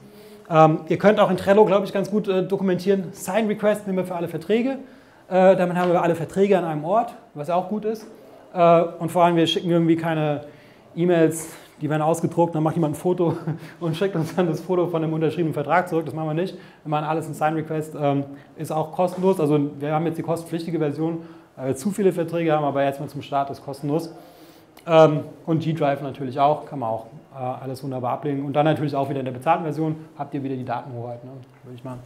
Ähm, 0.50 0.80
ihr 0.88 0.98
könnt 0.98 1.20
auch 1.20 1.30
in 1.30 1.38
Trello, 1.38 1.64
glaube 1.66 1.86
ich, 1.86 1.94
ganz 1.94 2.10
gut 2.10 2.28
äh, 2.28 2.44
dokumentieren. 2.44 3.10
Sign 3.12 3.48
Request 3.48 3.86
nehmen 3.86 4.00
wir 4.00 4.06
für 4.06 4.16
alle 4.16 4.28
Verträge. 4.28 4.80
Äh, 5.30 5.56
damit 5.56 5.78
haben 5.78 5.92
wir 5.92 6.02
alle 6.02 6.16
Verträge 6.16 6.58
an 6.58 6.66
einem 6.66 6.84
Ort, 6.84 7.14
was 7.36 7.50
auch 7.52 7.70
gut 7.70 7.86
ist. 7.86 8.08
Äh, 8.54 8.82
und 9.00 9.12
vor 9.12 9.24
allem, 9.24 9.36
wir 9.36 9.46
schicken 9.46 9.70
irgendwie 9.70 9.96
keine 9.96 10.42
E-Mails, 10.96 11.50
die 11.82 11.90
werden 11.90 12.02
ausgedruckt, 12.02 12.56
dann 12.56 12.64
macht 12.64 12.76
jemand 12.76 12.96
ein 12.96 13.00
Foto 13.00 13.38
und 13.80 13.96
schickt 13.96 14.16
uns 14.16 14.36
dann 14.36 14.48
das 14.48 14.60
Foto 14.60 14.88
von 14.88 15.04
dem 15.04 15.14
unterschriebenen 15.14 15.54
Vertrag 15.54 15.88
zurück. 15.88 16.06
Das 16.06 16.16
machen 16.16 16.30
wir 16.30 16.34
nicht. 16.34 16.56
Wir 16.84 16.90
machen 16.90 17.06
alles 17.06 17.28
in 17.28 17.36
Sign 17.36 17.54
Request, 17.54 17.96
ähm, 18.00 18.24
ist 18.58 18.72
auch 18.72 18.92
kostenlos. 18.92 19.40
Also 19.40 19.60
wir 19.80 19.94
haben 19.94 20.06
jetzt 20.08 20.18
die 20.18 20.24
kostenpflichtige 20.24 20.80
Version, 20.80 21.20
weil 21.56 21.68
wir 21.68 21.76
zu 21.76 21.92
viele 21.92 22.12
Verträge 22.12 22.54
haben, 22.54 22.66
aber 22.66 22.84
jetzt 22.84 23.00
mal 23.00 23.08
zum 23.08 23.22
Start 23.22 23.52
ist 23.52 23.64
kostenlos. 23.64 24.14
Ähm, 24.88 25.24
und 25.46 25.60
G-Drive 25.60 26.02
natürlich 26.02 26.39
auch, 26.39 26.65
kann 26.65 26.80
man 26.80 26.89
auch 26.89 27.06
äh, 27.34 27.38
alles 27.38 27.84
wunderbar 27.84 28.13
ablegen. 28.13 28.46
Und 28.46 28.54
dann 28.54 28.65
natürlich 28.65 28.96
auch 28.96 29.10
wieder 29.10 29.20
in 29.20 29.26
der 29.26 29.32
bezahlten 29.32 29.63
Version 29.63 29.96
habt 30.18 30.34
ihr 30.34 30.44
wieder 30.44 30.56
die 30.56 30.65
Datenhoheit, 30.65 31.24
ne? 31.24 31.32
würde 31.63 31.76
ich 31.76 31.84
machen. 31.84 32.00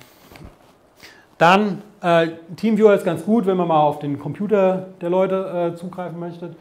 Dann 1.38 1.82
äh, 2.02 2.28
TeamViewer 2.56 2.94
ist 2.94 3.04
ganz 3.04 3.26
gut, 3.26 3.46
wenn 3.46 3.58
man 3.58 3.68
mal 3.68 3.80
auf 3.80 4.00
den 4.00 4.20
Computer 4.20 4.88
der 5.02 5.10
Leute 5.10 5.72
äh, 5.74 5.76
zugreifen 5.76 6.20
möchte. 6.20 6.56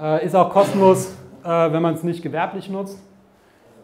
Äh, 0.00 0.24
ist 0.24 0.34
auch 0.34 0.50
kostenlos, 0.50 1.14
äh, 1.44 1.48
wenn 1.48 1.82
man 1.82 1.94
es 1.94 2.02
nicht 2.02 2.22
gewerblich 2.22 2.70
nutzt. 2.70 2.98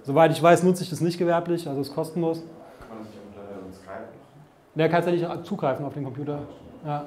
Soweit 0.02 0.32
ich 0.32 0.42
weiß, 0.42 0.62
nutze 0.62 0.82
ich 0.82 0.90
das 0.90 1.00
nicht 1.00 1.18
gewerblich, 1.18 1.68
also 1.68 1.80
ist 1.80 1.94
kostenlos. 1.94 2.42
Kann 2.80 2.98
man 2.98 3.06
sich 3.06 3.16
unter 3.26 3.76
Skype 3.76 3.90
machen? 3.90 4.44
Der 4.74 4.88
kannst 4.88 5.08
ja 5.08 5.14
nicht 5.14 5.46
zugreifen 5.46 5.84
auf 5.84 5.94
den 5.94 6.04
Computer. 6.04 6.40
Ja. 6.86 7.04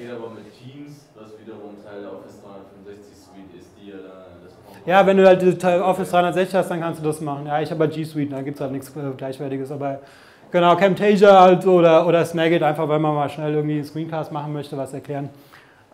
Das 0.00 0.08
geht 0.08 0.16
aber 0.16 0.30
mit 0.30 0.44
Teams, 0.56 1.10
was 1.14 1.38
wiederum 1.38 1.76
Teil 1.84 2.00
der 2.00 2.12
Office 2.12 2.40
365 2.40 3.16
Suite 3.16 3.60
ist, 3.60 3.68
die 3.78 3.90
ja 3.90 3.96
dann 3.96 4.30
ja, 4.86 5.06
wenn 5.06 5.18
du 5.18 5.26
halt 5.26 5.42
Office 5.82 6.10
360 6.10 6.54
hast, 6.54 6.70
dann 6.70 6.80
kannst 6.80 7.00
du 7.00 7.04
das 7.04 7.20
machen. 7.20 7.46
Ja, 7.46 7.60
ich 7.60 7.70
habe 7.70 7.80
halt 7.80 7.92
G 7.92 8.02
Suite, 8.02 8.32
da 8.32 8.40
gibt 8.40 8.54
es 8.54 8.62
halt 8.62 8.72
nichts 8.72 8.88
äh, 8.96 9.10
Gleichwertiges. 9.14 9.70
Aber 9.70 9.98
genau, 10.50 10.74
Camtasia 10.74 11.38
halt 11.38 11.66
oder, 11.66 12.06
oder 12.06 12.24
Snagit, 12.24 12.62
einfach 12.62 12.88
weil 12.88 12.98
man 12.98 13.14
mal 13.14 13.28
schnell 13.28 13.52
irgendwie 13.52 13.74
einen 13.74 13.84
Screencast 13.84 14.32
machen 14.32 14.54
möchte, 14.54 14.78
was 14.78 14.94
erklären. 14.94 15.28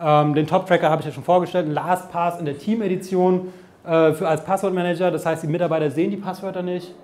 Ähm, 0.00 0.34
den 0.34 0.46
Top-Tracker 0.46 0.88
habe 0.88 1.00
ich 1.00 1.06
ja 1.06 1.12
schon 1.12 1.24
vorgestellt, 1.24 1.66
LastPass 1.68 2.38
in 2.38 2.44
der 2.44 2.58
Team-Edition 2.58 3.52
äh, 3.84 3.88
als 3.88 4.44
Passwortmanager. 4.44 5.10
Das 5.10 5.26
heißt, 5.26 5.42
die 5.42 5.48
Mitarbeiter 5.48 5.90
sehen 5.90 6.12
die 6.12 6.16
Passwörter 6.16 6.62
nicht. 6.62 6.94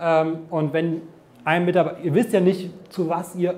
Ähm, 0.00 0.46
und 0.48 0.72
wenn 0.72 1.02
ein 1.44 1.64
Mitarbeiter, 1.64 1.98
ihr 2.04 2.14
wisst 2.14 2.32
ja 2.32 2.38
nicht, 2.38 2.70
zu 2.92 3.08
was 3.08 3.34
ihr 3.34 3.54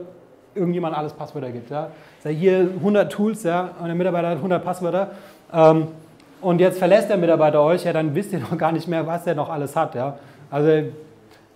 irgendjemand 0.54 0.96
alles 0.96 1.12
Passwörter 1.12 1.50
gibt. 1.50 1.68
Ja? 1.68 1.90
Hier 2.24 2.70
100 2.76 3.12
Tools, 3.12 3.42
ja, 3.42 3.70
und 3.78 3.86
der 3.86 3.94
Mitarbeiter 3.94 4.28
hat 4.30 4.36
100 4.36 4.64
Passwörter. 4.64 5.10
Ähm, 5.52 5.88
und 6.40 6.60
jetzt 6.60 6.78
verlässt 6.78 7.08
der 7.08 7.16
Mitarbeiter 7.16 7.62
euch, 7.62 7.84
ja, 7.84 7.92
dann 7.92 8.14
wisst 8.14 8.32
ihr 8.32 8.38
noch 8.50 8.56
gar 8.56 8.72
nicht 8.72 8.88
mehr, 8.88 9.06
was 9.06 9.26
er 9.26 9.34
noch 9.34 9.50
alles 9.50 9.76
hat. 9.76 9.94
Ja. 9.94 10.18
Also, 10.50 10.68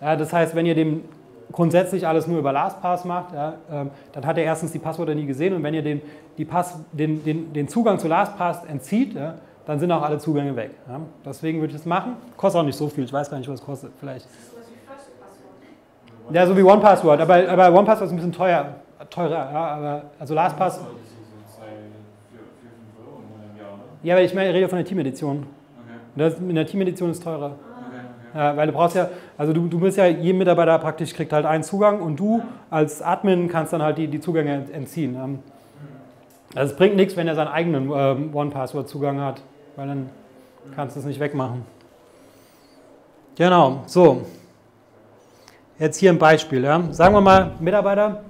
ja, 0.00 0.16
das 0.16 0.32
heißt, 0.32 0.54
wenn 0.54 0.66
ihr 0.66 0.74
dem 0.74 1.04
grundsätzlich 1.52 2.06
alles 2.06 2.26
nur 2.26 2.38
über 2.38 2.52
LastPass 2.52 3.04
macht, 3.04 3.32
ja, 3.34 3.54
ähm, 3.70 3.90
dann 4.12 4.26
hat 4.26 4.38
er 4.38 4.44
erstens 4.44 4.72
die 4.72 4.78
Passwörter 4.78 5.14
nie 5.14 5.26
gesehen 5.26 5.54
und 5.54 5.62
wenn 5.62 5.74
ihr 5.74 5.82
den, 5.82 6.02
die 6.36 6.44
Pass, 6.44 6.78
den, 6.92 7.24
den, 7.24 7.52
den 7.52 7.68
Zugang 7.68 7.98
zu 7.98 8.08
LastPass 8.08 8.64
entzieht, 8.66 9.14
ja, 9.14 9.34
dann 9.66 9.78
sind 9.78 9.90
auch 9.92 10.02
alle 10.02 10.18
Zugänge 10.18 10.54
weg. 10.56 10.70
Ja. 10.88 11.00
Deswegen 11.24 11.60
würde 11.60 11.72
ich 11.72 11.78
das 11.78 11.86
machen. 11.86 12.16
Kostet 12.36 12.60
auch 12.60 12.64
nicht 12.64 12.76
so 12.76 12.88
viel, 12.88 13.04
ich 13.04 13.12
weiß 13.12 13.30
gar 13.30 13.38
nicht, 13.38 13.48
was 13.48 13.60
es 13.60 13.66
kostet. 13.66 13.92
Vielleicht. 13.98 14.26
Ja, 16.30 16.46
so 16.46 16.56
wie 16.56 16.62
OnePassword, 16.62 17.20
aber, 17.20 17.48
aber 17.48 17.72
OnePassword 17.72 18.06
ist 18.06 18.12
ein 18.12 18.16
bisschen 18.16 18.32
teuer, 18.32 18.74
teurer. 19.10 19.50
Ja, 19.52 19.66
aber, 19.76 20.02
also 20.18 20.34
LastPass. 20.34 20.80
Ja, 24.02 24.14
weil 24.14 24.24
ich 24.24 24.34
meine, 24.34 24.50
ich 24.50 24.54
rede 24.54 24.68
von 24.68 24.78
der 24.78 24.86
Team-Edition. 24.86 25.46
Okay. 26.16 26.34
in 26.48 26.54
der 26.54 26.66
Team-Edition 26.66 27.10
ist 27.10 27.22
teurer. 27.22 27.46
Okay, 27.46 27.56
okay. 28.30 28.38
Ja, 28.38 28.56
weil 28.56 28.66
du 28.68 28.72
brauchst 28.72 28.94
ja, 28.94 29.08
also 29.36 29.52
du, 29.52 29.66
du 29.66 29.80
bist 29.80 29.98
ja, 29.98 30.06
jedem 30.06 30.38
Mitarbeiter 30.38 30.78
praktisch 30.78 31.12
kriegt 31.14 31.32
halt 31.32 31.46
einen 31.46 31.64
Zugang 31.64 32.00
und 32.00 32.18
du 32.18 32.42
als 32.70 33.02
Admin 33.02 33.48
kannst 33.48 33.72
dann 33.72 33.82
halt 33.82 33.98
die, 33.98 34.06
die 34.06 34.20
Zugänge 34.20 34.66
entziehen. 34.72 35.40
Also 36.54 36.72
es 36.72 36.76
bringt 36.76 36.96
nichts, 36.96 37.16
wenn 37.16 37.26
er 37.26 37.34
seinen 37.34 37.48
eigenen 37.48 37.90
ähm, 37.92 38.34
One-Password-Zugang 38.34 39.20
hat, 39.20 39.42
weil 39.76 39.88
dann 39.88 40.10
kannst 40.74 40.96
du 40.96 41.00
es 41.00 41.06
nicht 41.06 41.20
wegmachen. 41.20 41.62
Genau, 43.36 43.82
so. 43.86 44.22
Jetzt 45.78 45.98
hier 45.98 46.10
ein 46.10 46.18
Beispiel. 46.18 46.64
Ja. 46.64 46.82
Sagen 46.90 47.14
wir 47.14 47.20
mal, 47.20 47.52
Mitarbeiter, 47.60 48.22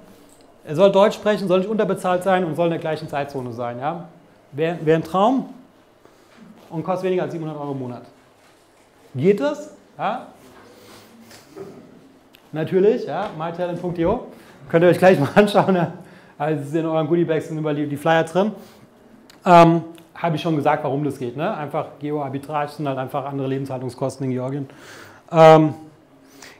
er 0.65 0.75
soll 0.75 0.91
Deutsch 0.91 1.15
sprechen, 1.15 1.47
soll 1.47 1.59
nicht 1.59 1.69
unterbezahlt 1.69 2.23
sein 2.23 2.43
und 2.45 2.55
soll 2.55 2.65
in 2.67 2.71
der 2.71 2.79
gleichen 2.79 3.07
Zeitzone 3.07 3.53
sein. 3.53 3.79
Ja. 3.79 4.07
Wäre 4.51 4.77
wär 4.83 4.95
ein 4.95 5.03
Traum 5.03 5.49
und 6.69 6.83
kostet 6.83 7.05
weniger 7.05 7.23
als 7.23 7.31
700 7.33 7.59
Euro 7.59 7.71
im 7.71 7.79
Monat. 7.79 8.03
Geht 9.15 9.39
das? 9.39 9.73
Ja? 9.97 10.27
Natürlich, 12.51 13.05
ja, 13.05 13.29
mytalent.io. 13.37 14.27
Könnt 14.69 14.83
ihr 14.83 14.89
euch 14.89 14.97
gleich 14.97 15.19
mal 15.19 15.29
anschauen. 15.35 15.75
Ja. 15.75 15.93
Also 16.37 16.77
in 16.77 16.85
euren 16.85 17.07
Goodiebags 17.07 17.47
sind 17.47 17.57
über 17.57 17.73
die 17.73 17.97
Flyer 17.97 18.23
drin. 18.23 18.51
Ähm, 19.45 19.83
Habe 20.15 20.35
ich 20.35 20.41
schon 20.41 20.55
gesagt, 20.55 20.83
warum 20.83 21.03
das 21.03 21.19
geht. 21.19 21.35
Ne? 21.35 21.55
Einfach 21.55 21.87
Geo-Arbitrage 21.99 22.71
sind 22.71 22.87
halt 22.87 22.97
einfach 22.97 23.25
andere 23.25 23.47
Lebenshaltungskosten 23.47 24.25
in 24.25 24.31
Georgien. 24.31 24.69
Ähm, 25.31 25.73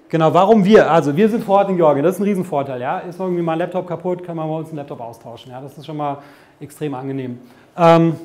genau, 0.10 0.34
warum 0.34 0.66
wir? 0.66 0.92
Also 0.92 1.16
wir 1.16 1.30
sind 1.30 1.44
vor 1.44 1.60
Ort 1.60 1.70
in 1.70 1.78
Georgien, 1.78 2.04
das 2.04 2.16
ist 2.16 2.22
ein 2.22 2.26
Riesenvorteil. 2.26 2.82
Ja? 2.82 3.00
Ist 3.00 3.20
irgendwie 3.20 3.42
mal 3.42 3.54
ein 3.54 3.60
Laptop 3.60 3.88
kaputt, 3.88 4.24
kann 4.24 4.36
man 4.36 4.48
bei 4.48 4.56
uns 4.56 4.70
einen 4.70 4.78
Laptop 4.78 5.00
austauschen. 5.00 5.52
Ja? 5.52 5.62
Das 5.62 5.78
ist 5.78 5.86
schon 5.86 5.98
mal 5.98 6.18
extrem 6.60 6.94
angenehm. 6.94 7.40
Ähm, 7.78 8.16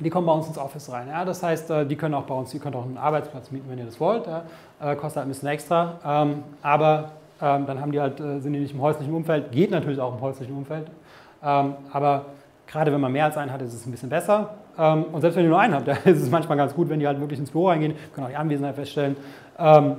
die 0.00 0.10
kommen 0.10 0.26
bei 0.26 0.32
uns 0.32 0.48
ins 0.48 0.58
Office 0.58 0.90
rein. 0.90 1.08
Ja? 1.08 1.24
Das 1.24 1.42
heißt, 1.42 1.70
äh, 1.70 1.86
die 1.86 1.96
können 1.96 2.14
auch 2.14 2.24
bei 2.24 2.34
uns, 2.34 2.52
ihr 2.52 2.60
könnt 2.60 2.76
auch 2.76 2.84
einen 2.84 2.98
Arbeitsplatz 2.98 3.50
mieten, 3.50 3.66
wenn 3.70 3.78
ihr 3.78 3.86
das 3.86 3.98
wollt. 4.00 4.26
Ja? 4.26 4.42
Äh, 4.80 4.96
kostet 4.96 5.18
halt 5.18 5.26
ein 5.26 5.28
bisschen 5.28 5.48
extra. 5.48 5.94
Ähm, 6.04 6.42
aber 6.62 7.10
ähm, 7.40 7.66
dann 7.66 7.80
haben 7.80 7.92
die 7.92 8.00
halt, 8.00 8.20
äh, 8.20 8.40
sind 8.40 8.52
die 8.52 8.60
nicht 8.60 8.74
im 8.74 8.82
häuslichen 8.82 9.14
Umfeld. 9.14 9.52
Geht 9.52 9.70
natürlich 9.70 10.00
auch 10.00 10.14
im 10.14 10.20
häuslichen 10.20 10.56
Umfeld. 10.56 10.86
Ähm, 11.42 11.74
aber 11.92 12.26
gerade 12.66 12.92
wenn 12.92 13.00
man 13.00 13.12
mehr 13.12 13.26
als 13.26 13.36
einen 13.36 13.52
hat, 13.52 13.62
ist 13.62 13.74
es 13.74 13.86
ein 13.86 13.90
bisschen 13.90 14.08
besser. 14.08 14.54
Ähm, 14.76 15.04
und 15.12 15.20
selbst 15.20 15.36
wenn 15.36 15.44
ihr 15.44 15.50
nur 15.50 15.60
einen 15.60 15.74
habt, 15.74 15.86
ist 16.06 16.22
es 16.22 16.30
manchmal 16.30 16.58
ganz 16.58 16.74
gut, 16.74 16.88
wenn 16.88 16.98
die 16.98 17.06
halt 17.06 17.20
wirklich 17.20 17.38
ins 17.38 17.50
Büro 17.50 17.68
reingehen, 17.68 17.94
können 18.14 18.26
auch 18.26 18.30
die 18.30 18.36
Anwesenheit 18.36 18.74
feststellen 18.74 19.16
ähm, 19.58 19.96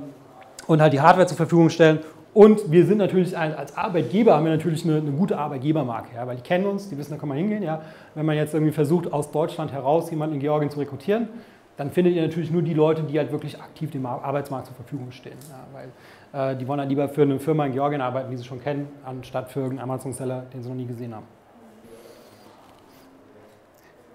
und 0.68 0.82
halt 0.82 0.94
die 0.94 1.02
Hardware 1.02 1.28
zur 1.28 1.38
Verfügung 1.38 1.70
stellen 1.70 2.00
und 2.36 2.70
wir 2.70 2.86
sind 2.86 2.98
natürlich 2.98 3.38
als 3.38 3.78
Arbeitgeber, 3.78 4.36
haben 4.36 4.44
wir 4.44 4.52
natürlich 4.52 4.84
eine, 4.84 4.98
eine 4.98 5.12
gute 5.12 5.38
Arbeitgebermarke, 5.38 6.10
ja, 6.16 6.28
weil 6.28 6.36
die 6.36 6.42
kennen 6.42 6.66
uns, 6.66 6.90
die 6.90 6.98
wissen, 6.98 7.12
da 7.12 7.18
kann 7.18 7.30
man 7.30 7.38
hingehen. 7.38 7.64
Ja. 7.64 7.82
Wenn 8.14 8.26
man 8.26 8.36
jetzt 8.36 8.54
irgendwie 8.54 8.74
versucht, 8.74 9.14
aus 9.14 9.32
Deutschland 9.32 9.72
heraus 9.72 10.10
jemanden 10.10 10.36
in 10.36 10.42
Georgien 10.42 10.70
zu 10.70 10.78
rekrutieren, 10.80 11.30
dann 11.78 11.92
findet 11.92 12.14
ihr 12.14 12.22
natürlich 12.22 12.52
nur 12.52 12.62
die 12.62 12.74
Leute, 12.74 13.04
die 13.04 13.18
halt 13.18 13.32
wirklich 13.32 13.62
aktiv 13.62 13.90
dem 13.92 14.06
Arbeitsmarkt 14.06 14.68
zur 14.68 14.76
Verfügung 14.76 15.12
stehen. 15.12 15.38
Ja, 15.50 15.66
weil 15.72 16.52
äh, 16.52 16.58
die 16.58 16.68
wollen 16.68 16.82
halt 16.82 16.90
lieber 16.90 17.08
für 17.08 17.22
eine 17.22 17.40
Firma 17.40 17.68
in 17.68 17.72
Georgien 17.72 18.02
arbeiten, 18.02 18.30
die 18.32 18.36
sie 18.36 18.44
schon 18.44 18.62
kennen, 18.62 18.90
anstatt 19.06 19.50
für 19.50 19.64
einen 19.64 19.80
Amazon-Seller, 19.80 20.44
den 20.54 20.62
sie 20.62 20.68
noch 20.68 20.76
nie 20.76 20.88
gesehen 20.88 21.16
haben. 21.16 21.28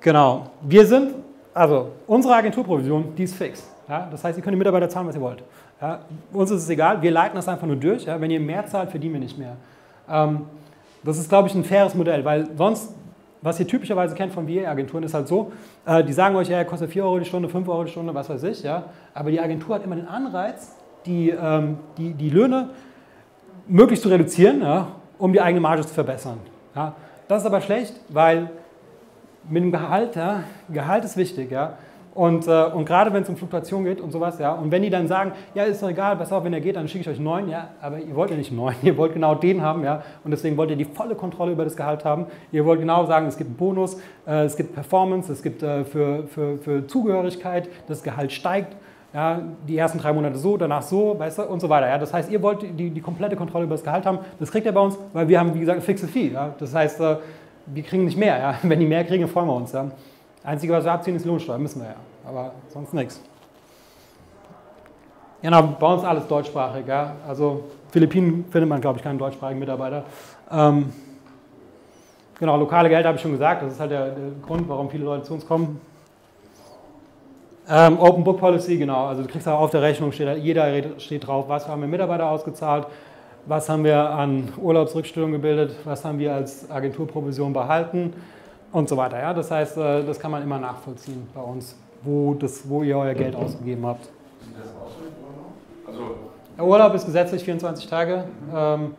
Genau. 0.02 0.50
Wir 0.60 0.84
sind, 0.84 1.14
also 1.54 1.92
unsere 2.06 2.34
Agenturprovision, 2.34 3.14
die 3.16 3.24
ist 3.24 3.34
fix. 3.34 3.66
Ja, 3.88 4.08
das 4.10 4.22
heißt, 4.22 4.38
ihr 4.38 4.44
könnt 4.44 4.54
die 4.54 4.58
Mitarbeiter 4.58 4.90
zahlen, 4.90 5.08
was 5.08 5.14
ihr 5.14 5.22
wollt. 5.22 5.42
Ja, 5.80 6.00
uns 6.32 6.50
ist 6.50 6.62
es 6.64 6.68
egal, 6.68 7.00
wir 7.00 7.10
leiten 7.10 7.36
das 7.36 7.48
einfach 7.48 7.66
nur 7.66 7.76
durch. 7.76 8.04
Ja, 8.04 8.20
wenn 8.20 8.30
ihr 8.30 8.40
mehr 8.40 8.66
zahlt, 8.66 8.90
verdienen 8.90 9.14
wir 9.14 9.20
nicht 9.20 9.38
mehr. 9.38 9.56
Ähm, 10.08 10.42
das 11.02 11.18
ist, 11.18 11.28
glaube 11.28 11.48
ich, 11.48 11.54
ein 11.54 11.64
faires 11.64 11.94
Modell, 11.94 12.24
weil 12.24 12.48
sonst, 12.56 12.94
was 13.40 13.58
ihr 13.58 13.66
typischerweise 13.66 14.14
kennt 14.14 14.32
von 14.32 14.46
VA-Agenturen, 14.46 15.02
ist 15.04 15.14
halt 15.14 15.28
so, 15.28 15.52
äh, 15.86 16.04
die 16.04 16.12
sagen 16.12 16.36
euch, 16.36 16.48
ja, 16.48 16.62
kostet 16.64 16.90
4 16.90 17.04
Euro 17.04 17.18
die 17.18 17.24
Stunde, 17.24 17.48
5 17.48 17.66
Euro 17.68 17.84
die 17.84 17.90
Stunde, 17.90 18.14
was 18.14 18.28
weiß 18.28 18.42
ich, 18.44 18.62
ja, 18.62 18.84
aber 19.14 19.30
die 19.30 19.40
Agentur 19.40 19.76
hat 19.76 19.84
immer 19.84 19.96
den 19.96 20.06
Anreiz, 20.06 20.76
die, 21.06 21.30
ähm, 21.30 21.78
die, 21.96 22.12
die 22.12 22.28
Löhne 22.28 22.70
möglichst 23.66 24.02
zu 24.02 24.10
reduzieren, 24.10 24.60
ja, 24.60 24.88
um 25.18 25.32
die 25.32 25.40
eigene 25.40 25.60
Marge 25.60 25.82
zu 25.86 25.94
verbessern. 25.94 26.38
Ja. 26.74 26.94
Das 27.28 27.42
ist 27.42 27.46
aber 27.46 27.60
schlecht, 27.60 27.94
weil 28.08 28.50
mit 29.48 29.62
dem 29.62 29.70
Gehalt, 29.70 30.16
ja, 30.16 30.42
Gehalt 30.68 31.04
ist 31.04 31.16
wichtig, 31.16 31.50
ja, 31.50 31.74
und, 32.14 32.48
äh, 32.48 32.64
und 32.64 32.86
gerade 32.86 33.12
wenn 33.12 33.22
es 33.22 33.28
um 33.28 33.36
Fluktuation 33.36 33.84
geht 33.84 34.00
und 34.00 34.10
sowas, 34.10 34.38
ja, 34.38 34.52
und 34.52 34.72
wenn 34.72 34.82
die 34.82 34.90
dann 34.90 35.06
sagen, 35.06 35.32
ja, 35.54 35.62
ist 35.62 35.82
doch 35.82 35.88
egal, 35.88 36.16
pass 36.16 36.32
auf, 36.32 36.42
wenn 36.42 36.52
er 36.52 36.60
geht, 36.60 36.76
dann 36.76 36.88
schicke 36.88 37.02
ich 37.02 37.08
euch 37.08 37.20
neuen, 37.20 37.48
ja, 37.48 37.68
aber 37.80 37.98
ihr 37.98 38.14
wollt 38.16 38.30
ja 38.30 38.36
nicht 38.36 38.50
neuen, 38.50 38.76
ihr 38.82 38.96
wollt 38.96 39.12
genau 39.12 39.34
den 39.36 39.62
haben, 39.62 39.84
ja, 39.84 40.02
und 40.24 40.32
deswegen 40.32 40.56
wollt 40.56 40.70
ihr 40.70 40.76
die 40.76 40.84
volle 40.84 41.14
Kontrolle 41.14 41.52
über 41.52 41.64
das 41.64 41.76
Gehalt 41.76 42.04
haben. 42.04 42.26
Ihr 42.50 42.64
wollt 42.64 42.80
genau 42.80 43.06
sagen, 43.06 43.26
es 43.26 43.36
gibt 43.36 43.48
einen 43.48 43.56
Bonus, 43.56 43.96
äh, 44.26 44.44
es 44.44 44.56
gibt 44.56 44.74
Performance, 44.74 45.32
es 45.32 45.42
gibt 45.42 45.62
äh, 45.62 45.84
für, 45.84 46.24
für, 46.26 46.58
für 46.58 46.86
Zugehörigkeit, 46.86 47.68
das 47.86 48.02
Gehalt 48.02 48.32
steigt, 48.32 48.74
ja, 49.12 49.40
die 49.66 49.76
ersten 49.76 49.98
drei 49.98 50.12
Monate 50.12 50.36
so, 50.38 50.56
danach 50.56 50.82
so, 50.82 51.18
weißt 51.18 51.38
du, 51.38 51.42
und 51.42 51.60
so 51.60 51.68
weiter. 51.68 51.88
Ja. 51.88 51.98
Das 51.98 52.12
heißt, 52.12 52.30
ihr 52.30 52.42
wollt 52.42 52.62
die, 52.62 52.90
die 52.90 53.00
komplette 53.00 53.36
Kontrolle 53.36 53.64
über 53.64 53.74
das 53.74 53.84
Gehalt 53.84 54.06
haben, 54.06 54.18
das 54.38 54.50
kriegt 54.50 54.66
ihr 54.66 54.72
bei 54.72 54.80
uns, 54.80 54.98
weil 55.12 55.28
wir 55.28 55.38
haben, 55.38 55.54
wie 55.54 55.60
gesagt, 55.60 55.78
ein 55.78 55.82
fixes 55.82 56.10
Fee. 56.10 56.28
Ja. 56.28 56.54
Das 56.58 56.74
heißt, 56.74 57.00
äh, 57.00 57.16
wir 57.66 57.82
kriegen 57.82 58.04
nicht 58.04 58.18
mehr. 58.18 58.38
Ja. 58.38 58.54
Wenn 58.62 58.80
die 58.80 58.86
mehr 58.86 59.04
kriegen, 59.04 59.26
freuen 59.28 59.48
wir 59.48 59.54
uns. 59.54 59.72
Ja. 59.72 59.90
Einzige, 60.42 60.72
was 60.72 60.84
wir 60.84 60.92
abziehen, 60.92 61.16
ist 61.16 61.26
Lohnsteuer, 61.26 61.58
müssen 61.58 61.80
wir 61.80 61.88
ja 61.90 61.96
aber 62.26 62.52
sonst 62.68 62.94
nichts. 62.94 63.20
Genau, 65.42 65.62
bei 65.62 65.86
uns 65.86 66.04
alles 66.04 66.26
deutschsprachig. 66.26 66.86
Ja? 66.86 67.16
Also 67.26 67.64
Philippinen 67.90 68.44
findet 68.50 68.68
man, 68.68 68.80
glaube 68.80 68.98
ich, 68.98 69.04
keinen 69.04 69.18
deutschsprachigen 69.18 69.58
Mitarbeiter. 69.58 70.04
Ähm, 70.50 70.92
genau, 72.38 72.56
lokale 72.58 72.88
Geld 72.88 73.06
habe 73.06 73.16
ich 73.16 73.22
schon 73.22 73.32
gesagt, 73.32 73.62
das 73.62 73.72
ist 73.72 73.80
halt 73.80 73.90
der, 73.90 74.06
der, 74.10 74.30
Grund, 74.42 74.68
warum 74.68 74.90
viele 74.90 75.04
Leute 75.04 75.24
zu 75.24 75.34
uns 75.34 75.46
kommen. 75.46 75.80
Ähm, 77.68 77.98
Open 78.00 78.24
Book 78.24 78.38
Policy, 78.38 78.78
genau, 78.78 79.06
also 79.06 79.22
du 79.22 79.28
kriegst 79.28 79.46
auch 79.46 79.60
auf 79.60 79.70
der 79.70 79.80
Rechnung, 79.80 80.10
steht, 80.10 80.38
jeder 80.38 80.98
steht 80.98 81.26
drauf, 81.26 81.48
was 81.48 81.68
haben 81.68 81.80
wir 81.80 81.88
Mitarbeiter 81.88 82.28
ausgezahlt, 82.28 82.86
was 83.46 83.68
haben 83.68 83.84
wir 83.84 84.10
an 84.10 84.52
Urlaubsrückstellung 84.56 85.30
gebildet, 85.30 85.76
was 85.84 86.04
haben 86.04 86.18
wir 86.18 86.34
als 86.34 86.68
Agenturprovision 86.68 87.52
behalten 87.52 88.12
und 88.72 88.88
so 88.88 88.96
weiter. 88.96 89.18
Ja? 89.18 89.34
Das 89.34 89.50
heißt, 89.50 89.76
äh, 89.76 90.04
das 90.04 90.18
kann 90.18 90.30
man 90.30 90.42
immer 90.42 90.58
nachvollziehen 90.58 91.28
bei 91.34 91.40
uns 91.40 91.76
wo, 92.02 92.34
das, 92.34 92.68
wo 92.68 92.82
ihr 92.82 92.96
euer 92.96 93.14
Geld 93.14 93.36
ausgegeben 93.36 93.86
habt. 93.86 94.08
Also 95.86 96.00
der 96.56 96.64
Urlaub 96.64 96.94
ist 96.94 97.06
gesetzlich 97.06 97.44
24 97.44 97.88
Tage 97.88 98.24
ähm, 98.54 98.94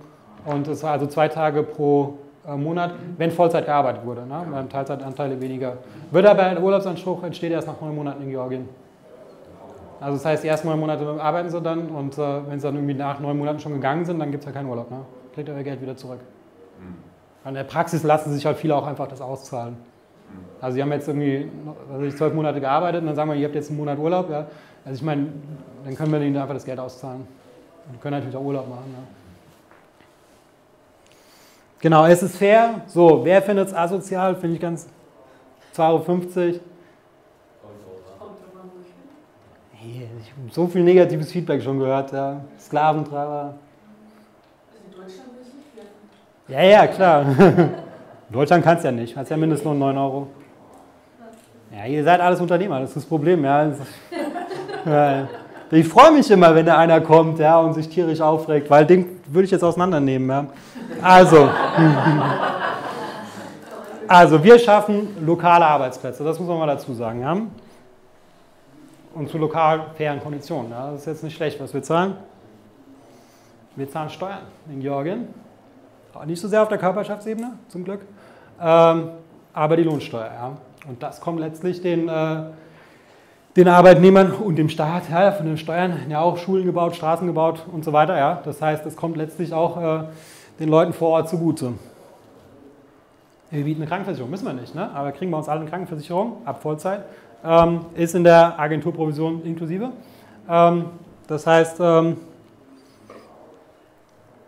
und 0.46 0.68
es 0.68 0.84
war 0.84 0.92
also 0.92 1.08
zwei 1.08 1.28
Tage 1.28 1.64
pro 1.64 2.18
äh, 2.48 2.56
Monat, 2.56 2.94
wenn 3.18 3.32
Vollzeit 3.32 3.66
gearbeitet 3.66 4.06
wurde. 4.06 4.26
Ne? 4.26 4.36
Haben 4.36 4.70
Teilzeitanteile 4.70 5.40
weniger. 5.40 5.78
Wird 6.12 6.26
aber 6.26 6.44
ein 6.44 6.62
Urlaubsanspruch 6.62 7.24
entsteht 7.24 7.52
erst 7.52 7.68
nach 7.68 7.80
neun 7.80 7.96
Monaten 7.96 8.24
in 8.24 8.30
Georgien. 8.30 8.70
Also 10.00 10.18
das 10.18 10.26
heißt, 10.26 10.44
die 10.44 10.48
ersten 10.48 10.68
neun 10.68 10.80
Monate 10.80 11.06
arbeiten 11.22 11.50
sie 11.50 11.62
dann 11.62 11.90
und 11.90 12.18
äh, 12.18 12.48
wenn 12.48 12.60
sie 12.60 12.68
dann 12.68 12.76
irgendwie 12.76 12.96
nach 12.96 13.20
neun 13.20 13.38
Monaten 13.38 13.60
schon 13.60 13.74
gegangen 13.74 14.06
sind, 14.06 14.20
dann 14.20 14.32
gibt 14.32 14.44
es 14.44 14.48
ja 14.48 14.52
keinen 14.52 14.68
Urlaub. 14.68 14.90
Ne? 14.90 14.98
Kriegt 15.34 15.48
ihr 15.48 15.56
euer 15.56 15.64
Geld 15.64 15.82
wieder 15.82 15.96
zurück. 15.96 16.20
In 17.46 17.54
der 17.56 17.64
Praxis 17.64 18.04
lassen 18.04 18.34
sich 18.34 18.46
halt 18.46 18.58
viele 18.58 18.76
auch 18.76 18.86
einfach 18.86 19.08
das 19.08 19.22
auszahlen. 19.22 19.76
Also 20.62 20.76
sie 20.76 20.82
haben 20.82 20.92
jetzt 20.92 21.08
irgendwie 21.08 21.50
also 21.92 22.16
zwölf 22.16 22.34
Monate 22.34 22.62
gearbeitet 22.62 23.02
und 23.02 23.08
dann 23.08 23.16
sagen 23.16 23.32
wir, 23.32 23.38
ihr 23.38 23.46
habt 23.46 23.56
jetzt 23.56 23.70
einen 23.70 23.80
Monat 23.80 23.98
Urlaub. 23.98 24.30
Ja. 24.30 24.46
Also 24.86 24.96
ich 24.96 25.02
meine, 25.02 25.28
dann 25.84 25.96
können 25.96 26.12
wir 26.12 26.22
ihnen 26.22 26.38
einfach 26.38 26.54
das 26.54 26.66
Geld 26.66 26.80
auszahlen. 26.80 27.28
Und 27.92 28.00
können 28.00 28.18
natürlich 28.18 28.36
auch 28.36 28.44
Urlaub 28.44 28.70
machen. 28.70 28.94
Ja. 28.94 29.04
Genau, 31.80 32.06
es 32.06 32.22
ist 32.22 32.38
fair. 32.38 32.82
So, 32.86 33.26
wer 33.26 33.42
findet 33.42 33.70
es 33.70 33.74
asozial? 33.74 34.36
Finde 34.36 34.56
ich 34.56 34.62
ganz 34.62 34.88
2,50 35.76 35.80
Euro. 35.90 36.60
Ich 39.84 40.54
so 40.54 40.68
viel 40.68 40.84
negatives 40.84 41.32
Feedback 41.32 41.64
schon 41.64 41.80
gehört. 41.80 42.12
Ja. 42.12 42.42
Sklaventreiber. 42.60 43.56
Ja, 46.52 46.62
ja, 46.64 46.88
klar. 46.88 47.22
In 47.40 48.34
Deutschland 48.34 48.62
kannst 48.62 48.84
du 48.84 48.90
ja 48.90 48.92
nicht, 48.92 49.16
hast 49.16 49.32
ja 49.32 49.38
Mindestlohn 49.38 49.80
9 49.80 49.98
Euro. 49.98 50.28
Ja, 51.74 51.86
ihr 51.86 52.04
seid 52.04 52.20
alles 52.20 52.42
Unternehmer, 52.42 52.82
das 52.82 52.90
ist 52.90 52.98
das 52.98 53.06
Problem. 53.06 53.46
Ja. 53.46 53.72
Ich 55.74 55.88
freue 55.88 56.12
mich 56.12 56.30
immer, 56.30 56.54
wenn 56.54 56.66
da 56.66 56.78
einer 56.78 57.00
kommt 57.00 57.40
ja, 57.40 57.58
und 57.58 57.74
sich 57.76 57.88
tierisch 57.88 58.20
aufregt, 58.20 58.70
weil 58.70 58.86
den 58.86 59.22
würde 59.28 59.46
ich 59.46 59.52
jetzt 59.52 59.64
auseinandernehmen. 59.64 60.30
Ja. 60.30 60.48
Also, 61.02 61.50
also, 64.10 64.44
wir 64.44 64.60
schaffen 64.60 65.16
lokale 65.26 65.66
Arbeitsplätze, 65.66 66.26
das 66.26 66.38
muss 66.38 66.50
man 66.50 66.58
mal 66.58 66.68
dazu 66.68 66.94
sagen. 66.94 67.22
Ja. 67.22 67.38
Und 69.16 69.30
zu 69.30 69.38
lokal 69.38 69.86
fairen 69.96 70.22
Konditionen. 70.22 70.72
Ja. 70.72 70.92
Das 70.92 71.00
ist 71.00 71.08
jetzt 71.08 71.24
nicht 71.24 71.38
schlecht, 71.38 71.58
was 71.62 71.74
wir 71.74 71.84
zahlen. 71.84 72.16
Wir 73.78 73.90
zahlen 73.90 74.10
Steuern 74.10 74.40
in 74.70 74.82
Georgien. 74.82 75.30
Nicht 76.26 76.42
so 76.42 76.48
sehr 76.48 76.62
auf 76.62 76.70
der 76.70 76.78
Körperschaftsebene, 76.78 77.54
zum 77.68 77.84
Glück 77.84 78.02
ähm, 78.62 79.10
aber 79.54 79.76
die 79.76 79.84
Lohnsteuer. 79.84 80.32
Ja. 80.34 80.58
Und 80.88 81.02
das 81.02 81.20
kommt 81.20 81.40
letztlich 81.40 81.82
den, 81.82 82.08
äh, 82.08 82.44
den 83.56 83.68
Arbeitnehmern 83.68 84.32
und 84.32 84.56
dem 84.56 84.70
Staat, 84.70 85.10
ja, 85.10 85.32
von 85.32 85.46
den 85.46 85.58
Steuern, 85.58 85.98
ja 86.10 86.22
auch 86.22 86.38
Schulen 86.38 86.66
gebaut, 86.66 86.96
Straßen 86.96 87.28
gebaut 87.28 87.66
und 87.72 87.84
so 87.84 87.92
weiter. 87.92 88.18
Ja. 88.18 88.42
Das 88.46 88.62
heißt, 88.62 88.86
es 88.86 88.96
kommt 88.96 89.18
letztlich 89.18 89.54
auch 89.54 89.78
äh, 89.82 90.04
den 90.60 90.70
Leuten 90.70 90.94
vor 90.94 91.10
Ort 91.10 91.30
zugute. 91.30 91.74
Wir 93.50 93.66
bieten 93.66 93.82
eine 93.82 93.90
Krankenversicherung, 93.90 94.32
müssen 94.32 94.46
wir 94.46 94.54
nicht, 94.54 94.74
ne? 94.76 94.90
aber 94.94 95.12
kriegen 95.12 95.30
wir 95.30 95.38
uns 95.38 95.50
alle 95.50 95.60
eine 95.60 95.70
Krankenversicherung 95.70 96.38
ab 96.46 96.62
Vollzeit. 96.62 97.04
Ähm, 97.44 97.82
ist 97.96 98.16
in 98.16 98.24
der 98.24 98.58
Agenturprovision 98.58 99.44
inklusive. 99.44 99.92
Ähm, 100.48 100.86
das 101.28 101.46
heißt, 101.46 101.80
ähm, 101.82 102.18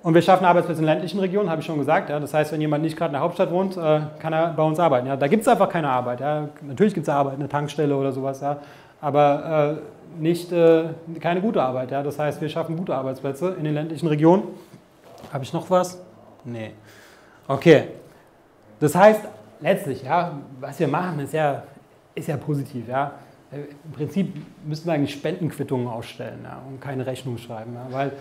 und 0.03 0.13
wir 0.13 0.21
schaffen 0.21 0.45
Arbeitsplätze 0.45 0.81
in 0.81 0.85
ländlichen 0.85 1.19
Regionen, 1.19 1.49
habe 1.49 1.61
ich 1.61 1.65
schon 1.65 1.79
gesagt. 1.79 2.09
Ja. 2.09 2.19
Das 2.19 2.33
heißt, 2.33 2.51
wenn 2.51 2.59
jemand 2.59 2.83
nicht 2.83 2.97
gerade 2.97 3.09
in 3.09 3.13
der 3.13 3.21
Hauptstadt 3.21 3.51
wohnt, 3.51 3.77
äh, 3.77 4.01
kann 4.19 4.33
er 4.33 4.49
bei 4.49 4.63
uns 4.63 4.77
arbeiten. 4.77 5.07
Ja. 5.07 5.15
Da 5.15 5.27
gibt 5.27 5.43
es 5.43 5.47
einfach 5.47 5.69
keine 5.69 5.89
Arbeit. 5.89 6.19
Ja. 6.19 6.49
Natürlich 6.61 6.93
gibt 6.93 7.07
es 7.07 7.13
Arbeit, 7.13 7.35
eine 7.35 7.47
Tankstelle 7.47 7.95
oder 7.95 8.11
sowas, 8.11 8.41
ja. 8.41 8.57
aber 8.99 9.79
äh, 9.79 10.21
nicht, 10.21 10.51
äh, 10.51 10.89
keine 11.21 11.39
gute 11.39 11.61
Arbeit. 11.63 11.91
Ja. 11.91 12.03
Das 12.03 12.19
heißt, 12.19 12.41
wir 12.41 12.49
schaffen 12.49 12.75
gute 12.75 12.93
Arbeitsplätze 12.93 13.55
in 13.57 13.63
den 13.63 13.73
ländlichen 13.73 14.07
Regionen. 14.07 14.43
Habe 15.31 15.45
ich 15.45 15.53
noch 15.53 15.69
was? 15.69 16.01
Nee. 16.43 16.71
Okay. 17.47 17.85
Das 18.81 18.93
heißt, 18.93 19.21
letztlich, 19.61 20.03
ja, 20.03 20.33
was 20.59 20.79
wir 20.81 20.89
machen, 20.89 21.21
ist 21.21 21.33
ja, 21.33 21.63
ist 22.13 22.27
ja 22.27 22.35
positiv. 22.35 22.89
Ja. 22.89 23.13
Im 23.53 23.91
Prinzip 23.93 24.35
müssten 24.65 24.87
wir 24.87 24.93
eigentlich 24.93 25.13
Spendenquittungen 25.13 25.87
ausstellen 25.87 26.39
ja, 26.43 26.61
und 26.67 26.81
keine 26.81 27.05
Rechnung 27.05 27.37
schreiben. 27.37 27.73
Ja, 27.75 27.95
weil 27.95 28.11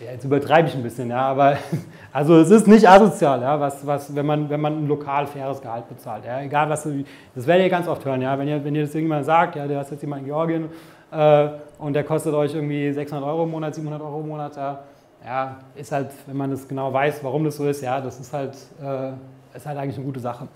ja, 0.00 0.12
jetzt 0.12 0.24
übertreibe 0.24 0.68
ich 0.68 0.74
ein 0.74 0.82
bisschen, 0.82 1.10
ja, 1.10 1.28
aber 1.28 1.56
also 2.12 2.36
es 2.38 2.50
ist 2.50 2.66
nicht 2.66 2.88
asozial, 2.88 3.40
ja, 3.40 3.58
was, 3.60 3.86
was, 3.86 4.14
wenn, 4.14 4.26
man, 4.26 4.50
wenn 4.50 4.60
man 4.60 4.78
ein 4.78 4.88
lokal 4.88 5.26
faires 5.26 5.60
Gehalt 5.60 5.88
bezahlt. 5.88 6.24
Ja, 6.24 6.40
egal 6.40 6.68
was, 6.68 6.86
das 7.34 7.46
werdet 7.46 7.66
ihr 7.66 7.70
ganz 7.70 7.86
oft 7.86 8.04
hören, 8.04 8.20
ja, 8.20 8.36
wenn 8.38 8.48
ihr, 8.48 8.64
wenn 8.64 8.74
ihr 8.74 8.82
das 8.82 8.94
irgendjemand 8.94 9.24
sagt, 9.24 9.56
ja, 9.56 9.66
du 9.66 9.76
hast 9.76 9.90
jetzt 9.90 10.00
jemand 10.00 10.22
in 10.22 10.26
Georgien 10.26 10.68
äh, 11.12 11.48
und 11.78 11.92
der 11.92 12.04
kostet 12.04 12.34
euch 12.34 12.54
irgendwie 12.54 12.92
600 12.92 13.24
Euro 13.28 13.44
im 13.44 13.50
Monat, 13.50 13.74
700 13.74 14.02
Euro 14.02 14.20
im 14.20 14.28
Monat, 14.28 14.56
ja, 14.56 14.80
ja, 15.24 15.56
ist 15.74 15.92
halt, 15.92 16.10
wenn 16.26 16.36
man 16.36 16.50
das 16.50 16.66
genau 16.66 16.92
weiß, 16.92 17.22
warum 17.22 17.44
das 17.44 17.56
so 17.56 17.66
ist, 17.66 17.80
ja, 17.80 18.00
das 18.00 18.18
ist 18.18 18.32
halt, 18.32 18.56
äh, 18.82 19.56
ist 19.56 19.64
halt 19.64 19.78
eigentlich 19.78 19.96
eine 19.96 20.04
gute 20.04 20.20
Sache. 20.20 20.48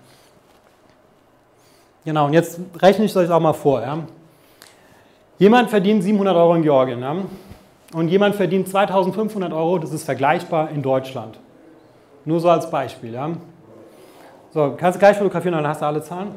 Genau, 2.03 2.25
und 2.25 2.33
jetzt 2.33 2.59
rechne 2.81 3.05
ich 3.05 3.11
es 3.11 3.17
euch 3.17 3.29
auch 3.29 3.39
mal 3.39 3.53
vor, 3.53 3.81
ja. 3.81 3.99
Jemand 5.37 5.69
verdient 5.69 6.03
700 6.03 6.35
Euro 6.35 6.55
in 6.55 6.61
Georgien, 6.61 6.99
ja 6.99 7.15
und 7.93 8.07
jemand 8.09 8.35
verdient 8.35 8.67
2500 8.67 9.51
Euro, 9.51 9.79
das 9.79 9.91
ist 9.91 10.03
vergleichbar 10.03 10.69
in 10.69 10.81
Deutschland. 10.81 11.39
Nur 12.25 12.39
so 12.39 12.49
als 12.49 12.69
Beispiel. 12.69 13.13
Ja? 13.13 13.31
So, 14.51 14.75
kannst 14.77 14.97
du 14.97 14.99
gleich 14.99 15.17
fotografieren, 15.17 15.55
dann 15.55 15.67
hast 15.67 15.81
du 15.81 15.85
alle 15.85 16.03
Zahlen. 16.03 16.31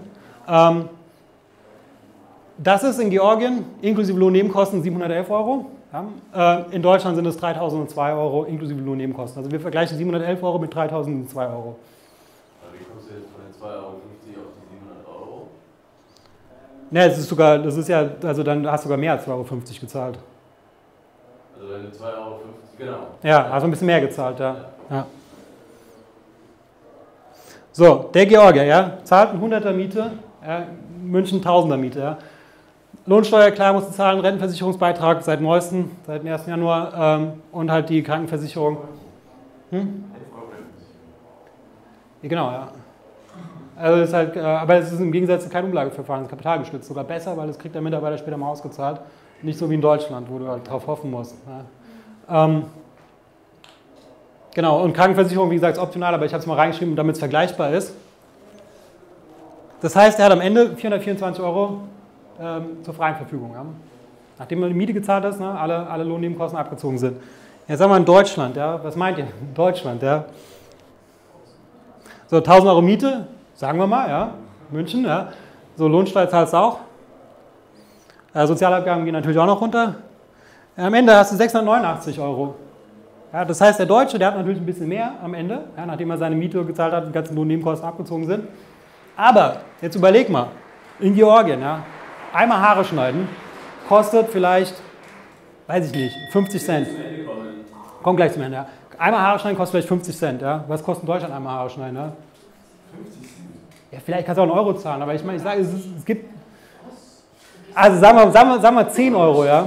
Ähm, 0.48 0.88
das 2.57 2.84
ist 2.84 2.98
in 2.98 3.11
Georgien 3.11 3.64
inklusive 3.82 4.18
Lohnnebenkosten 4.18 4.82
711 4.82 5.30
Euro. 5.30 5.66
Ja? 5.92 6.64
Äh, 6.70 6.74
in 6.74 6.82
Deutschland 6.82 7.16
sind 7.16 7.26
es 7.26 7.36
3002 7.36 8.14
Euro 8.14 8.44
inklusive 8.44 8.80
Lohnnebenkosten. 8.80 9.40
Also 9.40 9.50
wir 9.50 9.61
vergleichen 9.61 9.96
711 9.98 10.42
Euro 10.42 10.59
mit 10.59 10.74
3002 10.74 11.46
Euro. 11.46 11.76
Wie 12.72 12.84
kommst 12.84 13.11
du 13.11 13.14
jetzt 13.14 13.28
von 13.30 13.42
den 13.44 13.53
2,50 13.53 13.76
Euro 13.76 13.86
auf 13.88 13.94
die 14.22 14.30
700 14.30 15.07
Euro? 15.07 15.48
Ne, 16.90 17.05
es 17.05 17.18
ist 17.18 17.28
sogar, 17.28 17.59
das 17.59 17.76
ist 17.76 17.88
ja, 17.88 18.09
also 18.22 18.42
dann 18.42 18.66
hast 18.70 18.84
du 18.84 18.88
sogar 18.88 18.98
mehr 18.98 19.12
als 19.12 19.26
2,50 19.26 19.30
Euro 19.30 19.44
gezahlt. 19.80 20.18
Du 21.73 21.89
2,50 21.89 22.05
Euro, 22.05 22.41
genau. 22.77 22.99
Ja, 23.23 23.51
also 23.51 23.66
ein 23.66 23.70
bisschen 23.70 23.87
mehr 23.87 24.01
gezahlt, 24.03 24.39
ja. 24.39 24.57
ja. 24.91 25.07
So, 27.73 28.11
der 28.12 28.27
Georgier, 28.27 28.64
ja, 28.64 28.99
zahlt 29.05 29.31
ein 29.31 29.41
100er 29.41 29.73
Miete, 29.73 30.11
ja, 30.47 30.66
München 31.03 31.43
1000er 31.43 31.77
Miete, 31.79 32.01
ja. 32.01 32.18
Lohnsteuer, 33.07 33.51
klar, 33.53 33.73
musst 33.73 33.89
du 33.89 33.93
zahlen, 33.95 34.20
Rentenversicherungsbeitrag 34.20 35.23
seit 35.23 35.41
neuestem, 35.41 35.91
seit 36.07 36.23
dem 36.23 36.31
1. 36.31 36.47
Januar 36.47 36.93
ähm, 36.95 37.33
und 37.51 37.70
halt 37.70 37.89
die 37.89 38.03
Krankenversicherung. 38.03 38.77
Hm? 39.70 40.05
Ja, 42.20 42.29
genau, 42.29 42.51
ja. 42.51 42.68
Also 43.77 44.03
ist 44.03 44.12
halt, 44.12 44.37
äh, 44.37 44.41
aber 44.41 44.77
es 44.77 44.93
ist 44.93 45.01
im 45.01 45.11
Gegensatz 45.11 45.49
kein 45.49 45.64
Umlageverfahren, 45.64 46.23
es 46.23 46.27
ist 46.27 46.31
kapitalgestützt, 46.31 46.87
sogar 46.87 47.05
besser, 47.05 47.35
weil 47.37 47.47
das 47.47 47.59
kriegt 47.59 47.75
der 47.75 47.83
Mitarbeiter 47.83 48.18
später 48.18 48.37
mal 48.37 48.51
ausgezahlt. 48.51 49.01
Nicht 49.43 49.59
so 49.59 49.68
wie 49.68 49.74
in 49.74 49.80
Deutschland, 49.80 50.28
wo 50.30 50.38
du 50.38 50.49
halt 50.49 50.68
drauf 50.68 50.86
hoffen 50.86 51.11
musst. 51.11 51.34
Ja. 52.28 52.45
Ähm, 52.45 52.64
genau, 54.55 54.82
und 54.82 54.93
Krankenversicherung, 54.93 55.51
wie 55.51 55.57
gesagt, 55.57 55.76
ist 55.76 55.82
optional, 55.82 56.14
aber 56.14 56.24
ich 56.24 56.32
habe 56.32 56.40
es 56.40 56.47
mal 56.47 56.55
reingeschrieben, 56.55 56.95
damit 56.95 57.14
es 57.14 57.18
vergleichbar 57.18 57.72
ist. 57.72 57.95
Das 59.80 59.97
heißt, 59.97 60.18
er 60.20 60.26
hat 60.26 60.32
am 60.32 60.40
Ende 60.40 60.76
424 60.76 61.43
Euro 61.43 61.80
ähm, 62.40 62.82
zur 62.84 62.95
freien 62.95 63.16
Verfügung. 63.16 63.53
Ja. 63.53 63.64
Nachdem 64.38 64.61
man 64.61 64.68
die 64.70 64.76
Miete 64.76 64.93
gezahlt 64.93 65.24
ist, 65.24 65.40
ne, 65.40 65.59
alle, 65.59 65.88
alle 65.88 66.05
Lohnnebenkosten 66.05 66.59
abgezogen 66.59 66.99
sind. 66.99 67.16
Jetzt 67.66 67.78
sagen 67.78 67.90
wir 67.90 67.97
in 67.97 68.05
Deutschland, 68.05 68.57
ja, 68.57 68.82
was 68.82 68.97
meint 68.97 69.18
ihr? 69.18 69.24
In 69.24 69.55
Deutschland, 69.55 70.03
ja. 70.03 70.24
So, 72.28 72.36
1000 72.36 72.68
Euro 72.70 72.82
Miete, 72.82 73.26
sagen 73.55 73.78
wir 73.78 73.86
mal, 73.86 74.09
ja, 74.09 74.34
München, 74.70 75.05
ja. 75.05 75.28
So, 75.76 75.88
Lohnsteuer 75.88 76.28
zahlst 76.28 76.53
du 76.53 76.57
auch. 76.59 76.78
Äh, 78.35 78.47
Sozialabgaben 78.47 79.05
gehen 79.05 79.12
natürlich 79.12 79.39
auch 79.39 79.47
noch 79.47 79.61
runter. 79.61 79.97
Ja, 80.76 80.87
am 80.87 80.95
Ende 80.95 81.14
hast 81.14 81.33
du 81.33 81.37
689 81.37 82.18
Euro. 82.18 82.55
Ja, 83.33 83.45
das 83.45 83.61
heißt, 83.61 83.78
der 83.78 83.87
Deutsche, 83.87 84.18
der 84.18 84.28
hat 84.28 84.37
natürlich 84.37 84.59
ein 84.59 84.66
bisschen 84.66 84.89
mehr 84.89 85.12
am 85.22 85.35
Ende, 85.35 85.64
ja, 85.76 85.87
nachdem 85.87 86.11
er 86.11 86.18
seine 86.18 86.37
Miete 86.37 86.64
gezahlt 86.64 86.93
hat, 86.93 87.09
die 87.09 87.12
ganzen 87.12 87.35
Lohnnebenkosten 87.35 87.87
abgezogen 87.89 88.26
sind. 88.26 88.45
Aber, 89.16 89.61
jetzt 89.80 89.97
überleg 89.97 90.28
mal, 90.28 90.49
in 91.01 91.14
Georgien, 91.14 91.61
ja, 91.61 91.83
einmal 92.33 92.61
Haare 92.61 92.85
schneiden, 92.85 93.28
kostet 93.89 94.28
vielleicht, 94.28 94.74
weiß 95.66 95.87
ich 95.87 95.95
nicht, 95.95 96.14
50 96.33 96.62
Cent. 96.62 96.89
Kommt 98.03 98.16
gleich 98.16 98.33
zum 98.33 98.43
Ende. 98.43 98.57
Ja. 98.57 98.66
Einmal 98.99 99.20
Haare 99.20 99.39
schneiden 99.39 99.57
kostet 99.57 99.72
vielleicht 99.72 99.89
50 99.89 100.16
Cent. 100.16 100.43
Ja. 100.43 100.64
Was 100.68 100.83
kostet 100.83 101.05
in 101.05 101.07
Deutschland 101.07 101.35
einmal 101.35 101.55
Haare 101.55 101.70
schneiden? 101.70 101.97
Ja? 101.97 102.12
50 102.97 103.20
Cent? 103.20 103.33
Ja, 103.93 103.99
vielleicht 104.05 104.26
kannst 104.26 104.39
du 104.39 104.43
auch 104.43 104.47
einen 104.49 104.59
Euro 104.59 104.74
zahlen, 104.74 105.03
aber 105.03 105.14
ich 105.14 105.22
meine, 105.22 105.37
ich 105.37 105.43
sage, 105.43 105.61
es, 105.61 105.68
es 105.99 106.05
gibt. 106.05 106.41
Also 107.75 107.99
sagen 107.99 108.18
wir, 108.18 108.31
sagen, 108.31 108.51
wir, 108.51 108.61
sagen 108.61 108.77
wir 108.77 108.89
10 108.89 109.14
Euro, 109.14 109.45
ja. 109.45 109.66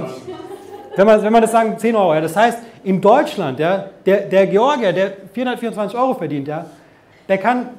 Wenn 0.94 1.06
man, 1.06 1.22
wenn 1.22 1.32
man 1.32 1.42
das 1.42 1.52
sagen, 1.52 1.78
10 1.78 1.94
Euro, 1.96 2.14
ja. 2.14 2.20
Das 2.20 2.36
heißt, 2.36 2.58
in 2.84 3.00
Deutschland, 3.00 3.58
ja, 3.58 3.86
der, 4.04 4.22
der 4.22 4.46
Georgier, 4.46 4.92
der 4.92 5.12
424 5.32 5.98
Euro 5.98 6.14
verdient, 6.14 6.48
ja, 6.48 6.66
der 7.28 7.38
kann 7.38 7.70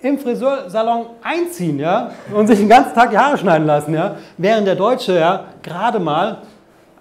im 0.00 0.18
Friseursalon 0.18 1.06
einziehen 1.22 1.78
ja, 1.78 2.10
und 2.34 2.48
sich 2.48 2.58
den 2.58 2.68
ganzen 2.68 2.92
Tag 2.92 3.10
die 3.10 3.18
Haare 3.18 3.38
schneiden 3.38 3.66
lassen, 3.66 3.94
ja, 3.94 4.16
während 4.36 4.66
der 4.66 4.74
Deutsche 4.74 5.18
ja, 5.18 5.44
gerade 5.62 6.00
mal 6.00 6.38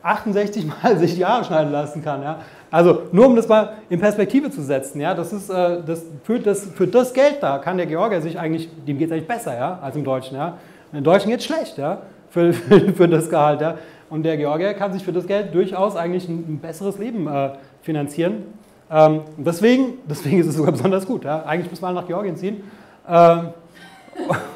68 0.03 0.65
Mal 0.65 0.97
sich 0.99 1.15
die 1.15 1.25
Haare 1.25 1.43
schneiden 1.43 1.71
lassen 1.71 2.03
kann. 2.03 2.21
Ja. 2.21 2.39
Also 2.69 3.03
nur 3.11 3.25
um 3.25 3.35
das 3.35 3.47
mal 3.47 3.73
in 3.89 3.99
Perspektive 3.99 4.49
zu 4.49 4.61
setzen, 4.61 5.01
ja, 5.01 5.13
das 5.13 5.33
ist, 5.33 5.49
äh, 5.49 5.79
das, 5.85 6.03
für, 6.23 6.39
das, 6.39 6.65
für 6.65 6.87
das 6.87 7.13
Geld 7.13 7.37
da 7.41 7.57
kann 7.57 7.77
der 7.77 7.87
Georgier 7.87 8.21
sich 8.21 8.39
eigentlich, 8.39 8.69
dem 8.85 8.97
geht 8.97 9.07
es 9.07 9.13
eigentlich 9.13 9.27
besser 9.27 9.57
ja, 9.57 9.79
als 9.81 9.95
im 9.95 10.03
Deutschen. 10.03 10.37
Ja. 10.37 10.57
Im 10.93 11.03
Deutschen 11.03 11.29
geht 11.29 11.39
es 11.39 11.45
schlecht 11.45 11.77
ja, 11.77 11.97
für, 12.31 12.53
für, 12.53 12.79
für, 12.93 13.07
das 13.07 13.29
Gehalt. 13.29 13.61
Ja. 13.61 13.77
Und 14.09 14.23
der 14.23 14.37
Georgier 14.37 14.73
kann 14.73 14.91
sich 14.91 15.03
für 15.03 15.13
das 15.13 15.27
Geld 15.27 15.53
durchaus 15.53 15.95
eigentlich 15.95 16.27
ein, 16.27 16.43
ein 16.47 16.59
besseres 16.59 16.97
Leben 16.97 17.27
äh, 17.27 17.51
finanzieren. 17.83 18.43
Ähm, 18.89 19.21
deswegen, 19.37 19.99
deswegen 20.09 20.39
ist 20.39 20.47
es 20.47 20.55
sogar 20.55 20.71
besonders 20.71 21.05
gut. 21.05 21.23
Ja. 21.23 21.43
Eigentlich 21.43 21.69
muss 21.69 21.81
man 21.81 21.93
nach 21.93 22.07
Georgien 22.07 22.35
ziehen 22.35 22.63
ähm, 23.07 23.49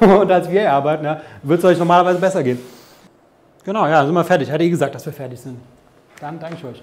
und 0.00 0.30
als 0.30 0.50
wir 0.50 0.70
arbeiten, 0.70 1.04
ja, 1.04 1.20
wird 1.42 1.58
es 1.58 1.64
euch 1.64 1.78
normalerweise 1.78 2.18
besser 2.18 2.42
gehen. 2.42 2.58
Genau, 3.64 3.86
ja, 3.86 4.04
sind 4.04 4.14
wir 4.14 4.24
fertig. 4.24 4.50
Hatte 4.50 4.62
eh 4.62 4.70
gesagt, 4.70 4.94
dass 4.94 5.04
wir 5.06 5.12
fertig 5.12 5.40
sind. 5.40 5.58
Dann 6.20 6.38
danke 6.38 6.56
ich 6.56 6.64
euch. 6.64 6.82